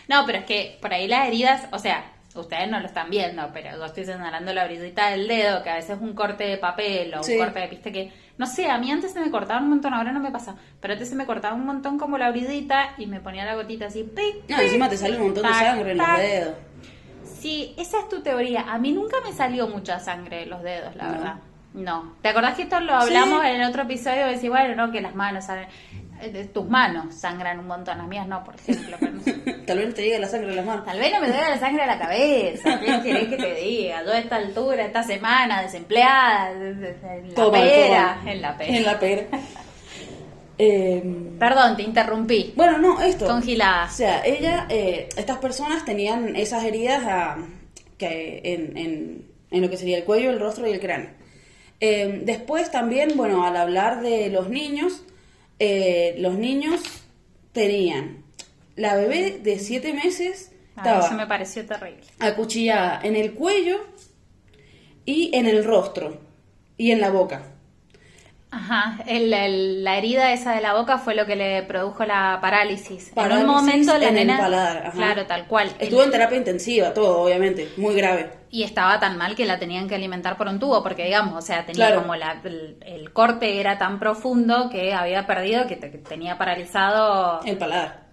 No, 0.08 0.26
pero 0.26 0.38
es 0.40 0.46
que 0.46 0.78
por 0.82 0.94
ahí 0.94 1.08
las 1.08 1.28
heridas, 1.28 1.66
o 1.72 1.80
sea, 1.80 2.06
ustedes 2.36 2.70
no 2.70 2.80
lo 2.80 2.86
están 2.86 3.10
viendo, 3.10 3.50
pero 3.52 3.72
yo 3.78 3.84
estoy 3.86 4.06
señalando 4.06 4.54
la 4.54 4.64
orillita 4.64 5.10
del 5.10 5.28
dedo, 5.28 5.64
que 5.64 5.70
a 5.72 5.76
veces 5.76 5.98
es 5.98 6.02
un 6.02 6.14
corte 6.14 6.44
de 6.46 6.58
papel 6.58 7.14
o 7.16 7.24
Sí. 7.24 7.34
un 7.34 7.40
corte 7.40 7.60
de 7.60 7.68
piste 7.68 7.92
que, 7.92 8.14
no 8.38 8.46
sé, 8.46 8.70
a 8.70 8.78
mí 8.78 8.92
antes 8.92 9.12
se 9.12 9.20
me 9.20 9.32
cortaba 9.32 9.60
un 9.60 9.70
montón, 9.70 9.94
ahora 9.96 10.12
no 10.12 10.20
me 10.20 10.30
pasa, 10.32 10.56
pero 10.80 10.94
antes 10.94 11.10
se 11.10 11.16
me 11.16 11.26
cortaba 11.26 11.56
un 11.56 11.66
montón 11.66 11.98
como 11.98 12.18
la 12.20 12.30
orillita 12.30 12.94
y 13.00 13.08
me 13.08 13.20
ponía 13.20 13.44
la 13.44 13.56
gotita 13.56 13.88
así, 13.88 14.04
pic, 14.04 14.48
no 14.48 14.62
encima 14.62 14.88
te 14.88 14.98
sale 14.98 15.18
un 15.18 15.24
montón 15.24 15.44
de 15.48 15.50
sangre 15.54 15.92
en 15.94 15.98
los 15.98 16.08
tac. 16.08 16.18
dedos 16.20 16.54
Sí, 17.40 17.74
esa 17.78 18.00
es 18.00 18.10
tu 18.10 18.22
teoría. 18.22 18.66
A 18.72 18.78
mí 18.78 18.92
nunca 18.92 19.18
me 19.24 19.32
salió 19.34 19.68
mucha 19.68 20.00
sangre 20.00 20.40
de 20.40 20.46
los 20.48 20.62
dedos, 20.64 20.96
la 20.96 21.04
No. 21.06 21.12
verdad. 21.12 21.36
No. 21.74 22.14
¿Te 22.22 22.30
acordás 22.30 22.56
que 22.56 22.64
esto 22.64 22.80
lo 22.80 22.96
hablamos 22.96 23.42
Sí. 23.44 23.48
en 23.50 23.64
otro 23.64 23.84
episodio? 23.84 24.26
De 24.26 24.32
decir, 24.34 24.50
bueno, 24.50 24.76
no, 24.76 24.92
que 24.92 25.02
las 25.02 25.14
manos 25.14 25.46
sangran. 25.46 25.70
eh, 26.22 26.50
Tus 26.52 26.68
manos 26.68 27.14
sangran 27.14 27.60
un 27.60 27.68
montón, 27.68 28.00
las 28.00 28.08
mías 28.08 28.28
no, 28.28 28.44
por 28.44 28.56
ejemplo. 28.56 28.98
pero 29.00 29.12
no 29.12 29.22
sé. 29.22 29.34
tal 29.68 29.78
vez 29.78 29.88
no 29.90 29.94
te 29.94 30.02
llegue 30.02 30.18
la 30.20 30.28
sangre 30.28 30.50
en 30.50 30.56
las 30.56 30.66
manos 30.66 30.86
Tal 30.86 30.98
vez 30.98 31.14
no 31.14 31.22
me 31.22 31.28
duele 31.28 31.50
la 31.50 31.60
sangre 31.60 31.84
a 31.84 31.86
la 31.88 32.00
cabeza. 32.00 32.80
¿Qué 32.80 33.02
querés 33.04 33.28
que 33.28 33.38
te 33.38 33.54
diga? 33.54 34.04
Yo 34.04 34.12
a 34.12 34.18
esta 34.18 34.36
altura, 34.38 34.84
esta 34.86 35.04
semana, 35.04 35.62
desempleada, 35.62 36.52
la 36.54 37.52
pera. 37.52 38.18
En 38.26 38.42
la 38.42 38.58
pera. 38.58 38.76
en 38.78 38.84
la 38.84 39.00
pera 39.00 39.24
Eh, 40.60 41.04
Perdón, 41.40 41.78
te 41.78 41.84
interrumpí. 41.84 42.54
Bueno, 42.56 42.78
no, 42.80 43.02
esto. 43.02 43.28
Congilada. 43.28 43.86
O 43.86 43.92
sea, 43.96 44.26
ella, 44.26 44.66
eh, 44.70 45.08
estas 45.16 45.38
personas 45.38 45.86
tenían 45.86 46.36
esas 46.36 46.64
heridas 46.64 47.04
ah, 47.06 47.38
que 47.98 48.42
en, 48.44 48.78
en- 48.78 49.26
en 49.50 49.62
lo 49.62 49.70
que 49.70 49.78
sería 49.78 49.98
el 49.98 50.04
cuello, 50.04 50.30
el 50.32 50.40
rostro 50.40 50.68
y 50.68 50.72
el 50.72 50.80
cráneo. 50.80 51.10
Eh, 51.80 52.22
después 52.26 52.72
también, 52.72 53.16
bueno, 53.16 53.46
al 53.46 53.56
hablar 53.56 54.02
de 54.02 54.30
los 54.30 54.50
niños, 54.50 55.04
eh, 55.60 56.16
los 56.18 56.38
niños 56.38 56.82
tenían 57.54 58.24
la 58.76 58.96
bebé 58.96 59.40
de 59.42 59.58
siete 59.60 59.94
meses 59.94 60.52
A 60.76 60.82
mí 60.84 60.90
eso 60.90 60.98
estaba 61.00 61.18
me 61.18 61.28
pareció 61.28 61.66
terrible. 61.66 62.02
acuchillada 62.20 63.00
en 63.04 63.16
el 63.16 63.34
cuello 63.34 63.80
y 65.06 65.32
en 65.36 65.46
el 65.48 65.64
rostro 65.64 66.20
y 66.78 66.92
en 66.92 67.00
la 67.02 67.10
boca. 67.10 67.54
Ajá, 68.58 68.98
el- 69.06 69.32
el- 69.34 69.84
la 69.84 69.98
herida 69.98 70.34
esa 70.34 70.54
de 70.56 70.62
la 70.62 70.74
boca 70.74 70.98
fue 70.98 71.14
lo 71.14 71.26
que 71.28 71.36
le 71.36 71.62
produjo 71.64 72.06
la 72.06 72.40
parálisis. 72.42 73.12
en 73.16 73.32
un 73.32 73.46
momento 73.46 73.96
la 73.98 74.08
en 74.10 74.18
el 74.18 74.28
nena, 74.28 74.40
paladar, 74.40 74.78
ajá. 74.88 74.92
claro, 74.92 75.26
tal 75.28 75.46
cual. 75.48 75.72
Estuvo 75.80 76.02
en 76.04 76.10
terapia 76.12 76.38
intensiva, 76.38 76.94
todo, 76.94 77.22
obviamente, 77.22 77.70
muy 77.78 77.94
grave. 77.96 78.32
Y 78.50 78.64
estaba 78.64 79.00
tan 79.00 79.18
mal 79.18 79.36
que 79.36 79.46
la 79.46 79.60
tenían 79.60 79.88
que 79.88 79.94
alimentar 79.96 80.38
por 80.38 80.48
un 80.48 80.58
tubo, 80.60 80.82
porque 80.82 81.04
digamos, 81.06 81.36
o 81.36 81.42
sea, 81.46 81.66
tenía 81.66 81.88
Claro. 81.88 82.02
como 82.02 82.16
la, 82.16 82.42
el, 82.44 82.78
el 82.82 83.14
corte 83.14 83.60
era 83.60 83.78
tan 83.78 84.00
profundo 84.00 84.70
que 84.72 84.94
había 84.94 85.28
perdido, 85.28 85.68
que, 85.68 85.76
te- 85.76 85.92
que 85.92 85.98
tenía 86.00 86.38
paralizado. 86.38 87.42
El 87.46 87.58
paladar. 87.58 88.08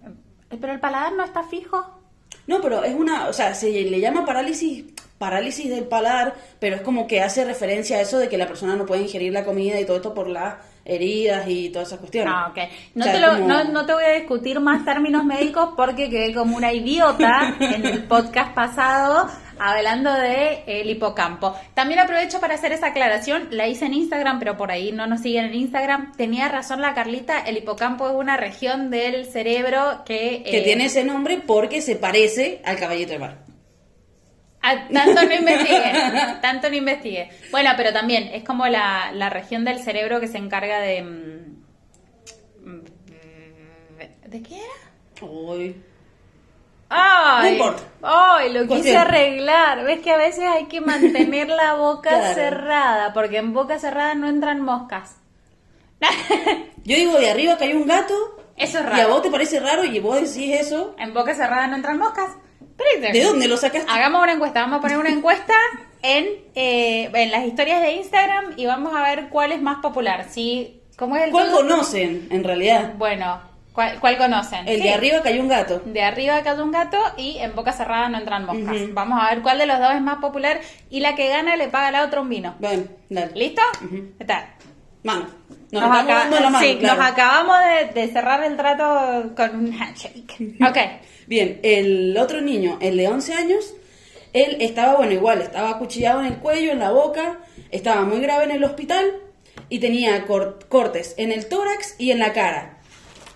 Eh, 0.50 0.57
Pero 0.61 0.72
el 0.74 0.80
paladar 0.80 1.12
no 1.14 1.24
está 1.24 1.42
fijo. 1.44 2.00
No, 2.46 2.61
pero 2.61 2.85
es 2.85 2.94
una, 2.94 3.28
o 3.28 3.33
sea, 3.33 3.54
se 3.54 3.70
le 3.70 4.00
llama 4.00 4.26
parálisis, 4.26 4.85
parálisis 5.24 5.70
del 5.70 5.84
paladar, 5.84 6.34
pero 6.58 6.76
es 6.76 6.82
como 6.82 7.06
que 7.06 7.22
hace 7.22 7.44
referencia 7.44 7.96
a 7.96 8.00
eso 8.02 8.18
de 8.18 8.28
que 8.28 8.37
la 8.37 8.46
persona 8.46 8.76
no 8.76 8.84
puede 8.84 9.02
ingerir 9.02 9.32
la 9.32 9.42
comida 9.44 9.80
y 9.80 9.87
todo 9.87 9.96
esto 9.96 10.12
por 10.12 10.28
las 10.28 10.56
heridas 10.84 11.46
y 11.48 11.70
todas 11.70 11.88
esas 11.88 11.98
cuestiones. 12.00 12.30
Ah, 12.37 12.48
ok. 12.50 12.58
No, 12.94 13.04
O 13.04 13.04
sea, 13.04 13.12
te 13.14 13.20
lo- 13.20 13.32
como- 13.32 13.48
no, 13.48 13.64
no 13.64 13.87
te 13.87 13.94
voy 13.94 14.04
a 14.04 14.12
discutir 14.12 14.60
más 14.60 14.84
términos 14.84 15.24
médicos 15.24 15.70
porque 15.76 16.10
quedé 16.10 16.34
como 16.34 16.56
una 16.58 16.74
idiota 16.74 17.56
en 17.58 17.87
el 17.87 18.02
podcast 18.04 18.54
pasado 18.54 19.26
hablando 19.58 20.12
de 20.12 20.62
el 20.66 20.90
hipocampo. 20.90 21.54
También 21.72 22.00
aprovecho 22.00 22.38
para 22.40 22.54
hacer 22.56 22.72
esa 22.72 22.88
aclaración, 22.88 23.48
la 23.50 23.66
hice 23.66 23.87
en 23.87 23.94
Instagram, 23.94 24.38
pero 24.40 24.58
por 24.58 24.70
ahí 24.70 24.92
no 24.92 25.06
nos 25.06 25.22
siguen 25.22 25.46
en 25.46 25.54
Instagram. 25.54 26.12
Tenía 26.16 26.48
razón 26.48 26.82
la 26.82 26.92
Carlita, 26.92 27.40
el 27.40 27.56
hipocampo 27.56 28.08
es 28.10 28.14
una 28.16 28.37
región 28.37 28.90
del 28.90 29.24
cerebro 29.24 30.02
que... 30.04 30.42
Que 30.44 30.58
eh, 30.58 30.62
tiene 30.64 30.84
ese 30.87 31.02
nombre 31.04 31.40
porque 31.46 31.80
se 31.80 31.96
parece 31.96 32.60
al 32.64 32.76
caballito 32.78 33.12
de 33.12 33.18
mar. 33.20 33.37
Ah, 34.66 34.88
tanto 34.90 35.22
no 35.22 35.35
investigué, 35.35 35.92
tanto 36.40 36.70
no 36.70 36.77
investigué. 36.77 37.29
Bueno, 37.50 37.70
pero 37.77 37.92
también 37.92 38.31
es 38.33 38.44
como 38.44 38.66
la, 38.66 39.12
la 39.12 39.29
región 39.29 39.64
del 39.64 39.79
cerebro 39.81 40.20
que 40.20 40.27
se 40.29 40.38
encarga 40.38 40.81
de... 40.81 41.03
mm, 41.03 42.68
mm, 42.70 42.81
¿De 44.31 44.42
qué 44.42 44.57
era? 44.57 45.27
Uy. 45.31 45.77
Ay, 46.88 47.42
No 47.42 47.53
importa. 47.57 47.83
Ay, 48.03 48.53
lo 48.53 48.66
quise 48.66 48.96
arreglar. 48.96 49.85
Ves 49.85 50.00
que 50.00 50.11
a 50.12 50.16
veces 50.16 50.44
hay 50.44 50.66
que 50.66 50.81
mantener 50.81 51.48
la 51.48 51.74
boca 51.74 52.11
Claro. 52.18 52.35
cerrada, 52.35 53.12
porque 53.12 53.38
en 53.38 53.53
boca 53.53 53.79
cerrada 53.79 54.14
no 54.14 54.29
entran 54.29 54.61
moscas. 54.61 55.16
Yo 56.85 56.96
digo, 56.96 57.18
de 57.18 57.31
arriba 57.31 57.57
cayó 57.59 57.77
un 57.77 57.87
gato. 57.87 58.14
Eso 58.57 58.79
es 58.79 58.85
Y 58.85 58.87
a 58.87 58.90
raro. 58.90 59.09
vos 59.11 59.22
te 59.22 59.31
parece 59.31 59.59
raro 59.61 59.85
y 59.85 59.98
vos 59.98 60.16
decís 60.20 60.61
eso. 60.61 60.94
En 60.98 61.12
boca 61.14 61.35
cerrada 61.35 61.66
no 61.66 61.77
entran 61.77 61.98
moscas. 61.98 62.31
¿De 63.12 63.22
dónde 63.22 63.48
lo 63.48 63.56
sacaste? 63.56 63.90
Hagamos 63.90 64.22
una 64.22 64.32
encuesta, 64.32 64.60
vamos 64.60 64.78
a 64.78 64.80
poner 64.80 64.98
una 64.98 65.10
encuesta 65.10 65.54
en, 66.02 66.26
eh, 66.54 67.10
en 67.12 67.30
las 67.30 67.44
historias 67.46 67.80
de 67.82 67.92
Instagram 67.92 68.54
y 68.56 68.66
vamos 68.66 68.94
a 68.94 69.02
ver 69.02 69.28
cuál 69.28 69.52
es 69.52 69.60
más 69.62 69.78
popular. 69.78 70.26
Si, 70.30 70.80
¿Cómo 70.96 71.16
es 71.16 71.24
el 71.24 71.30
¿Cuál 71.30 71.50
conocen, 71.50 72.28
en 72.30 72.44
realidad? 72.44 72.92
Bueno, 72.96 73.40
¿cuál, 73.72 73.98
cuál 74.00 74.16
conocen? 74.16 74.68
El 74.68 74.76
Sí. 74.78 74.82
de 74.84 74.94
arriba 74.94 75.22
cayó 75.22 75.40
un 75.40 75.48
gato. 75.48 75.82
De 75.84 76.02
arriba 76.02 76.42
cae 76.42 76.60
un 76.62 76.70
gato 76.72 76.98
y 77.16 77.38
en 77.38 77.54
boca 77.54 77.72
cerrada 77.72 78.08
no 78.08 78.18
entran 78.18 78.46
moscas. 78.46 78.76
Vamos 78.92 79.18
a 79.22 79.30
ver 79.30 79.42
cuál 79.42 79.58
de 79.58 79.66
los 79.66 79.78
dos 79.80 79.92
es 79.94 80.00
más 80.02 80.18
popular 80.18 80.60
y 80.90 81.00
la 81.00 81.14
que 81.16 81.28
gana 81.28 81.56
le 81.56 81.68
paga 81.68 81.88
a 81.88 81.92
la 81.92 82.04
otra 82.04 82.20
un 82.20 82.28
vino. 82.28 82.54
Bueno, 82.60 82.84
dale. 83.08 83.32
¿Listo? 83.34 83.62
Está. 84.18 84.54
Mano. 85.04 85.26
Nos, 85.70 85.82
Nos, 85.82 85.90
acaba- 85.98 86.18
dando 86.20 86.40
la 86.40 86.50
mano, 86.50 86.66
sí, 86.66 86.76
claro. 86.78 86.96
nos 87.00 87.10
acabamos 87.12 87.56
de, 87.94 88.00
de 88.00 88.08
cerrar 88.08 88.42
el 88.44 88.56
trato 88.56 89.34
con 89.36 89.56
un 89.56 89.72
handshake. 89.72 90.56
Ok. 90.68 90.78
Bien, 91.26 91.60
el 91.62 92.16
otro 92.18 92.40
niño, 92.40 92.78
el 92.80 92.96
de 92.96 93.08
11 93.08 93.34
años, 93.34 93.74
él 94.32 94.56
estaba, 94.60 94.96
bueno, 94.96 95.12
igual, 95.12 95.40
estaba 95.42 95.70
acuchillado 95.70 96.20
en 96.20 96.26
el 96.26 96.36
cuello, 96.38 96.72
en 96.72 96.80
la 96.80 96.90
boca, 96.90 97.38
estaba 97.70 98.02
muy 98.04 98.20
grave 98.20 98.44
en 98.44 98.50
el 98.50 98.64
hospital 98.64 99.04
y 99.68 99.78
tenía 99.78 100.26
cor- 100.26 100.58
cortes 100.68 101.14
en 101.18 101.32
el 101.32 101.46
tórax 101.48 101.94
y 101.98 102.10
en 102.10 102.18
la 102.18 102.32
cara. 102.32 102.78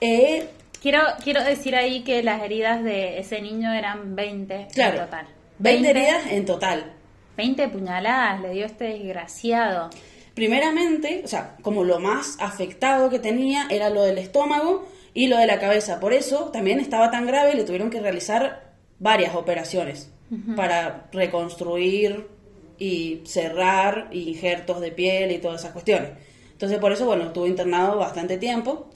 Eh, 0.00 0.48
Quiero, 0.80 1.00
quiero 1.24 1.42
decir 1.42 1.74
ahí 1.74 2.04
que 2.04 2.22
las 2.22 2.40
heridas 2.42 2.84
de 2.84 3.18
ese 3.18 3.40
niño 3.42 3.72
eran 3.72 4.14
20 4.14 4.68
claro, 4.72 4.98
en 4.98 5.04
total. 5.06 5.26
20 5.58 5.90
heridas 5.90 6.26
en 6.30 6.46
total. 6.46 6.92
20 7.36 7.68
puñaladas 7.68 8.40
le 8.40 8.50
dio 8.50 8.64
este 8.66 8.84
desgraciado. 8.84 9.90
Primeramente, 10.38 11.22
o 11.24 11.26
sea, 11.26 11.56
como 11.62 11.82
lo 11.82 11.98
más 11.98 12.36
afectado 12.38 13.10
que 13.10 13.18
tenía 13.18 13.66
era 13.70 13.90
lo 13.90 14.02
del 14.02 14.18
estómago 14.18 14.86
y 15.12 15.26
lo 15.26 15.36
de 15.36 15.48
la 15.48 15.58
cabeza. 15.58 15.98
Por 15.98 16.12
eso 16.12 16.50
también 16.52 16.78
estaba 16.78 17.10
tan 17.10 17.26
grave, 17.26 17.56
le 17.56 17.64
tuvieron 17.64 17.90
que 17.90 18.00
realizar 18.00 18.72
varias 19.00 19.34
operaciones 19.34 20.12
para 20.54 21.08
reconstruir 21.10 22.28
y 22.78 23.22
cerrar 23.24 24.10
injertos 24.12 24.80
de 24.80 24.92
piel 24.92 25.32
y 25.32 25.38
todas 25.38 25.62
esas 25.62 25.72
cuestiones. 25.72 26.10
Entonces, 26.52 26.78
por 26.78 26.92
eso, 26.92 27.04
bueno, 27.04 27.24
estuvo 27.24 27.48
internado 27.48 27.98
bastante 27.98 28.38
tiempo 28.38 28.90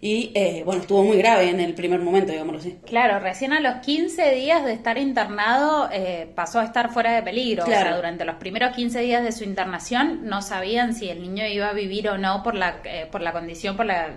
y, 0.00 0.30
eh, 0.34 0.62
bueno, 0.64 0.80
estuvo 0.82 1.02
muy 1.02 1.16
grave 1.16 1.50
en 1.50 1.58
el 1.58 1.74
primer 1.74 1.98
momento, 2.00 2.30
digámoslo 2.30 2.60
así. 2.60 2.78
Claro, 2.86 3.18
recién 3.18 3.52
a 3.52 3.58
los 3.60 3.76
15 3.84 4.30
días 4.34 4.64
de 4.64 4.72
estar 4.72 4.96
internado 4.96 5.88
eh, 5.92 6.30
pasó 6.36 6.60
a 6.60 6.64
estar 6.64 6.90
fuera 6.92 7.12
de 7.14 7.22
peligro. 7.22 7.64
O 7.64 7.66
Claro. 7.66 7.86
sea, 7.88 7.96
durante 7.96 8.24
los 8.24 8.36
primeros 8.36 8.76
15 8.76 9.00
días 9.00 9.24
de 9.24 9.32
su 9.32 9.42
internación 9.44 10.20
no 10.24 10.40
sabían 10.40 10.94
si 10.94 11.08
el 11.08 11.20
niño 11.20 11.46
iba 11.46 11.68
a 11.68 11.72
vivir 11.72 12.08
o 12.08 12.16
no 12.18 12.42
por 12.44 12.54
la, 12.54 12.76
eh, 12.84 13.08
por 13.10 13.22
la 13.22 13.32
condición, 13.32 13.76
por, 13.76 13.86
la, 13.86 14.10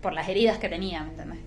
por 0.00 0.12
las 0.12 0.28
heridas 0.28 0.58
que 0.58 0.68
tenía, 0.68 1.02
¿me 1.02 1.10
entendés? 1.10 1.38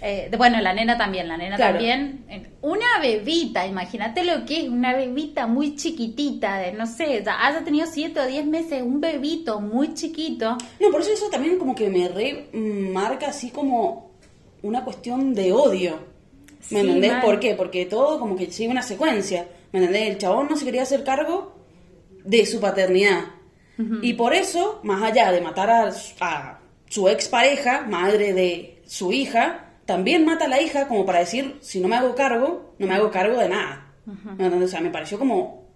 Eh, 0.00 0.30
bueno, 0.38 0.60
la 0.60 0.72
nena 0.72 0.96
también, 0.96 1.26
la 1.26 1.36
nena 1.36 1.56
Claro. 1.56 1.72
también. 1.74 2.24
Una 2.62 2.86
bebita, 3.00 3.66
imagínate 3.66 4.22
lo 4.24 4.44
que 4.44 4.60
es 4.62 4.68
una 4.68 4.94
bebita 4.94 5.46
muy 5.46 5.74
chiquitita, 5.74 6.58
de 6.58 6.72
no 6.72 6.86
sé, 6.86 7.22
ya 7.24 7.44
haya 7.46 7.64
tenido 7.64 7.86
7 7.86 8.20
o 8.20 8.26
10 8.26 8.46
meses, 8.46 8.82
un 8.82 9.00
bebito 9.00 9.60
muy 9.60 9.94
chiquito. 9.94 10.56
No, 10.80 10.90
por 10.90 11.00
eso 11.00 11.12
eso 11.12 11.28
también 11.30 11.58
como 11.58 11.74
que 11.74 11.90
me 11.90 12.08
remarca 12.08 13.28
así 13.28 13.50
como 13.50 14.12
una 14.62 14.84
cuestión 14.84 15.34
de 15.34 15.52
odio. 15.52 15.98
¿Me 16.70 16.80
Sí, 16.82 16.86
entendés? 16.86 17.12
mal. 17.12 17.20
¿Por 17.22 17.40
qué? 17.40 17.54
Porque 17.54 17.86
todo 17.86 18.18
como 18.20 18.36
que 18.36 18.50
sigue 18.50 18.68
una 18.68 18.82
secuencia. 18.82 19.48
¿Me 19.72 19.78
entendés? 19.80 20.08
El 20.10 20.18
chabón 20.18 20.48
no 20.50 20.56
se 20.56 20.64
quería 20.64 20.82
hacer 20.82 21.02
cargo 21.04 21.54
de 22.24 22.44
su 22.46 22.60
paternidad. 22.60 23.24
Y 24.02 24.14
por 24.14 24.34
eso, 24.34 24.80
más 24.82 25.00
allá 25.04 25.30
de 25.30 25.40
matar 25.40 25.70
a, 25.70 25.92
su- 25.92 26.14
a 26.20 26.58
su 26.88 27.08
expareja, 27.08 27.82
madre 27.88 28.32
de 28.32 28.82
su 28.86 29.12
hija, 29.12 29.67
también 29.88 30.26
mata 30.26 30.44
a 30.44 30.48
la 30.48 30.60
hija 30.60 30.86
como 30.86 31.06
para 31.06 31.20
decir, 31.20 31.56
si 31.62 31.80
no 31.80 31.88
me 31.88 31.96
hago 31.96 32.14
cargo, 32.14 32.74
no 32.78 32.86
me 32.86 32.94
hago 32.94 33.10
cargo 33.10 33.38
de 33.40 33.48
nada. 33.48 33.86
O 34.38 34.66
sea, 34.68 34.82
me 34.82 34.90
pareció 34.90 35.18
como 35.18 35.66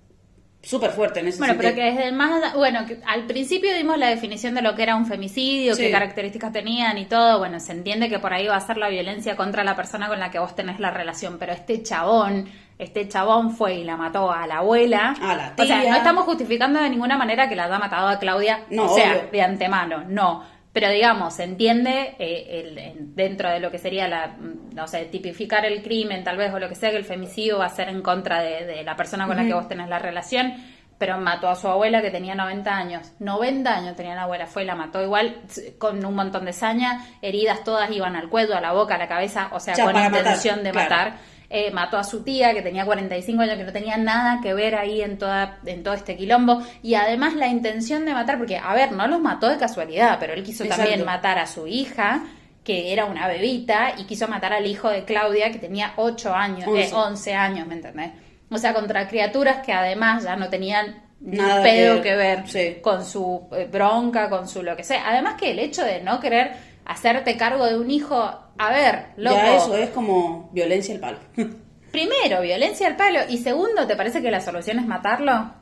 súper 0.61 0.91
fuerte 0.91 1.21
en 1.21 1.29
ese 1.29 1.39
Bueno, 1.39 1.55
pero 1.57 1.71
sentido. 1.71 1.87
que 1.87 1.93
desde 1.95 2.09
el 2.09 2.15
más... 2.15 2.55
Bueno, 2.55 2.85
que 2.87 3.01
al 3.07 3.25
principio 3.27 3.75
dimos 3.75 3.97
la 3.97 4.09
definición 4.09 4.55
de 4.55 4.61
lo 4.61 4.75
que 4.75 4.83
era 4.83 4.97
un 4.97 5.07
femicidio, 5.07 5.75
Sí. 5.75 5.85
qué 5.85 5.91
características 5.91 6.53
tenían 6.53 6.99
y 6.99 7.07
todo. 7.07 7.39
Bueno, 7.39 7.59
se 7.59 7.73
entiende 7.73 8.11
que 8.11 8.19
por 8.19 8.35
ahí 8.35 8.47
va 8.47 8.57
a 8.57 8.61
ser 8.61 8.77
la 8.77 8.89
violencia 8.91 9.35
contra 9.35 9.65
la 9.65 9.75
persona 9.75 10.09
con 10.09 10.21
la 10.21 10.31
que 10.31 10.39
vos 10.39 10.55
tenés 10.55 10.79
la 10.79 10.91
relación, 10.91 11.39
pero 11.39 11.53
este 11.53 11.83
chabón... 11.83 12.49
Este 12.79 13.07
chabón 13.09 13.53
fue 13.57 13.75
y 13.77 13.85
la 13.85 13.97
mató 13.97 14.31
a 14.33 14.47
la 14.47 14.57
abuela. 14.59 15.15
A 15.23 15.35
la 15.37 15.55
O 15.57 15.65
sea, 15.65 15.81
tía. 15.83 15.91
no 15.91 15.97
estamos 15.97 16.25
justificando 16.25 16.81
de 16.83 16.91
ninguna 16.91 17.17
manera 17.17 17.49
que 17.49 17.55
la 17.57 17.65
haya 17.65 17.79
matado 17.79 18.09
a 18.09 18.19
Claudia. 18.19 18.65
No, 18.71 18.91
o 18.91 18.95
sea, 18.95 19.13
obvio. 19.13 19.31
de 19.31 19.43
antemano, 19.43 20.05
no. 20.09 20.45
Pero 20.73 20.89
digamos, 20.91 21.35
se 21.35 21.45
entiende 21.45 22.15
eh, 22.19 22.61
el- 22.65 22.79
en- 22.79 23.15
dentro 23.15 23.51
de 23.51 23.61
lo 23.61 23.71
que 23.71 23.79
sería 23.79 24.09
la, 24.09 24.29
mm, 24.29 24.75
no 24.75 24.87
sé, 24.89 25.05
tipificar 25.05 25.65
el 25.67 25.83
crimen 25.83 26.25
tal 26.25 26.37
vez 26.39 26.53
o 26.53 26.59
lo 26.59 26.69
que 26.69 26.75
sea, 26.75 26.91
que 26.91 26.97
el 26.97 27.05
femicidio 27.05 27.59
va 27.59 27.67
a 27.67 27.71
ser 27.71 27.89
en 27.91 28.01
contra 28.01 28.41
de, 28.41 28.65
de 28.65 28.83
la 28.83 28.97
persona 28.97 29.27
con 29.27 29.37
la 29.37 29.45
que 29.45 29.53
vos 29.53 29.69
tenés 29.69 29.89
la 29.89 29.99
relación, 29.99 30.55
pero 30.97 31.19
mató 31.19 31.49
a 31.51 31.57
su 31.57 31.69
abuela 31.69 32.01
que 32.01 32.11
tenía 32.11 32.35
90 32.35 32.75
años. 32.75 33.13
90 33.19 33.75
años 33.77 33.97
tenía 33.97 34.15
la 34.15 34.23
abuela, 34.23 34.47
fue 34.47 34.63
y 34.63 34.67
la 34.67 34.75
mató 34.77 35.03
igual 35.03 35.43
con 35.79 36.03
un 36.05 36.15
montón 36.15 36.45
de 36.47 36.53
saña, 36.55 37.05
heridas 37.21 37.65
todas 37.65 37.91
iban 37.91 38.17
al 38.17 38.29
cuello, 38.31 38.57
a 38.57 38.61
la 38.61 38.73
boca, 38.73 38.95
a 38.95 38.99
la 38.99 39.09
cabeza, 39.09 39.49
o 39.53 39.61
sea, 39.61 39.75
con 39.85 39.93
matar, 39.93 40.17
intención 40.21 40.63
de 40.65 40.71
claro. 40.71 40.89
matar. 40.91 41.19
Eh, 41.55 41.71
mató 41.71 41.99
a 41.99 42.05
su 42.05 42.23
tía 42.23 42.55
que 42.55 42.63
tenía 42.63 42.87
45 42.87 43.43
años, 43.43 43.57
que 43.59 43.65
no 43.65 43.73
tenía 43.75 43.99
nada 43.99 44.41
que 44.43 44.55
ver 44.55 44.75
ahí 44.75 45.03
en, 45.03 45.19
toda, 45.19 45.59
en 45.67 45.83
todo 45.83 45.93
este 45.93 46.17
quilombo. 46.17 46.63
Y 46.83 46.95
además 46.95 47.35
la 47.35 47.47
intención 47.47 48.07
de 48.07 48.15
matar, 48.15 48.39
porque, 48.39 48.57
a 48.57 48.73
ver, 48.73 48.93
no 48.93 49.07
los 49.07 49.21
mató 49.21 49.51
de 49.51 49.59
casualidad, 49.59 50.17
pero 50.19 50.33
él 50.33 50.43
quiso 50.43 50.65
Exacto. 50.65 50.85
también 50.85 51.05
matar 51.05 51.39
a 51.39 51.47
su 51.47 51.67
hija, 51.67 52.23
que 52.65 52.91
era 52.95 53.05
una 53.05 53.29
bebita, 53.29 53.93
y 53.99 54.05
quiso 54.05 54.29
matar 54.29 54.55
al 54.55 54.65
hijo 54.65 54.89
de 54.89 55.05
Claudia, 55.05 55.53
que 55.53 55.59
tenía 55.59 55.93
8 55.97 56.35
años, 56.35 56.69
eh, 56.69 56.89
11. 56.91 56.95
11 56.95 57.35
años, 57.35 57.67
¿me 57.67 57.75
entendés? 57.75 58.13
O 58.51 58.57
sea, 58.57 58.73
contra 58.73 59.07
criaturas 59.07 59.59
que 59.59 59.75
además 59.75 60.25
ya 60.25 60.37
no 60.37 60.49
tenían 60.49 61.03
ni 61.21 61.37
Nada 61.37 61.63
pedo 61.63 61.97
que 61.97 62.09
que 62.09 62.17
ver, 62.17 62.49
sí. 62.49 62.77
con 62.81 63.05
su 63.05 63.47
eh, 63.53 63.69
bronca, 63.71 64.31
con 64.31 64.49
su 64.49 64.63
lo 64.63 64.75
que 64.75 64.85
sea. 64.85 65.07
Además 65.07 65.35
que 65.39 65.51
el 65.51 65.59
hecho 65.59 65.85
de 65.85 66.01
no 66.01 66.19
querer 66.19 66.72
hacerte 66.85 67.37
cargo 67.37 67.67
de 67.67 67.77
un 67.79 67.91
hijo, 67.91 68.17
a 68.17 68.71
ver, 68.71 69.07
loco. 69.17 69.37
Ya 69.37 69.57
eso 69.57 69.77
es 69.77 69.91
como 69.91 70.51
violencia 70.53 70.95
al 70.95 71.01
palo. 71.01 71.19
Primero, 71.93 72.41
violencia 72.41 72.87
al 72.87 72.97
palo. 72.97 73.21
Y 73.29 73.39
segundo, 73.39 73.87
¿te 73.87 73.97
parece 73.97 74.23
que 74.23 74.31
la 74.31 74.41
solución 74.41 74.79
es 74.79 74.87
matarlo? 74.87 75.53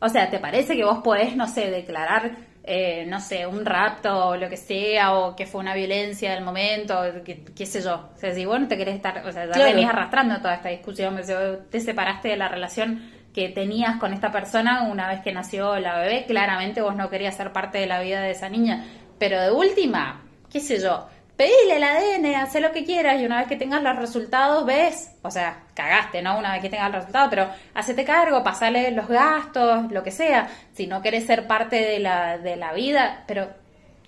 O 0.00 0.08
sea, 0.08 0.28
¿te 0.30 0.38
parece 0.38 0.76
que 0.76 0.84
vos 0.84 0.98
podés, 1.02 1.36
no 1.36 1.46
sé, 1.48 1.70
declarar, 1.70 2.32
eh, 2.64 3.06
no 3.06 3.20
sé, 3.20 3.46
un 3.46 3.64
rapto 3.64 4.28
o 4.28 4.36
lo 4.36 4.48
que 4.48 4.56
sea, 4.56 5.14
o 5.14 5.34
que 5.36 5.46
fue 5.46 5.60
una 5.60 5.74
violencia 5.74 6.32
del 6.32 6.44
momento, 6.44 7.00
que- 7.24 7.44
qué 7.44 7.66
sé 7.66 7.80
yo? 7.80 8.10
O 8.14 8.18
sea, 8.18 8.34
si 8.34 8.44
vos 8.44 8.60
no 8.60 8.66
te 8.68 8.76
querés 8.76 8.96
estar, 8.96 9.24
o 9.26 9.32
sea, 9.32 9.46
ya 9.46 9.52
Claro. 9.52 9.72
venís 9.72 9.88
arrastrando 9.88 10.36
toda 10.38 10.54
esta 10.56 10.68
discusión, 10.70 11.18
te 11.70 11.80
separaste 11.80 12.28
de 12.28 12.36
la 12.36 12.48
relación 12.48 13.10
que 13.32 13.48
tenías 13.50 13.96
con 13.98 14.12
esta 14.12 14.32
persona 14.32 14.88
una 14.90 15.08
vez 15.08 15.20
que 15.20 15.32
nació 15.32 15.78
la 15.78 15.98
bebé, 16.00 16.24
claramente 16.26 16.80
vos 16.82 16.96
no 16.96 17.08
querías 17.08 17.36
ser 17.36 17.52
parte 17.52 17.78
de 17.78 17.86
la 17.86 18.00
vida 18.00 18.20
de 18.22 18.32
esa 18.32 18.48
niña. 18.48 18.84
Pero 19.18 19.40
de 19.40 19.50
última, 19.52 20.25
qué 20.56 20.60
sé 20.60 20.80
yo, 20.80 21.06
pedile 21.36 21.76
el 21.76 21.84
ADN, 21.84 22.34
haz 22.36 22.54
lo 22.60 22.72
que 22.72 22.84
quieras 22.84 23.20
y 23.20 23.26
una 23.26 23.38
vez 23.40 23.46
que 23.48 23.56
tengas 23.56 23.82
los 23.82 23.94
resultados 23.96 24.64
ves, 24.64 25.10
o 25.22 25.30
sea, 25.30 25.64
cagaste, 25.74 26.22
¿no? 26.22 26.38
Una 26.38 26.52
vez 26.52 26.62
que 26.62 26.70
tengas 26.70 26.86
el 26.86 26.94
resultado, 26.94 27.28
pero 27.28 27.50
hacete 27.74 28.04
cargo, 28.04 28.42
pasale 28.42 28.90
los 28.92 29.06
gastos, 29.06 29.90
lo 29.92 30.02
que 30.02 30.10
sea. 30.10 30.48
Si 30.72 30.86
no 30.86 31.02
querés 31.02 31.26
ser 31.26 31.46
parte 31.46 31.76
de 31.76 31.98
la, 31.98 32.38
de 32.38 32.56
la 32.56 32.72
vida, 32.72 33.24
pero, 33.26 33.48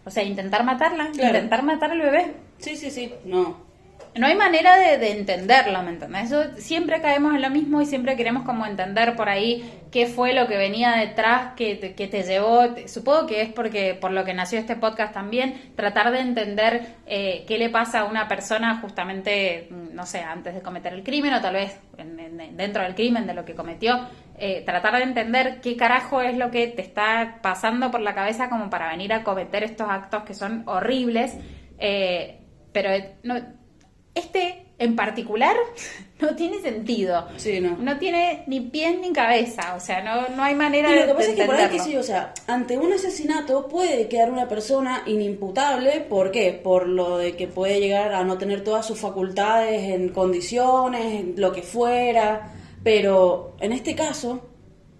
o 0.06 0.10
sea, 0.10 0.22
intentar 0.22 0.64
matarla, 0.64 1.08
Claro. 1.12 1.34
intentar 1.36 1.62
matar 1.62 1.90
al 1.90 2.00
bebé. 2.00 2.32
Sí, 2.58 2.76
sí, 2.76 2.90
sí. 2.90 3.14
No. 3.24 3.67
No 4.14 4.26
hay 4.26 4.34
manera 4.34 4.76
de, 4.76 4.98
de 4.98 5.12
entenderlo, 5.12 5.80
¿me 5.82 5.90
entendés? 5.90 6.24
Eso 6.32 6.42
siempre 6.56 7.00
caemos 7.00 7.34
en 7.36 7.42
lo 7.42 7.50
mismo 7.50 7.80
y 7.80 7.86
siempre 7.86 8.16
queremos 8.16 8.42
como 8.44 8.66
entender 8.66 9.14
por 9.14 9.28
ahí 9.28 9.70
qué 9.92 10.06
fue 10.06 10.32
lo 10.34 10.48
que 10.48 10.56
venía 10.56 10.92
detrás, 10.96 11.52
que 11.54 11.76
te, 11.76 12.22
llevó. 12.24 12.64
Supongo 12.88 13.26
que 13.26 13.42
es 13.42 13.48
porque 13.52 13.94
por 13.94 14.10
lo 14.10 14.24
que 14.24 14.34
nació 14.34 14.58
este 14.58 14.74
podcast 14.74 15.14
también, 15.14 15.72
tratar 15.76 16.10
de 16.10 16.18
entender 16.20 16.94
eh, 17.06 17.44
qué 17.46 17.58
le 17.58 17.68
pasa 17.70 18.00
a 18.00 18.04
una 18.06 18.26
persona 18.26 18.80
justamente, 18.80 19.68
mm, 19.70 19.94
no 19.94 20.04
sé, 20.04 20.20
antes 20.20 20.52
de 20.54 20.62
cometer 20.62 20.94
el 20.94 21.04
crimen 21.04 21.34
o 21.34 21.40
tal 21.40 21.54
vez 21.54 21.78
en- 21.96 22.18
en- 22.18 22.56
dentro 22.56 22.82
del 22.82 22.96
crimen 22.96 23.26
de 23.26 23.34
lo 23.34 23.44
que 23.44 23.54
cometió. 23.54 24.00
eh, 24.40 24.62
tratar 24.64 24.94
de 24.96 25.02
entender 25.02 25.60
qué 25.60 25.76
carajo 25.76 26.22
es 26.22 26.36
lo 26.36 26.52
que 26.52 26.68
te 26.68 26.80
está 26.82 27.38
pasando 27.42 27.90
por 27.90 28.00
la 28.00 28.14
cabeza 28.14 28.48
como 28.48 28.70
para 28.70 28.88
venir 28.88 29.12
a 29.12 29.24
cometer 29.24 29.64
estos 29.64 29.88
actos 29.90 30.22
que 30.24 30.32
son 30.34 30.62
horribles. 30.66 31.36
eh, 31.78 32.34
pero 32.72 32.90
no, 33.24 33.34
este 34.18 34.64
en 34.78 34.94
particular 34.94 35.56
no 36.20 36.34
tiene 36.36 36.60
sentido. 36.60 37.26
Sí, 37.36 37.60
no. 37.60 37.76
No 37.76 37.98
tiene 37.98 38.44
ni 38.46 38.60
pies 38.60 38.98
ni 39.00 39.12
cabeza, 39.12 39.74
o 39.74 39.80
sea, 39.80 40.02
no, 40.02 40.34
no 40.34 40.42
hay 40.42 40.54
manera 40.54 40.90
Y 40.90 40.94
de 40.94 41.00
lo 41.00 41.06
que 41.06 41.14
pasa 41.14 41.30
es 41.30 41.36
que 41.36 41.44
por 41.44 41.54
ahí, 41.56 41.96
o 41.96 42.02
sea, 42.02 42.32
ante 42.46 42.78
un 42.78 42.92
asesinato 42.92 43.68
puede 43.68 44.08
quedar 44.08 44.30
una 44.30 44.48
persona 44.48 45.02
inimputable, 45.06 46.00
¿por 46.02 46.30
qué? 46.30 46.52
Por 46.52 46.86
lo 46.88 47.18
de 47.18 47.36
que 47.36 47.48
puede 47.48 47.80
llegar 47.80 48.12
a 48.14 48.24
no 48.24 48.38
tener 48.38 48.62
todas 48.62 48.86
sus 48.86 48.98
facultades 48.98 49.82
en 49.82 50.10
condiciones, 50.10 51.04
en 51.04 51.34
lo 51.36 51.52
que 51.52 51.62
fuera, 51.62 52.52
pero 52.82 53.56
en 53.60 53.72
este 53.72 53.94
caso, 53.94 54.48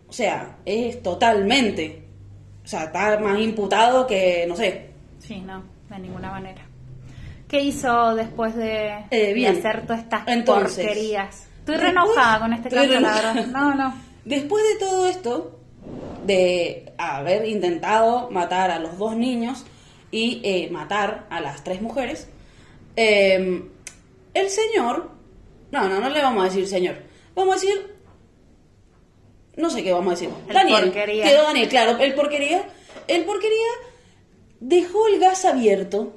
o 0.09 0.13
sea, 0.13 0.59
es 0.65 1.03
totalmente, 1.03 2.03
o 2.65 2.69
sea, 2.69 2.85
está 2.85 3.19
más 3.19 3.39
imputado 3.41 4.07
que, 4.07 4.45
no 4.49 4.57
sé, 4.57 4.89
Sí, 5.19 5.41
no, 5.41 5.63
de 5.91 5.99
ninguna 5.99 6.31
manera. 6.31 6.68
¿Qué 7.49 7.61
hizo 7.63 8.15
después 8.15 8.55
de, 8.55 9.05
Eh, 9.11 9.35
de 9.35 9.49
hacer 9.49 9.87
todas 9.87 10.03
estas 10.03 10.23
Entonces, 10.29 10.85
porquerías? 10.85 11.47
Estoy 11.61 11.77
re 11.77 11.89
enojada 11.89 12.41
con 12.41 12.53
este 12.53 12.69
caso, 12.69 13.01
la 13.01 13.15
verdad. 13.15 13.47
No, 13.47 13.75
no. 13.75 13.95
Después 14.25 14.63
de 14.65 14.79
todo 14.79 15.07
esto, 15.09 15.59
de 16.27 16.93
haber 16.99 17.47
intentado 17.49 18.31
matar 18.31 18.71
a 18.71 18.79
los 18.79 18.99
dos 18.99 19.17
niños 19.17 19.65
y 20.11 20.41
eh, 20.45 20.69
matar 20.71 21.27
a 21.31 21.41
las 21.41 21.65
tres 21.65 21.81
mujeres, 21.81 22.29
eh, 22.97 23.63
el 24.35 24.51
señor, 24.51 25.11
no, 25.71 25.89
no, 25.89 26.01
no 26.01 26.11
le 26.11 26.23
vamos 26.23 26.43
a 26.43 26.49
decir 26.49 26.67
señor, 26.69 26.97
vamos 27.35 27.57
a 27.57 27.61
decir, 27.61 27.95
no 29.57 29.71
sé 29.71 29.83
qué 29.83 29.93
vamos 29.93 30.09
a 30.09 30.11
decir, 30.17 30.31
El 30.49 30.55
Daniel, 30.55 30.85
porquería. 30.85 31.25
quedó 31.25 31.43
Daniel, 31.45 31.69
claro, 31.69 31.99
el 31.99 32.15
porquería, 32.15 32.63
el 33.07 33.25
porquería 33.25 33.69
dejó 34.61 35.07
el 35.09 35.19
gas 35.21 35.45
abierto 35.45 36.15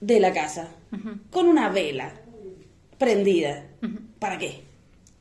de 0.00 0.20
la 0.20 0.32
casa 0.32 0.68
con 1.30 1.46
una 1.48 1.68
vela 1.68 2.12
prendida. 2.98 3.64
¿Para 4.18 4.38
qué? 4.38 4.64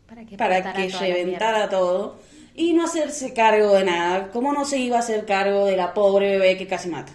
Para 0.08 0.26
que, 0.26 0.38
para 0.38 0.62
reventara 1.00 1.70
todo 1.70 2.20
y 2.56 2.74
no 2.74 2.86
hacerse 2.86 3.34
cargo 3.34 3.74
de 3.74 3.84
nada. 3.84 4.30
¿Cómo 4.32 4.54
no 4.54 4.64
se 4.66 4.78
iba 4.78 4.98
a 4.98 5.00
hacer 5.00 5.26
cargo 5.26 5.66
de 5.66 5.76
la 5.76 5.94
pobre 5.94 6.32
bebé 6.38 6.58
que 6.58 6.68
casi 6.68 6.90
mata? 6.90 7.12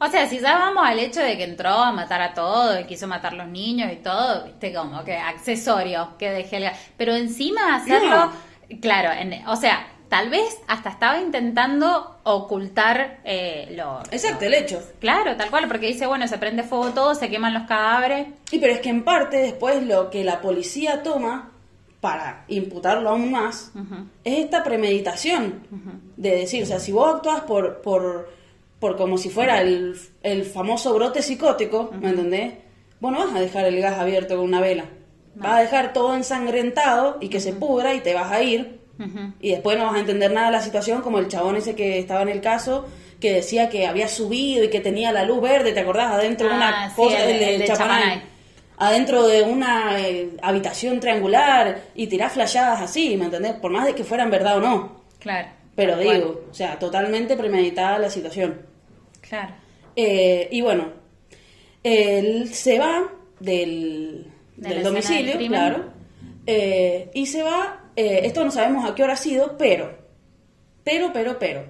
O 0.00 0.08
sea, 0.08 0.28
si 0.28 0.40
ya 0.40 0.58
vamos 0.58 0.82
al 0.84 0.98
hecho 0.98 1.20
de 1.20 1.36
que 1.38 1.44
entró 1.44 1.68
a 1.70 1.92
matar 1.92 2.20
a 2.20 2.34
todos 2.34 2.80
y 2.80 2.84
quiso 2.84 3.06
matar 3.06 3.32
a 3.32 3.36
los 3.36 3.48
niños 3.48 3.90
y 3.92 3.96
todo, 3.96 4.44
viste, 4.44 4.74
como 4.74 5.04
que 5.04 5.16
accesorio 5.16 6.16
que 6.18 6.30
dejé. 6.30 6.72
Pero 6.96 7.14
encima 7.14 7.76
hacerlo, 7.76 8.32
claro, 8.82 9.12
en- 9.12 9.46
o 9.46 9.56
sea, 9.56 9.86
tal 10.14 10.30
vez 10.30 10.60
hasta 10.68 10.90
estaba 10.90 11.18
intentando 11.18 12.18
ocultar 12.22 13.18
eh, 13.24 13.74
lo... 13.74 13.98
Exacto, 14.12 14.44
el 14.44 14.54
hecho. 14.54 14.80
Claro, 15.00 15.36
tal 15.36 15.50
cual, 15.50 15.66
porque 15.66 15.88
dice, 15.88 16.06
bueno, 16.06 16.28
se 16.28 16.38
prende 16.38 16.62
fuego 16.62 16.90
todo, 16.90 17.16
se 17.16 17.28
queman 17.28 17.52
los 17.52 17.64
cadáveres. 17.64 18.28
Y 18.52 18.60
pero 18.60 18.74
es 18.74 18.78
que 18.78 18.90
en 18.90 19.02
parte 19.02 19.38
después 19.38 19.82
lo 19.82 20.10
que 20.10 20.22
la 20.22 20.40
policía 20.40 21.02
toma 21.02 21.50
para 22.00 22.44
imputarlo 22.46 23.10
aún 23.10 23.32
más 23.32 23.72
es 24.22 24.44
esta 24.44 24.62
premeditación 24.62 25.66
de 26.16 26.30
decir, 26.30 26.62
o 26.62 26.66
sea, 26.66 26.78
si 26.78 26.92
vos 26.92 27.16
actúas 27.16 27.40
por, 27.40 27.82
por, 27.82 28.30
por 28.78 28.96
como 28.96 29.18
si 29.18 29.30
fuera 29.30 29.62
el, 29.62 29.98
el 30.22 30.44
famoso 30.44 30.94
brote 30.94 31.22
psicótico, 31.22 31.90
¿me 32.00 32.10
entendés? 32.10 32.54
Vos 33.00 33.10
no 33.10 33.18
vas 33.18 33.34
a 33.34 33.40
dejar 33.40 33.64
el 33.64 33.80
gas 33.80 33.98
abierto 33.98 34.36
con 34.36 34.44
una 34.44 34.60
vela. 34.60 34.84
Vas 35.34 35.54
a 35.54 35.60
dejar 35.62 35.92
todo 35.92 36.14
ensangrentado 36.14 37.18
y 37.20 37.30
que 37.30 37.40
se 37.40 37.52
pudra 37.52 37.94
y 37.94 38.00
te 38.00 38.14
vas 38.14 38.30
a 38.30 38.40
ir. 38.40 38.83
Y 39.40 39.50
después 39.50 39.76
no 39.76 39.86
vas 39.86 39.96
a 39.96 40.00
entender 40.00 40.32
nada 40.32 40.46
de 40.46 40.52
la 40.52 40.60
situación, 40.62 41.02
como 41.02 41.18
el 41.18 41.28
chabón 41.28 41.56
ese 41.56 41.74
que 41.74 41.98
estaba 41.98 42.22
en 42.22 42.28
el 42.28 42.40
caso, 42.40 42.86
que 43.20 43.32
decía 43.32 43.68
que 43.68 43.86
había 43.86 44.06
subido 44.08 44.64
y 44.64 44.68
que 44.70 44.80
tenía 44.80 45.10
la 45.12 45.24
luz 45.24 45.40
verde, 45.42 45.72
¿te 45.72 45.80
acordás? 45.80 46.12
Adentro 46.12 46.46
de 46.48 46.54
Ah, 46.54 46.56
una 46.56 46.88
sí, 46.90 46.94
cosa 46.96 47.24
el- 47.24 47.38
del- 47.38 47.48
el 47.62 47.66
de. 47.66 48.22
Adentro 48.76 49.26
de 49.26 49.42
una 49.42 50.00
eh, 50.00 50.30
habitación 50.42 50.98
triangular 51.00 51.82
y 51.94 52.06
tirás 52.08 52.32
flashadas 52.32 52.80
así, 52.80 53.16
¿me 53.16 53.26
entendés? 53.26 53.52
Por 53.54 53.70
más 53.70 53.84
de 53.86 53.94
que 53.94 54.02
fueran 54.04 54.30
verdad 54.30 54.58
o 54.58 54.60
no. 54.60 55.00
Claro. 55.20 55.48
Pero 55.76 55.96
digo, 55.96 56.42
o 56.50 56.54
sea, 56.54 56.78
totalmente 56.78 57.36
premeditada 57.36 57.98
la 57.98 58.10
situación. 58.10 58.60
Claro. 59.20 59.54
Eh, 59.96 60.48
y 60.50 60.60
bueno, 60.60 60.88
él 61.82 62.48
se 62.52 62.78
va 62.78 63.08
del, 63.40 64.26
De 64.56 64.68
del 64.70 64.82
domicilio, 64.82 65.36
del 65.38 65.48
claro, 65.48 65.84
eh, 66.46 67.10
y 67.14 67.26
se 67.26 67.42
va, 67.42 67.80
eh, 67.96 68.20
esto 68.24 68.44
no 68.44 68.50
sabemos 68.50 68.88
a 68.88 68.94
qué 68.94 69.02
hora 69.02 69.14
ha 69.14 69.16
sido, 69.16 69.56
pero, 69.56 69.96
pero, 70.82 71.12
pero, 71.12 71.38
pero, 71.38 71.64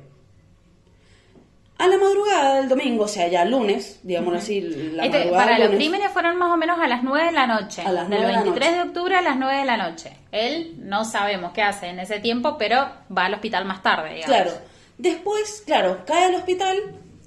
a 1.77 1.89
la 1.89 1.99
madrugada 1.99 2.57
del 2.57 2.69
domingo, 2.69 3.05
o 3.05 3.09
sea, 3.09 3.27
ya 3.29 3.45
lunes, 3.45 3.99
digámoslo 4.05 4.39
así, 4.39 4.61
la 4.61 5.05
Este, 5.05 5.19
madrugada 5.19 5.45
para 5.45 5.59
del 5.59 5.69
los 5.69 5.77
crímenes 5.77 6.13
fueron 6.13 6.37
más 6.37 6.53
o 6.53 6.57
menos 6.57 6.79
a 6.79 6.87
las 6.87 7.03
9 7.03 7.27
de 7.27 7.33
la 7.33 7.47
noche. 7.47 7.83
A 7.83 7.91
las 7.91 8.09
del 8.09 8.21
9 8.21 8.27
de 8.27 8.33
la 8.33 8.43
23 8.43 8.71
de, 8.71 8.77
noche. 8.77 8.89
octubre 8.89 9.17
a 9.17 9.23
las 9.23 9.37
9 9.37 9.59
de 9.59 9.65
la 9.65 9.77
noche. 9.77 10.17
Él 10.31 10.75
no 10.79 11.05
sabemos 11.05 11.53
qué 11.53 11.63
hace 11.63 11.89
en 11.89 11.99
ese 11.99 12.21
tiempo, 12.21 12.57
pero 12.59 12.89
va 13.17 13.25
al 13.27 13.35
hospital 13.35 13.65
más 13.65 13.83
tarde, 13.83 14.15
digamos. 14.15 14.27
Claro. 14.27 14.53
Después, 14.99 15.65
claro, 15.67 16.05
cae 16.07 16.27
al 16.27 16.37
hospital 16.37 16.77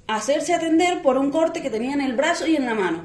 a 0.06 0.16
hacerse 0.16 0.54
atender 0.54 1.02
por 1.02 1.18
un 1.18 1.30
corte 1.30 1.60
que 1.60 1.68
tenía 1.68 1.92
en 1.92 2.00
el 2.00 2.14
brazo 2.14 2.46
y 2.46 2.56
en 2.56 2.64
la 2.64 2.74
mano. 2.74 3.02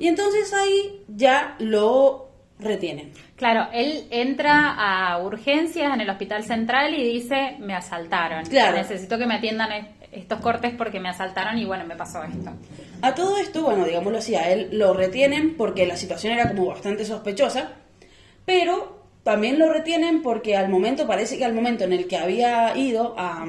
Y 0.00 0.08
entonces 0.08 0.52
ahí 0.52 1.04
ya 1.06 1.54
lo 1.60 2.31
retienen. 2.62 3.12
Claro, 3.36 3.68
él 3.72 4.06
entra 4.10 4.74
a 4.78 5.18
urgencias 5.22 5.92
en 5.94 6.00
el 6.00 6.10
hospital 6.10 6.44
central 6.44 6.94
y 6.94 7.02
dice, 7.02 7.56
me 7.60 7.74
asaltaron. 7.74 8.44
Claro. 8.46 8.76
Necesito 8.76 9.18
que 9.18 9.26
me 9.26 9.34
atiendan 9.34 9.72
est- 9.72 9.88
estos 10.12 10.40
cortes 10.40 10.72
porque 10.76 11.00
me 11.00 11.08
asaltaron 11.08 11.58
y 11.58 11.64
bueno, 11.64 11.84
me 11.86 11.96
pasó 11.96 12.22
esto. 12.24 12.50
A 13.00 13.14
todo 13.14 13.38
esto, 13.38 13.62
bueno, 13.62 13.84
digámoslo 13.84 14.18
así, 14.18 14.34
a 14.34 14.50
él 14.50 14.68
lo 14.72 14.92
retienen 14.94 15.56
porque 15.56 15.86
la 15.86 15.96
situación 15.96 16.34
era 16.34 16.48
como 16.48 16.66
bastante 16.66 17.04
sospechosa, 17.04 17.72
pero 18.44 19.02
también 19.22 19.58
lo 19.58 19.72
retienen 19.72 20.22
porque 20.22 20.56
al 20.56 20.68
momento, 20.68 21.06
parece 21.06 21.38
que 21.38 21.44
al 21.44 21.54
momento 21.54 21.84
en 21.84 21.92
el 21.92 22.06
que 22.08 22.16
había 22.18 22.76
ido 22.76 23.14
a, 23.16 23.46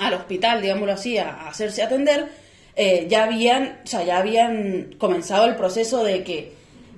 al 0.00 0.14
hospital, 0.14 0.62
digámoslo 0.62 0.92
así, 0.94 1.18
a, 1.18 1.28
a 1.30 1.48
hacerse 1.48 1.82
atender, 1.82 2.28
eh, 2.74 3.06
ya 3.08 3.24
habían, 3.24 3.80
o 3.84 3.86
sea, 3.86 4.02
ya 4.02 4.18
habían 4.18 4.94
comenzado 4.98 5.44
el 5.46 5.56
proceso 5.56 6.02
de 6.02 6.24
que 6.24 6.54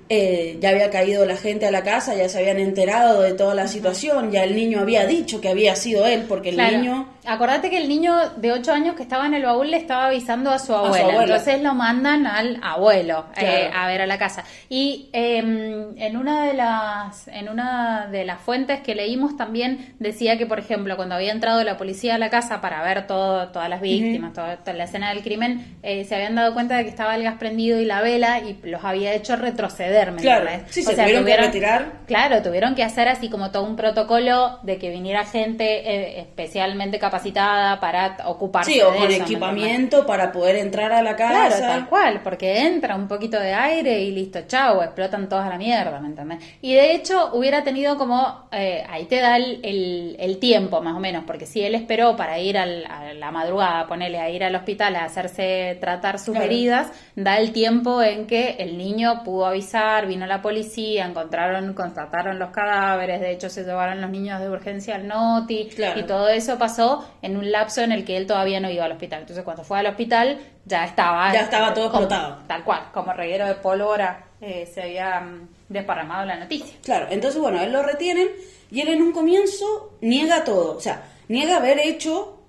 eh, 0.09 0.57
ya 0.59 0.69
había 0.69 0.89
caído 0.91 1.25
la 1.25 1.35
gente 1.37 1.65
a 1.65 1.71
la 1.71 1.83
casa, 1.83 2.15
ya 2.15 2.29
se 2.29 2.37
habían 2.39 2.59
enterado 2.59 3.21
de 3.21 3.33
toda 3.33 3.55
la 3.55 3.67
situación, 3.67 4.31
ya 4.31 4.43
el 4.43 4.55
niño 4.55 4.79
había 4.79 5.05
dicho 5.07 5.41
que 5.41 5.49
había 5.49 5.75
sido 5.75 6.05
él, 6.05 6.25
porque 6.27 6.49
el 6.49 6.55
Claro. 6.55 6.77
niño 6.77 7.07
Acordate 7.27 7.69
que 7.69 7.77
el 7.77 7.87
niño 7.87 8.15
de 8.37 8.51
8 8.51 8.71
años 8.71 8.95
que 8.95 9.03
estaba 9.03 9.25
en 9.25 9.33
el 9.33 9.43
baúl 9.43 9.71
le 9.71 9.77
estaba 9.77 10.07
avisando 10.07 10.51
a 10.51 10.59
su 10.59 10.73
abuela. 10.73 11.05
abuela. 11.05 11.23
Entonces 11.23 11.61
lo 11.61 11.73
mandan 11.73 12.27
al 12.27 12.59
abuelo 12.61 13.25
eh, 13.37 13.69
a 13.73 13.87
ver 13.87 14.01
a 14.01 14.07
la 14.07 14.17
casa. 14.17 14.43
Y 14.69 15.09
eh, 15.13 15.37
en 15.37 16.17
una 16.17 16.45
de 16.45 16.53
las 16.53 17.27
en 17.27 17.49
una 17.49 18.07
de 18.07 18.25
las 18.25 18.39
fuentes 18.41 18.81
que 18.81 18.95
leímos 18.95 19.37
también 19.37 19.95
decía 19.99 20.37
que, 20.37 20.45
por 20.45 20.59
ejemplo, 20.59 20.95
cuando 20.95 21.15
había 21.15 21.31
entrado 21.31 21.63
la 21.63 21.77
policía 21.77 22.15
a 22.15 22.17
la 22.17 22.29
casa 22.29 22.61
para 22.61 22.83
ver 22.83 23.07
todo, 23.07 23.49
todas 23.49 23.69
las 23.69 23.81
víctimas, 23.81 24.33
toda, 24.33 24.57
toda 24.57 24.73
la 24.73 24.85
escena 24.85 25.09
del 25.09 25.23
crimen, 25.23 25.77
eh, 25.83 26.05
se 26.05 26.15
habían 26.15 26.35
dado 26.35 26.53
cuenta 26.53 26.77
de 26.77 26.83
que 26.83 26.89
estaba 26.89 27.15
el 27.15 27.23
gas 27.23 27.35
prendido 27.37 27.79
y 27.79 27.85
la 27.85 28.01
vela 28.01 28.39
y 28.39 28.59
los 28.63 28.83
había 28.83 29.13
hecho 29.13 29.35
retroceder. 29.35 30.11
¿me 30.11 30.21
Claro. 30.21 30.49
Sí, 30.69 30.83
se 30.83 30.95
tuvieron 30.95 31.25
que 31.25 31.37
retirar. 31.37 31.91
Claro, 32.07 32.41
tuvieron 32.41 32.75
que 32.75 32.83
hacer 32.83 33.07
así 33.07 33.29
como 33.29 33.51
todo 33.51 33.63
un 33.63 33.75
protocolo 33.75 34.59
de 34.63 34.77
que 34.77 34.89
viniera 34.89 35.25
gente 35.25 35.65
eh, 35.65 36.19
especialmente 36.19 36.99
capacitada 37.15 37.79
para 37.79 38.17
ocuparse 38.25 38.73
Sí, 38.73 38.81
o 38.81 38.93
con 38.93 39.07
¿me 39.07 39.15
equipamiento 39.15 40.05
para 40.05 40.31
poder 40.31 40.57
entrar 40.57 40.91
a 40.91 41.01
la 41.01 41.15
casa. 41.15 41.31
Claro, 41.47 41.55
tal 41.59 41.87
cual, 41.89 42.21
porque 42.23 42.59
entra 42.61 42.95
un 42.95 43.07
poquito 43.07 43.39
de 43.39 43.53
aire 43.53 44.01
y 44.01 44.11
listo, 44.11 44.39
chau, 44.47 44.81
explotan 44.81 45.29
todas 45.29 45.45
a 45.47 45.49
la 45.49 45.57
mierda, 45.57 45.99
¿me 45.99 46.07
entendés? 46.09 46.39
Y 46.61 46.73
de 46.73 46.93
hecho 46.93 47.29
hubiera 47.33 47.63
tenido 47.63 47.97
como, 47.97 48.47
eh, 48.51 48.83
ahí 48.89 49.05
te 49.05 49.19
da 49.21 49.37
el, 49.37 49.59
el- 49.63 50.15
el 50.19 50.37
tiempo 50.39 50.81
más 50.81 50.95
o 50.95 50.99
menos, 50.99 51.23
porque 51.25 51.45
si 51.45 51.61
él 51.63 51.73
esperó 51.75 52.15
para 52.15 52.37
ir 52.39 52.57
al- 52.57 52.85
a 52.85 53.13
la 53.13 53.31
madrugada, 53.31 53.87
ponele 53.87 54.19
a 54.19 54.29
ir 54.29 54.43
al 54.43 54.55
hospital 54.55 54.95
a 54.95 55.05
hacerse 55.05 55.77
tratar 55.79 56.19
sus 56.19 56.35
Claro. 56.35 56.45
heridas, 56.45 56.91
da 57.15 57.37
el 57.37 57.51
tiempo 57.53 58.01
en 58.01 58.27
que 58.27 58.55
el 58.59 58.77
niño 58.77 59.23
pudo 59.23 59.45
avisar, 59.45 60.05
vino 60.07 60.25
la 60.25 60.41
policía, 60.41 61.05
encontraron, 61.05 61.73
constataron 61.73 62.39
los 62.39 62.49
cadáveres, 62.49 63.21
de 63.21 63.31
hecho 63.31 63.49
se 63.49 63.63
llevaron 63.63 64.01
los 64.01 64.09
niños 64.09 64.39
de 64.41 64.49
urgencia 64.49 64.95
al 64.95 65.07
NOTI 65.07 65.69
Claro. 65.75 65.99
y 65.99 66.03
todo 66.03 66.27
eso 66.29 66.57
pasó 66.57 67.04
en 67.21 67.37
un 67.37 67.51
lapso 67.51 67.81
en 67.81 67.91
el 67.91 68.05
que 68.05 68.17
él 68.17 68.27
todavía 68.27 68.59
no 68.59 68.69
iba 68.69 68.85
al 68.85 68.91
hospital. 68.93 69.21
Entonces 69.21 69.43
cuando 69.43 69.63
fue 69.63 69.79
al 69.79 69.87
hospital 69.87 70.39
ya 70.65 70.85
estaba... 70.85 71.31
Ya 71.33 71.41
estaba 71.41 71.73
todo 71.73 71.91
como- 71.91 72.03
explotado. 72.03 72.39
Tal 72.47 72.63
cual, 72.63 72.89
como 72.93 73.13
reguero 73.13 73.47
de 73.47 73.55
pólvora 73.55 74.25
eh, 74.41 74.69
se 74.71 74.81
había 74.83 75.19
mm, 75.21 75.47
desparramado 75.69 76.25
la 76.25 76.37
noticia. 76.37 76.77
Claro, 76.83 77.07
entonces 77.09 77.39
bueno, 77.41 77.61
él 77.61 77.71
lo 77.71 77.83
retienen 77.83 78.27
y 78.71 78.81
él 78.81 78.89
en 78.89 79.01
un 79.01 79.11
comienzo 79.11 79.97
niega 80.01 80.43
todo, 80.43 80.75
o 80.77 80.81
sea, 80.81 81.03
niega 81.27 81.57
haber 81.57 81.79
hecho, 81.79 82.43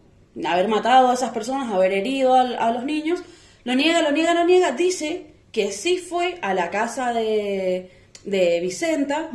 haber 0.47 0.69
matado 0.69 1.11
a 1.11 1.15
esas 1.15 1.31
personas, 1.31 1.73
haber 1.73 1.93
herido 1.93 2.35
a, 2.35 2.71
los 2.73 2.85
niños, 2.85 3.23
lo 3.65 3.75
niega, 3.75 4.03
lo 4.03 4.13
niega, 4.13 4.35
lo 4.35 4.45
niega, 4.45 4.73
dice 4.73 5.27
que 5.53 5.73
sí 5.73 5.99
fue 5.99 6.39
a 6.43 6.53
la 6.55 6.71
casa 6.71 7.13
de, 7.13 7.91
de 8.25 8.61
Vicenta, 8.61 9.31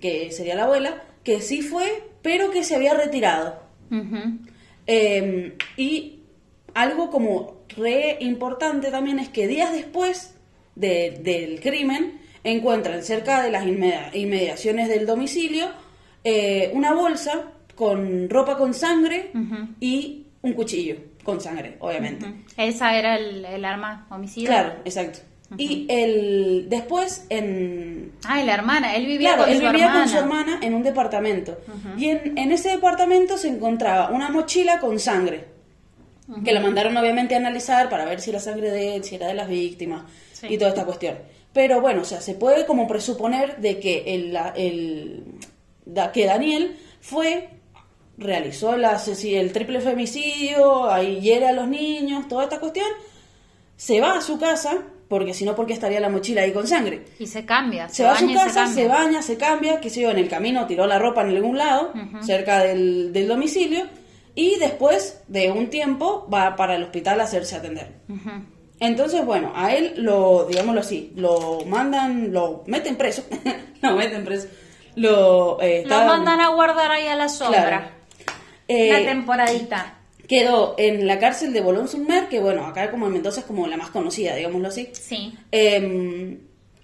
que 0.00 0.30
sería 0.32 0.54
la 0.54 0.64
abuela, 0.64 1.02
que 1.24 1.40
sí 1.40 1.60
fue, 1.62 2.04
pero 2.22 2.50
que 2.50 2.64
se 2.64 2.76
había 2.76 2.94
retirado. 2.94 3.60
Ujú. 3.90 4.38
Eh, 4.86 5.56
y 5.76 6.20
algo 6.74 7.10
como 7.10 7.62
re 7.76 8.18
importante 8.20 8.90
también 8.90 9.18
es 9.18 9.28
que 9.28 9.46
días 9.48 9.72
después 9.72 10.34
de- 10.74 11.18
del 11.22 11.60
crimen 11.60 12.20
encuentran 12.44 13.02
cerca 13.02 13.42
de 13.42 13.50
las 13.50 13.64
inmedi- 13.64 14.10
inmediaciones 14.14 14.88
del 14.88 15.06
domicilio 15.06 15.68
eh, 16.22 16.70
una 16.74 16.92
bolsa 16.92 17.52
con 17.74 18.28
ropa 18.30 18.56
con 18.56 18.74
sangre 18.74 19.30
y 19.80 20.26
un 20.42 20.52
cuchillo 20.54 20.96
con 21.22 21.40
sangre, 21.40 21.76
obviamente. 21.80 22.26
Esa 22.56 22.96
era 22.96 23.16
el, 23.16 23.44
el 23.44 23.64
arma 23.64 24.06
homicida. 24.10 24.46
Claro, 24.48 24.74
exacto. 24.84 25.18
Y 25.58 25.86
el 25.88 26.66
después 26.68 27.24
en 27.28 28.12
Ah, 28.24 28.40
y 28.42 28.44
la 28.46 28.54
hermana, 28.54 28.96
él 28.96 29.06
vivía 29.06 29.34
Claro, 29.34 29.44
con 29.44 29.52
él 29.52 29.58
su 29.60 29.64
vivía 29.70 29.84
hermana. 29.86 30.00
con 30.00 30.08
su 30.12 30.18
hermana 30.18 30.58
en 30.62 30.74
un 30.74 30.82
departamento. 30.82 31.58
Y 31.96 32.06
en, 32.08 32.36
en 32.36 32.50
ese 32.52 32.70
departamento 32.70 33.36
se 33.38 33.48
encontraba 33.48 34.10
una 34.10 34.28
mochila 34.30 34.80
con 34.80 34.98
sangre. 34.98 35.44
Que 36.44 36.52
la 36.52 36.60
mandaron 36.60 36.96
obviamente 36.96 37.36
a 37.36 37.38
analizar 37.38 37.88
para 37.88 38.04
ver 38.04 38.20
si 38.20 38.32
la 38.32 38.40
sangre 38.40 38.72
de 38.72 38.96
él, 38.96 39.04
si 39.04 39.14
era 39.14 39.28
de 39.28 39.34
las 39.34 39.48
víctimas 39.48 40.02
Sí. 40.32 40.48
y 40.50 40.58
toda 40.58 40.70
esta 40.70 40.84
cuestión. 40.84 41.16
Pero 41.52 41.80
bueno, 41.80 42.02
o 42.02 42.04
sea, 42.04 42.20
se 42.20 42.34
puede 42.34 42.66
como 42.66 42.88
presuponer 42.88 43.58
de 43.58 43.78
que 43.78 44.02
el, 44.14 44.36
el- 44.56 45.22
que 46.12 46.26
Daniel 46.26 46.76
fue, 47.00 47.48
realizó 48.18 48.74
el, 48.74 48.84
el 48.84 49.52
triple 49.52 49.80
femicidio, 49.80 50.90
ahí 50.90 51.20
hiere 51.20 51.46
a 51.46 51.52
los 51.52 51.68
niños, 51.68 52.26
toda 52.26 52.42
esta 52.44 52.58
cuestión, 52.58 52.88
se 53.76 54.00
va 54.00 54.16
a 54.18 54.20
su 54.20 54.38
casa, 54.38 54.78
porque 55.08 55.34
si 55.34 55.44
no, 55.44 55.54
porque 55.54 55.72
estaría 55.72 56.00
la 56.00 56.08
mochila 56.08 56.42
ahí 56.42 56.52
con 56.52 56.66
sangre. 56.66 57.04
Y 57.18 57.26
se 57.26 57.44
cambia. 57.44 57.88
Se 57.88 58.04
va 58.04 58.12
a 58.12 58.18
su 58.18 58.28
se 58.28 58.34
casa, 58.34 58.66
se, 58.66 58.88
baña, 58.88 59.22
se 59.22 59.36
cambia, 59.36 59.80
que 59.80 59.90
se 59.90 60.00
yo, 60.00 60.10
en 60.10 60.18
el 60.18 60.28
camino 60.28 60.66
tiró 60.66 60.86
la 60.86 60.98
ropa 60.98 61.22
en 61.22 61.28
algún 61.28 61.58
lado, 61.58 61.92
cerca 62.22 62.64
del, 62.64 63.12
del 63.12 63.28
domicilio, 63.28 63.86
y 64.34 64.58
después 64.58 65.22
de 65.28 65.50
un 65.50 65.70
tiempo 65.70 66.28
va 66.32 66.56
para 66.56 66.76
el 66.76 66.82
hospital 66.82 67.20
a 67.20 67.24
hacerse 67.24 67.56
atender. 67.56 67.92
Entonces, 68.78 69.24
bueno, 69.24 69.52
a 69.54 69.74
él 69.74 69.94
lo, 69.96 70.46
digámoslo 70.46 70.80
así, 70.80 71.12
lo 71.16 71.60
mandan, 71.66 72.32
lo 72.32 72.62
meten 72.66 72.96
preso, 72.96 73.24
lo 73.82 73.96
meten 73.96 74.24
preso, 74.24 74.48
lo, 74.96 75.60
eh, 75.62 75.84
Lo 75.86 76.04
mandan 76.04 76.40
a 76.40 76.48
guardar 76.48 76.90
ahí 76.90 77.06
a 77.06 77.16
la 77.16 77.28
sombra. 77.28 77.68
Claro. 77.68 77.86
Eh, 78.68 78.90
Una 78.90 79.10
temporadita. 79.12 79.95
Quedó 80.28 80.74
en 80.78 81.06
la 81.06 81.18
cárcel 81.18 81.52
de 81.52 81.60
Bolón-sur-Mer, 81.60 82.28
que 82.28 82.40
bueno, 82.40 82.66
acá 82.66 82.90
como 82.90 83.06
en 83.06 83.12
Mendoza 83.14 83.40
es 83.40 83.46
como 83.46 83.66
la 83.66 83.76
más 83.76 83.90
conocida, 83.90 84.34
digámoslo 84.34 84.68
así. 84.68 84.88
Sí. 84.92 85.32
Eh, 85.52 86.38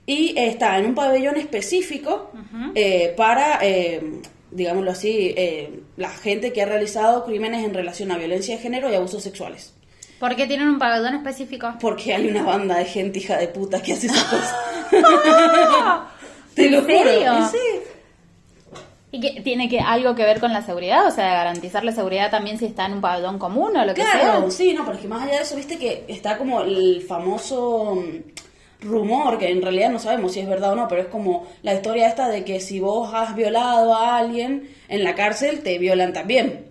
y 0.07 0.35
está 0.37 0.79
en 0.79 0.87
un 0.87 0.95
pabellón 0.95 1.37
específico 1.37 2.31
eh, 2.75 3.15
para, 3.17 3.61
eh, 3.63 4.21
digámoslo 4.51 4.91
así, 4.91 5.33
eh, 5.37 5.81
la 5.97 6.11
gente 6.11 6.53
que 6.53 6.63
ha 6.63 6.67
realizado 6.67 7.25
crímenes 7.25 7.65
en 7.65 7.73
relación 7.73 8.11
a 8.11 8.19
violencia 8.19 8.57
de 8.57 8.63
género 8.63 8.91
y 8.91 8.95
abusos 8.97 9.23
sexuales. 9.23 9.75
¿Por 10.19 10.35
qué 10.37 10.47
tienen 10.47 10.69
un 10.69 10.79
pabellón 10.79 11.15
específico? 11.17 11.75
Porque 11.81 12.15
hay 12.15 12.29
una 12.29 12.43
banda 12.43 12.79
de 12.79 12.85
gente 12.85 13.19
hija 13.21 13.39
de 13.39 13.49
puta 13.49 13.81
que 13.83 13.93
hace 13.93 14.07
esas 14.09 14.25
cosas. 14.31 14.55
Te 16.55 16.71
lo 16.71 16.79
¿En 16.81 16.87
serio? 16.87 17.33
juro. 17.35 17.49
Sí. 17.51 17.59
¿Y 19.15 19.21
que 19.21 19.43
tiene 19.43 19.69
que 19.69 19.79
algo 19.79 20.15
que 20.15 20.25
ver 20.25 20.41
con 20.41 20.53
la 20.55 20.63
seguridad? 20.63 21.07
O 21.07 21.11
sea, 21.11 21.35
garantizar 21.35 21.85
la 21.85 21.93
seguridad 21.93 22.31
también 22.31 22.59
si 22.59 22.65
está 22.65 22.87
en 22.87 22.95
un 22.95 23.01
pabellón 23.03 23.39
común 23.39 23.77
o 23.77 23.85
lo 23.85 23.93
que 23.95 24.01
Claro, 24.01 24.41
sea. 24.41 24.51
sí, 24.51 24.73
no, 24.73 24.85
pero 24.85 24.97
es 24.97 25.03
que 25.03 25.09
más 25.09 25.23
allá 25.23 25.37
de 25.37 25.43
eso, 25.43 25.55
viste 25.55 25.77
que 25.79 26.05
está 26.09 26.39
como 26.39 26.63
el 26.63 27.03
famoso 27.07 27.97
mm, 27.97 28.87
rumor, 28.89 29.39
que 29.39 29.51
en 29.51 29.61
realidad 29.61 29.91
no 29.91 29.99
sabemos 29.99 30.33
si 30.33 30.41
es 30.41 30.49
verdad 30.49 30.73
o 30.73 30.77
no, 30.77 30.89
pero 30.89 31.03
es 31.03 31.09
como 31.09 31.47
la 31.63 31.75
historia 31.75 32.09
esta 32.09 32.29
de 32.29 32.43
que 32.45 32.61
si 32.61 32.81
vos 32.81 33.13
has 33.13 33.37
violado 33.37 33.95
a 33.95 34.17
alguien 34.17 34.71
en 34.89 35.05
la 35.05 35.15
cárcel, 35.15 35.61
te 35.63 35.79
violan 35.79 36.13
también. 36.15 36.67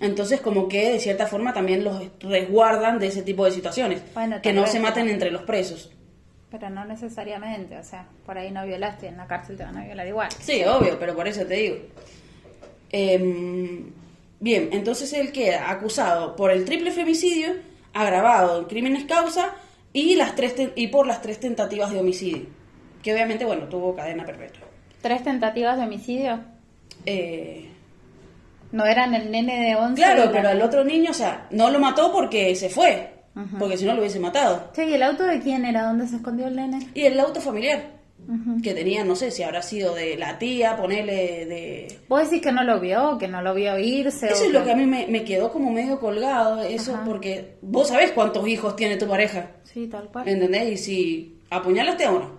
Entonces, 0.00 0.40
como 0.40 0.66
que 0.68 0.90
de 0.92 0.98
cierta 0.98 1.26
forma 1.26 1.52
también 1.52 1.84
los 1.84 2.02
resguardan 2.20 2.98
de 2.98 3.06
ese 3.08 3.22
tipo 3.22 3.44
de 3.44 3.52
situaciones. 3.52 4.02
Bueno, 4.14 4.40
que 4.42 4.52
no 4.52 4.66
se 4.66 4.80
maten 4.80 5.08
entre 5.08 5.30
los 5.30 5.42
presos. 5.42 5.90
Pero 6.50 6.68
no 6.70 6.84
necesariamente, 6.84 7.78
o 7.78 7.84
sea, 7.84 8.06
por 8.26 8.36
ahí 8.36 8.50
no 8.50 8.64
violaste, 8.66 9.06
en 9.06 9.16
la 9.16 9.26
cárcel 9.26 9.56
te 9.56 9.62
van 9.64 9.76
a 9.76 9.84
violar 9.84 10.06
igual. 10.06 10.28
Sí, 10.40 10.64
obvio, 10.64 10.98
pero 10.98 11.14
por 11.14 11.28
eso 11.28 11.44
te 11.46 11.54
digo. 11.54 11.76
Em, 12.92 13.92
bien, 14.40 14.70
entonces 14.72 15.12
él 15.12 15.30
queda 15.32 15.70
acusado 15.70 16.34
por 16.34 16.50
el 16.50 16.64
triple 16.64 16.90
femicidio, 16.90 17.50
agravado 17.92 18.58
en 18.60 18.64
crímenes 18.64 19.04
causa 19.04 19.54
y, 19.92 20.16
las 20.16 20.34
tres 20.34 20.54
y 20.74 20.88
por 20.88 21.06
las 21.06 21.22
tres 21.22 21.38
tentativas 21.40 21.92
de 21.92 22.00
homicidio. 22.00 22.46
Que 23.02 23.12
obviamente, 23.14 23.44
bueno, 23.44 23.66
tuvo 23.66 23.94
cadena 23.94 24.24
perpetua. 24.26 24.62
¿Tres 25.00 25.22
tentativas 25.22 25.78
de 25.78 25.84
homicidio? 25.84 26.40
Eh, 27.06 27.68
¿No 28.72 28.84
eran 28.86 29.14
el 29.14 29.30
nene 29.30 29.68
de 29.68 29.76
11? 29.76 29.92
y 30.00 30.04
claro, 30.04 30.24
la- 30.26 30.32
pero 30.32 30.48
al 30.48 30.62
otro 30.62 30.84
niño, 30.84 31.12
o 31.12 31.14
sea, 31.14 31.46
no 31.50 31.70
lo 31.70 31.78
mató 31.78 32.12
porque 32.12 32.54
se 32.56 32.68
fue, 32.68 33.14
Porque 33.58 33.76
si 33.76 33.84
no 33.86 33.94
lo 33.94 34.00
hubiese 34.00 34.18
matado. 34.20 34.70
Che, 34.74 34.86
¿y 34.86 34.94
el 34.94 35.02
auto 35.02 35.22
de 35.24 35.40
quién 35.40 35.64
era? 35.64 35.84
¿Dónde 35.84 36.06
se 36.08 36.16
escondió 36.16 36.46
el 36.48 36.56
nene? 36.56 36.88
Y 36.94 37.02
el 37.02 37.18
auto 37.20 37.40
familiar, 37.40 37.92
que 38.62 38.74
tenía, 38.74 39.02
no 39.04 39.14
sé 39.16 39.30
si 39.30 39.42
habrá 39.42 39.62
sido 39.62 39.94
de 39.94 40.16
la 40.16 40.38
tía, 40.38 40.76
ponerle 40.76 41.46
de... 41.46 41.98
¿Vos 42.08 42.24
decís 42.24 42.42
que 42.42 42.52
no 42.52 42.64
lo 42.64 42.80
vio, 42.80 43.16
que 43.18 43.28
no 43.28 43.40
lo 43.40 43.54
vio 43.54 43.78
irse? 43.78 44.26
Eso 44.26 44.42
o 44.44 44.46
es 44.48 44.52
lo 44.52 44.62
que 44.64 44.72
a 44.72 44.76
mí 44.76 44.84
me, 44.84 45.06
me 45.06 45.24
quedó 45.24 45.50
como 45.52 45.70
medio 45.70 45.98
colgado, 46.00 46.60
eso, 46.62 46.94
Ajá. 46.94 47.04
porque 47.04 47.56
vos 47.62 47.88
sabés 47.88 48.10
cuántos 48.12 48.46
hijos 48.46 48.76
tiene 48.76 48.96
tu 48.96 49.06
pareja, 49.08 49.52
Sí, 49.64 49.86
tal 49.86 50.08
cual. 50.08 50.28
¿entendés? 50.28 50.72
Y 50.72 50.76
si 50.76 51.38
apuñalaste 51.50 52.04
a 52.04 52.10
uno, 52.10 52.32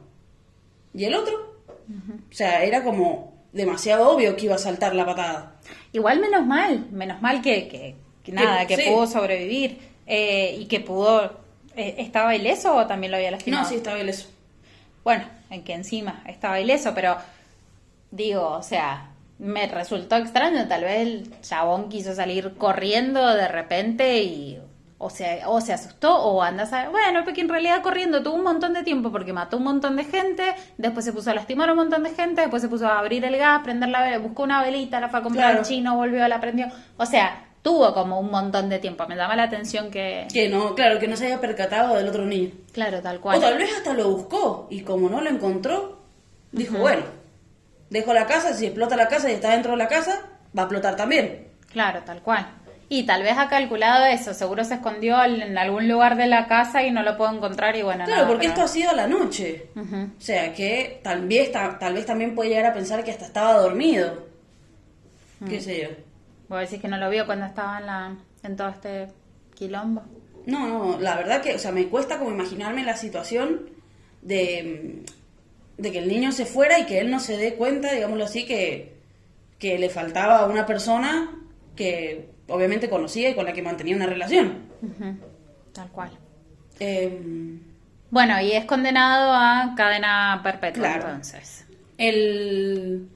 ¿y 0.93 1.05
el 1.05 1.15
otro? 1.15 1.33
O 2.29 2.33
sea, 2.33 2.63
era 2.63 2.83
como 2.83 3.33
demasiado 3.53 4.09
obvio 4.11 4.35
que 4.35 4.45
iba 4.45 4.55
a 4.55 4.59
saltar 4.59 4.93
la 4.95 5.05
patada. 5.05 5.55
Igual 5.93 6.19
menos 6.21 6.45
mal, 6.45 6.87
menos 6.91 7.21
mal 7.21 7.41
que, 7.41 7.67
que, 7.67 7.95
que 8.23 8.31
nada, 8.31 8.65
que 8.67 8.77
sí. 8.77 8.83
pudo 8.89 9.07
sobrevivir 9.07 9.90
eh, 10.13 10.57
y 10.59 10.65
que 10.65 10.81
pudo... 10.81 11.39
eh, 11.75 11.95
¿Estaba 11.99 12.35
ileso 12.35 12.75
o 12.75 12.85
también 12.85 13.11
lo 13.11 13.17
había 13.17 13.31
lastimado? 13.31 13.63
No, 13.63 13.69
sí, 13.69 13.75
estaba 13.75 13.95
bien 13.95 14.09
eso. 14.09 14.27
Bueno, 15.05 15.23
en 15.49 15.63
que 15.63 15.73
encima 15.73 16.21
estaba 16.27 16.59
ileso, 16.59 16.93
pero 16.93 17.15
digo, 18.11 18.47
o 18.49 18.61
sea, 18.63 19.09
me 19.39 19.67
resultó 19.67 20.17
extraño, 20.17 20.67
tal 20.67 20.83
vez 20.83 20.99
el 21.01 21.41
chabón 21.41 21.89
quiso 21.89 22.13
salir 22.13 22.55
corriendo 22.57 23.25
de 23.33 23.47
repente 23.47 24.21
y 24.21 24.59
o 25.03 25.09
se, 25.09 25.41
o 25.47 25.59
se 25.61 25.73
asustó 25.73 26.15
o 26.15 26.43
andas 26.43 26.73
a... 26.73 26.89
Bueno, 26.89 27.23
porque 27.23 27.41
en 27.41 27.49
realidad 27.49 27.81
corriendo 27.81 28.21
tuvo 28.21 28.35
un 28.35 28.43
montón 28.43 28.73
de 28.73 28.83
tiempo 28.83 29.11
porque 29.11 29.33
mató 29.33 29.57
un 29.57 29.63
montón 29.63 29.95
de 29.95 30.03
gente, 30.03 30.43
después 30.77 31.03
se 31.05 31.11
puso 31.13 31.31
a 31.31 31.33
lastimar 31.33 31.69
a 31.69 31.71
un 31.71 31.79
montón 31.79 32.03
de 32.03 32.11
gente, 32.11 32.41
después 32.41 32.61
se 32.61 32.69
puso 32.69 32.87
a 32.87 32.99
abrir 32.99 33.25
el 33.25 33.35
gas, 33.37 33.61
prender 33.63 33.89
la 33.89 34.01
vela, 34.01 34.19
buscó 34.19 34.43
una 34.43 34.61
velita, 34.61 34.99
la 34.99 35.09
fue 35.09 35.19
a 35.19 35.23
comprar 35.23 35.45
Claro. 35.45 35.59
al 35.61 35.65
chino, 35.65 35.95
volvió, 35.95 36.27
la 36.27 36.39
prendió. 36.39 36.67
O 36.97 37.05
sea, 37.07 37.45
tuvo 37.61 37.93
como 37.93 38.19
un 38.19 38.31
montón 38.31 38.69
de 38.69 38.79
tiempo. 38.79 39.05
Me 39.07 39.15
llama 39.15 39.35
la 39.35 39.43
atención 39.43 39.91
que... 39.91 40.27
Que 40.33 40.49
no, 40.49 40.73
claro, 40.75 40.99
que 40.99 41.07
no 41.07 41.15
se 41.15 41.27
haya 41.27 41.39
percatado 41.39 41.95
del 41.95 42.07
otro 42.07 42.25
niño. 42.25 42.51
Claro, 42.73 43.01
tal 43.01 43.19
cual. 43.19 43.37
O 43.37 43.41
tal 43.41 43.57
vez 43.57 43.71
hasta 43.75 43.93
lo 43.93 44.09
buscó 44.09 44.67
y 44.69 44.81
como 44.81 45.09
no 45.09 45.21
lo 45.21 45.29
encontró, 45.29 45.99
dijo, 46.51 46.77
bueno, 46.77 47.03
dejo 47.89 48.13
la 48.13 48.25
casa, 48.25 48.53
si 48.53 48.65
explota 48.65 48.95
la 48.95 49.07
casa 49.07 49.29
y 49.29 49.33
está 49.33 49.51
dentro 49.51 49.71
de 49.71 49.77
la 49.77 49.87
casa, 49.87 50.21
va 50.57 50.63
a 50.63 50.65
explotar 50.65 50.95
también. 50.95 51.47
Claro, 51.71 52.01
tal 52.05 52.21
cual. 52.21 52.47
Y 52.89 53.03
tal 53.05 53.23
vez 53.23 53.37
ha 53.37 53.47
calculado 53.47 54.03
eso, 54.05 54.33
seguro 54.33 54.65
se 54.65 54.73
escondió 54.73 55.23
en 55.23 55.57
algún 55.57 55.87
lugar 55.87 56.17
de 56.17 56.27
la 56.27 56.47
casa 56.47 56.83
y 56.83 56.91
no 56.91 57.03
lo 57.03 57.15
puedo 57.15 57.31
encontrar 57.33 57.73
y 57.77 57.83
bueno, 57.83 58.03
Claro, 58.03 58.23
nada, 58.23 58.27
porque 58.27 58.47
pero- 58.49 58.53
esto 58.53 58.65
ha 58.65 58.67
sido 58.67 58.89
a 58.89 58.93
la 58.95 59.07
noche. 59.07 59.67
O 59.77 60.21
sea, 60.21 60.53
que 60.53 60.99
tal 61.01 61.25
vez, 61.25 61.53
ta- 61.53 61.79
tal 61.79 61.93
vez 61.93 62.05
también 62.05 62.35
puede 62.35 62.49
llegar 62.49 62.65
a 62.65 62.73
pensar 62.73 63.01
que 63.05 63.11
hasta 63.11 63.25
estaba 63.25 63.53
dormido. 63.53 64.25
Mm. 65.39 65.47
¿Qué 65.47 65.61
sé 65.61 65.81
yo? 65.83 65.87
Vos 66.51 66.59
decís 66.59 66.81
que 66.81 66.89
no 66.89 66.97
lo 66.97 67.09
vio 67.09 67.25
cuando 67.25 67.45
estaba 67.45 67.79
en, 67.79 67.85
la, 67.85 68.15
en 68.43 68.55
todo 68.57 68.67
este 68.67 69.07
quilombo. 69.55 70.03
No, 70.45 70.67
no, 70.67 70.99
la 70.99 71.15
verdad 71.15 71.41
que, 71.41 71.55
o 71.55 71.59
sea, 71.59 71.71
me 71.71 71.87
cuesta 71.87 72.19
como 72.19 72.29
imaginarme 72.31 72.83
la 72.83 72.97
situación 72.97 73.69
de, 74.21 75.03
de 75.77 75.91
que 75.93 75.99
el 75.99 76.09
niño 76.09 76.33
se 76.33 76.45
fuera 76.45 76.77
y 76.77 76.85
que 76.85 76.99
él 76.99 77.09
no 77.09 77.21
se 77.21 77.37
dé 77.37 77.55
cuenta, 77.55 77.93
digámoslo 77.93 78.25
así, 78.25 78.45
que, 78.45 78.97
que 79.59 79.79
le 79.79 79.89
faltaba 79.89 80.45
una 80.47 80.65
persona 80.65 81.31
que 81.73 82.27
obviamente 82.49 82.89
conocía 82.89 83.29
y 83.29 83.33
con 83.35 83.45
la 83.45 83.53
que 83.53 83.61
mantenía 83.61 83.95
una 83.95 84.07
relación. 84.07 84.63
Tal 85.71 85.89
cual. 85.89 86.11
Eh, 86.81 87.17
Bueno, 88.09 88.41
y 88.41 88.51
es 88.51 88.65
condenado 88.65 89.31
a 89.33 89.73
cadena 89.77 90.41
perpetua 90.43 90.83
Claro. 90.83 91.05
entonces. 91.07 91.65
el, 91.97 93.07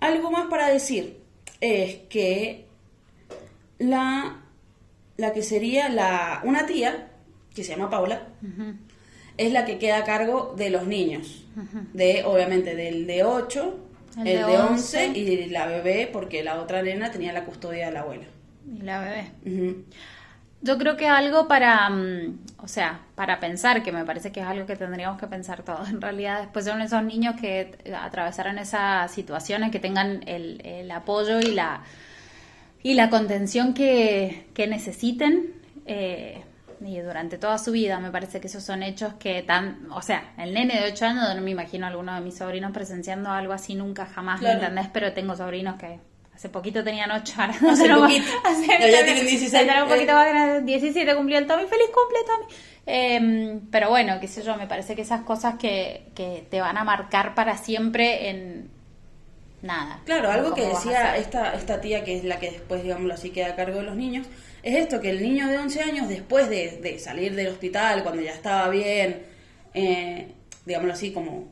algo 0.00 0.30
más 0.30 0.48
para 0.48 0.68
decir 0.68 1.17
es 1.60 1.96
que 2.08 2.66
la, 3.78 4.42
la 5.16 5.32
que 5.32 5.42
sería 5.42 5.88
la, 5.88 6.40
una 6.44 6.66
tía, 6.66 7.08
que 7.54 7.64
se 7.64 7.72
llama 7.72 7.90
Paula, 7.90 8.28
es 9.36 9.52
la 9.52 9.64
que 9.64 9.78
queda 9.78 9.98
a 9.98 10.04
cargo 10.04 10.54
de 10.56 10.70
los 10.70 10.86
niños. 10.86 11.44
De, 11.92 12.22
obviamente, 12.24 12.76
del 12.76 13.06
de 13.06 13.24
8, 13.24 13.78
El 14.18 14.26
el, 14.28 14.46
de 14.46 14.52
de 14.52 14.58
11 14.58 15.06
11 15.08 15.18
y 15.18 15.46
la 15.46 15.66
bebé, 15.66 16.08
porque 16.12 16.44
la 16.44 16.60
otra 16.60 16.82
nena 16.82 17.10
tenía 17.10 17.32
la 17.32 17.44
custodia 17.44 17.86
de 17.86 17.92
la 17.92 18.00
abuela. 18.00 18.24
Y 18.66 18.82
la 18.82 19.00
bebé. 19.00 19.32
Yo 20.60 20.76
creo 20.76 20.96
que 20.96 21.06
algo 21.08 21.46
para, 21.46 21.88
mm, 21.88 22.38
o 22.58 22.68
sea, 22.68 23.00
para 23.14 23.38
pensar, 23.38 23.82
que 23.82 23.92
me 23.92 24.04
parece 24.04 24.32
que 24.32 24.40
es 24.40 24.46
algo 24.46 24.66
que 24.66 24.74
tendríamos 24.76 25.18
que 25.20 25.26
pensar 25.28 25.62
todos, 25.62 25.88
en 25.88 26.00
realidad, 26.00 26.40
después 26.40 26.64
son 26.64 26.80
esos 26.82 27.02
niños 27.04 27.36
que 27.40 27.78
eh, 27.84 27.94
atravesaron 27.94 28.58
esas 28.58 29.10
situaciones, 29.12 29.70
que 29.70 29.78
tengan 29.78 30.22
el, 30.26 30.60
el 30.66 30.90
apoyo 30.90 31.38
y 31.38 31.52
la, 31.54 31.82
y 32.82 32.94
la 32.94 33.08
contención 33.10 33.72
que, 33.74 34.48
que 34.54 34.66
necesiten 34.66 35.52
eh, 35.86 36.42
y 36.84 36.98
durante 37.00 37.38
toda 37.38 37.58
su 37.58 37.72
vida. 37.72 37.98
Me 38.00 38.10
parece 38.10 38.40
que 38.40 38.48
esos 38.48 38.64
son 38.64 38.82
hechos 38.82 39.14
que 39.14 39.42
tan, 39.42 39.86
o 39.92 40.02
sea, 40.02 40.32
el 40.38 40.54
nene 40.54 40.80
de 40.80 40.92
8 40.92 41.06
años, 41.06 41.34
no 41.36 41.40
me 41.42 41.50
imagino 41.52 41.86
a 41.86 41.90
alguno 41.90 42.14
de 42.14 42.20
mis 42.20 42.36
sobrinos 42.38 42.72
presenciando 42.72 43.30
algo 43.30 43.52
así 43.52 43.74
nunca, 43.76 44.06
jamás, 44.06 44.42
¿me 44.42 44.50
Claro. 44.50 44.60
entendés? 44.60 44.88
Pero 44.92 45.12
tengo 45.12 45.36
sobrinos 45.36 45.76
que 45.78 46.00
hace 46.38 46.48
poquito 46.48 46.84
tenían 46.84 47.10
8, 47.10 47.34
ahora 47.36 47.52
Hace 47.52 47.82
pero- 47.82 48.00
poquito. 48.00 48.24
hace- 48.44 48.66
Ya- 48.66 48.88
ya 48.88 49.04
tienen 49.04 49.26
16. 49.26 49.52
ya 49.52 49.58
tienen 49.64 49.82
un 49.82 49.88
poquito 49.88 50.12
más 50.14 50.28
grande, 50.28 50.60
17 50.62 51.14
cumplió 51.16 51.38
el 51.38 51.46
Tommy, 51.46 51.64
feliz 51.66 51.86
cumple 51.92 52.18
Tommy. 52.26 52.54
Eh, 52.86 53.60
pero 53.70 53.90
bueno, 53.90 54.18
qué 54.20 54.28
sé 54.28 54.42
yo, 54.42 54.56
me 54.56 54.66
parece 54.66 54.94
que 54.94 55.02
esas 55.02 55.22
cosas 55.22 55.56
que, 55.58 56.04
que 56.14 56.46
te 56.48 56.60
van 56.60 56.78
a 56.78 56.84
marcar 56.84 57.34
para 57.34 57.58
siempre 57.58 58.30
en 58.30 58.70
nada. 59.62 60.00
Claro, 60.06 60.30
algo 60.30 60.54
que 60.54 60.62
¿Cómo 60.62 60.74
vas 60.74 60.86
a 60.86 60.88
decía 60.88 61.16
esta, 61.16 61.54
esta 61.54 61.80
tía, 61.80 62.04
que 62.04 62.16
es 62.16 62.24
la 62.24 62.38
que 62.38 62.50
después, 62.52 62.82
digámoslo 62.82 63.12
así, 63.14 63.30
queda 63.30 63.48
a 63.48 63.56
cargo 63.56 63.78
de 63.78 63.82
los 63.84 63.96
niños, 63.96 64.26
es 64.62 64.76
esto, 64.76 65.00
que 65.00 65.10
el 65.10 65.20
niño 65.22 65.48
de 65.48 65.58
11 65.58 65.82
años, 65.82 66.08
después 66.08 66.48
de, 66.48 66.78
de 66.80 66.98
salir 66.98 67.34
del 67.34 67.48
hospital, 67.48 68.02
cuando 68.04 68.22
ya 68.22 68.32
estaba 68.32 68.68
bien, 68.68 69.22
eh, 69.74 70.28
digámoslo 70.64 70.92
así, 70.94 71.12
como 71.12 71.48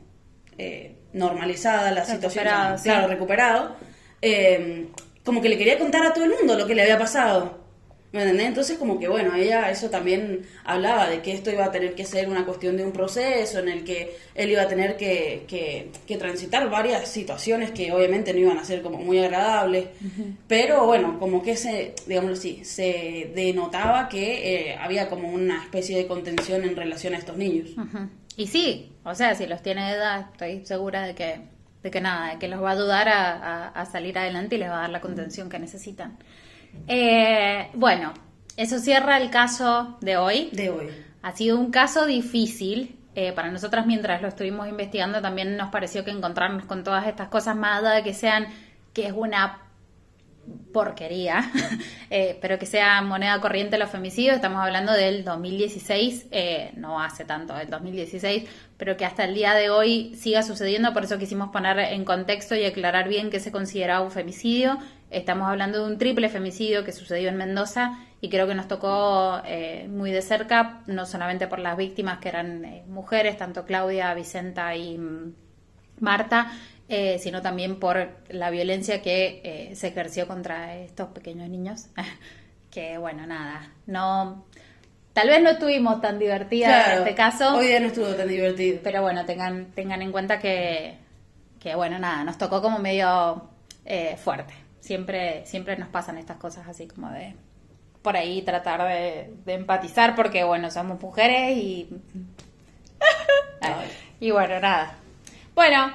eh, 0.58 0.94
normalizada 1.12 1.90
la 1.90 2.04
situación, 2.04 2.44
Recuperado, 2.44 2.82
claro, 2.82 3.08
recuperado, 3.08 3.76
eh, 4.22 4.86
como 5.24 5.40
que 5.42 5.48
le 5.48 5.58
quería 5.58 5.78
contar 5.78 6.06
a 6.06 6.12
todo 6.12 6.24
el 6.24 6.30
mundo 6.30 6.56
lo 6.56 6.66
que 6.66 6.74
le 6.74 6.82
había 6.82 6.98
pasado. 6.98 7.66
¿Me 8.12 8.22
entendés? 8.22 8.46
Entonces, 8.46 8.78
como 8.78 8.98
que 8.98 9.08
bueno, 9.08 9.34
ella 9.34 9.68
eso 9.70 9.90
también 9.90 10.46
hablaba 10.64 11.08
de 11.10 11.20
que 11.20 11.32
esto 11.32 11.50
iba 11.50 11.66
a 11.66 11.72
tener 11.72 11.94
que 11.94 12.04
ser 12.04 12.28
una 12.30 12.46
cuestión 12.46 12.76
de 12.76 12.84
un 12.84 12.92
proceso 12.92 13.58
en 13.58 13.68
el 13.68 13.84
que 13.84 14.16
él 14.34 14.50
iba 14.50 14.62
a 14.62 14.68
tener 14.68 14.96
que, 14.96 15.44
que, 15.48 15.90
que 16.06 16.16
transitar 16.16 16.70
varias 16.70 17.08
situaciones 17.08 17.72
que 17.72 17.92
obviamente 17.92 18.32
no 18.32 18.38
iban 18.38 18.58
a 18.58 18.64
ser 18.64 18.80
como 18.80 18.98
muy 18.98 19.18
agradables, 19.18 19.88
pero 20.46 20.86
bueno, 20.86 21.18
como 21.18 21.42
que 21.42 21.56
se, 21.56 21.94
digámoslo 22.06 22.36
así, 22.36 22.64
se 22.64 23.32
denotaba 23.34 24.08
que 24.08 24.70
eh, 24.70 24.76
había 24.80 25.10
como 25.10 25.28
una 25.28 25.62
especie 25.62 25.98
de 25.98 26.06
contención 26.06 26.64
en 26.64 26.76
relación 26.76 27.12
a 27.12 27.18
estos 27.18 27.36
niños. 27.36 27.70
Y 28.36 28.46
sí, 28.46 28.92
o 29.04 29.14
sea, 29.14 29.34
si 29.34 29.46
los 29.46 29.62
tiene 29.62 29.84
de 29.90 29.96
edad, 29.96 30.26
estoy 30.32 30.64
segura 30.64 31.06
de 31.06 31.14
que, 31.14 31.40
de 31.86 31.90
que 31.92 32.00
nada, 32.00 32.30
de 32.32 32.38
que 32.38 32.48
los 32.48 32.60
va 32.62 32.70
a 32.70 32.72
ayudar 32.72 33.08
a, 33.08 33.30
a- 33.36 33.68
a 33.68 33.86
salir 33.86 34.18
adelante 34.18 34.56
y 34.56 34.58
les 34.58 34.68
va 34.70 34.78
a 34.78 34.80
dar 34.82 34.90
la 34.90 35.00
contención 35.00 35.48
que 35.48 35.58
necesitan. 35.58 36.18
Eh, 36.88 37.68
bueno, 37.74 38.12
eso 38.56 38.78
cierra 38.78 39.16
el 39.18 39.30
caso 39.30 39.96
de 40.00 40.16
hoy. 40.16 40.50
De 40.52 40.70
hoy. 40.70 40.88
Ha 41.22 41.32
sido 41.32 41.58
un 41.58 41.70
caso 41.70 42.06
difícil. 42.06 42.98
eh, 43.14 43.32
para 43.32 43.50
nosotras, 43.50 43.86
mientras 43.86 44.20
lo 44.20 44.28
estuvimos 44.28 44.68
investigando, 44.68 45.22
también 45.22 45.56
nos 45.56 45.70
pareció 45.70 46.04
que 46.04 46.10
encontrarnos 46.10 46.66
con 46.66 46.84
todas 46.84 47.06
estas 47.06 47.28
cosas, 47.28 47.56
más 47.56 47.78
allá 47.78 47.92
de 47.94 48.02
que 48.02 48.12
sean, 48.12 48.46
que 48.92 49.06
es 49.06 49.12
una 49.14 49.58
porquería, 50.72 51.50
eh, 52.10 52.38
pero 52.40 52.58
que 52.58 52.66
sea 52.66 53.00
moneda 53.02 53.40
corriente 53.40 53.78
los 53.78 53.90
femicidios, 53.90 54.36
estamos 54.36 54.60
hablando 54.62 54.92
del 54.92 55.24
2016, 55.24 56.26
eh, 56.30 56.72
no 56.76 57.00
hace 57.00 57.24
tanto, 57.24 57.54
del 57.54 57.70
2016, 57.70 58.44
pero 58.76 58.96
que 58.96 59.04
hasta 59.04 59.24
el 59.24 59.34
día 59.34 59.54
de 59.54 59.70
hoy 59.70 60.14
siga 60.14 60.42
sucediendo, 60.42 60.92
por 60.92 61.04
eso 61.04 61.18
quisimos 61.18 61.50
poner 61.50 61.78
en 61.78 62.04
contexto 62.04 62.54
y 62.54 62.64
aclarar 62.64 63.08
bien 63.08 63.30
qué 63.30 63.40
se 63.40 63.52
consideraba 63.52 64.04
un 64.04 64.10
femicidio. 64.10 64.78
Estamos 65.10 65.48
hablando 65.48 65.78
de 65.78 65.92
un 65.92 65.98
triple 65.98 66.28
femicidio 66.28 66.84
que 66.84 66.92
sucedió 66.92 67.28
en 67.28 67.36
Mendoza 67.36 67.98
y 68.20 68.28
creo 68.28 68.46
que 68.46 68.54
nos 68.54 68.68
tocó 68.68 69.40
eh, 69.44 69.86
muy 69.88 70.10
de 70.10 70.20
cerca, 70.20 70.82
no 70.86 71.06
solamente 71.06 71.46
por 71.46 71.58
las 71.58 71.76
víctimas 71.76 72.18
que 72.18 72.28
eran 72.28 72.64
eh, 72.64 72.84
mujeres, 72.88 73.36
tanto 73.36 73.64
Claudia, 73.64 74.12
Vicenta 74.14 74.74
y... 74.76 74.98
mm, 74.98 75.34
Marta, 76.00 76.52
eh, 76.88 77.18
sino 77.18 77.42
también 77.42 77.80
por 77.80 78.08
la 78.28 78.50
violencia 78.50 79.02
que 79.02 79.40
eh, 79.42 79.74
se 79.74 79.88
ejerció 79.88 80.28
contra 80.28 80.76
estos 80.76 81.08
pequeños 81.08 81.48
niños. 81.48 81.86
que 82.70 82.98
bueno, 82.98 83.26
nada, 83.26 83.70
no... 83.86 84.44
Tal 85.12 85.28
vez 85.28 85.42
no 85.42 85.48
estuvimos 85.48 86.02
tan 86.02 86.18
divertidas 86.18 86.88
en 86.88 86.98
este 86.98 87.14
caso. 87.14 87.56
Hoy 87.56 87.68
día 87.68 87.80
no 87.80 87.86
estuvo 87.86 88.08
tan 88.08 88.28
divertido. 88.28 88.80
Pero 88.84 89.00
bueno, 89.00 89.24
tengan, 89.24 89.72
tengan 89.72 90.02
en 90.02 90.12
cuenta 90.12 90.38
que, 90.38 90.98
que 91.58 91.74
bueno, 91.74 91.98
nada, 91.98 92.22
nos 92.22 92.36
tocó 92.36 92.60
como 92.60 92.78
medio 92.78 93.48
eh, 93.86 94.18
fuerte. 94.22 94.52
Siempre, 94.78 95.46
siempre 95.46 95.78
nos 95.78 95.88
pasan 95.88 96.18
estas 96.18 96.36
cosas 96.36 96.68
así 96.68 96.86
como 96.86 97.10
de 97.12 97.34
por 98.02 98.14
ahí 98.14 98.42
tratar 98.42 98.86
de, 98.86 99.32
de 99.46 99.54
empatizar 99.54 100.14
porque 100.14 100.44
bueno, 100.44 100.70
somos 100.70 101.00
mujeres 101.00 101.56
y... 101.56 101.88
y 104.20 104.30
bueno, 104.32 104.60
nada. 104.60 104.96
Bueno, 105.54 105.92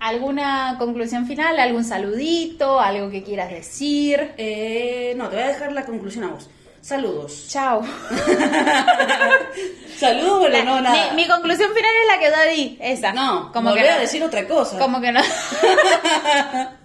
¿alguna 0.00 0.76
conclusión 0.78 1.26
final? 1.26 1.60
¿Algún 1.60 1.84
saludito? 1.84 2.80
¿Algo 2.80 3.10
que 3.10 3.22
quieras 3.22 3.50
decir? 3.50 4.32
Eh, 4.36 5.14
no, 5.16 5.28
te 5.28 5.36
voy 5.36 5.44
a 5.44 5.48
dejar 5.48 5.72
la 5.72 5.84
conclusión 5.84 6.24
a 6.24 6.28
vos. 6.28 6.48
Saludos. 6.80 7.46
Chao. 7.48 7.82
Saludos, 9.98 10.48
pero 10.50 10.64
no 10.64 10.80
nada. 10.80 11.12
Mi, 11.12 11.28
conclusión 11.28 11.70
final 11.74 11.90
es 12.02 12.06
la 12.08 12.18
que 12.18 12.24
yo 12.24 12.50
di, 12.50 12.78
esa. 12.80 13.12
No, 13.12 13.52
como 13.52 13.74
que 13.74 13.88
a 13.88 13.98
decir 13.98 14.24
otra 14.24 14.48
cosa. 14.48 14.78
Como 14.78 15.00
que 15.00 15.12
no. 15.12 15.20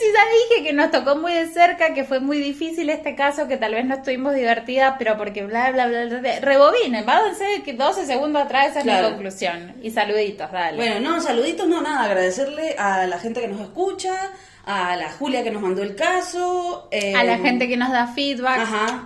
Sí 0.00 0.06
ya 0.14 0.54
dije 0.54 0.68
que 0.68 0.72
nos 0.72 0.90
tocó 0.90 1.16
muy 1.16 1.32
de 1.32 1.46
cerca, 1.48 1.94
que 1.94 2.04
fue 2.04 2.20
muy 2.20 2.38
difícil 2.38 2.88
este 2.90 3.14
caso, 3.14 3.48
que 3.48 3.56
tal 3.56 3.74
vez 3.74 3.84
no 3.84 3.96
estuvimos 3.96 4.34
divertidas, 4.34 4.94
pero 4.98 5.16
porque 5.16 5.44
bla, 5.44 5.70
bla, 5.72 5.86
bla, 5.86 6.04
bla. 6.06 6.40
Rebobinen, 6.40 7.04
váyanse 7.04 7.62
12 7.72 8.06
segundos 8.06 8.42
atrás, 8.42 8.70
esa 8.70 8.80
es 8.80 8.84
mi 8.86 9.10
conclusión. 9.10 9.74
Y 9.82 9.90
saluditos, 9.90 10.50
dale. 10.52 10.76
Bueno, 10.76 11.00
no, 11.00 11.20
saluditos, 11.20 11.66
no, 11.66 11.80
nada, 11.80 12.04
agradecerle 12.04 12.74
a 12.78 13.06
la 13.06 13.18
gente 13.18 13.40
que 13.40 13.48
nos 13.48 13.60
escucha, 13.60 14.32
a 14.64 14.96
la 14.96 15.10
Julia 15.10 15.42
que 15.42 15.50
nos 15.50 15.62
mandó 15.62 15.82
el 15.82 15.94
caso. 15.94 16.88
a 16.92 17.24
la 17.24 17.34
em, 17.34 17.42
gente 17.42 17.68
que 17.68 17.76
nos 17.76 17.90
da 17.90 18.06
feedback. 18.08 18.58
Ajá. 18.58 19.04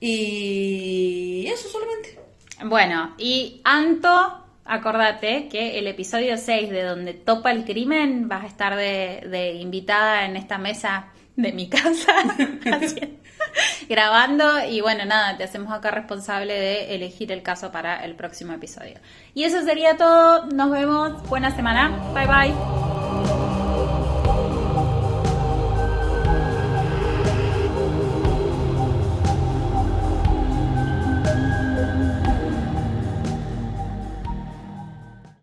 Y 0.00 1.46
eso 1.46 1.68
solamente. 1.68 2.18
Bueno, 2.64 3.14
y 3.18 3.60
Anto, 3.64 4.41
acordate 4.72 5.48
que 5.48 5.78
el 5.78 5.86
episodio 5.86 6.36
6 6.38 6.70
de 6.70 6.82
donde 6.82 7.12
topa 7.12 7.50
el 7.50 7.64
crimen 7.64 8.28
vas 8.28 8.44
a 8.44 8.46
estar 8.46 8.74
de, 8.74 9.58
invitada 9.60 10.24
en 10.24 10.36
esta 10.36 10.58
mesa 10.58 11.08
de 11.36 11.52
mi 11.52 11.68
casa 11.68 12.12
grabando. 13.88 14.64
Y 14.64 14.80
bueno 14.80 15.04
nada 15.04 15.36
te 15.36 15.44
hacemos 15.44 15.72
acá 15.72 15.90
responsable 15.90 16.54
de 16.54 16.94
elegir 16.94 17.32
el 17.32 17.42
caso 17.42 17.70
para 17.70 18.04
el 18.04 18.14
próximo 18.14 18.54
episodio. 18.54 18.98
Y 19.34 19.44
eso 19.44 19.62
sería 19.62 19.96
todo. 19.96 20.46
Nos 20.46 20.70
vemos. 20.70 21.22
Buena 21.28 21.54
semana. 21.54 21.90
Bye 22.14 22.26
bye 22.26 23.51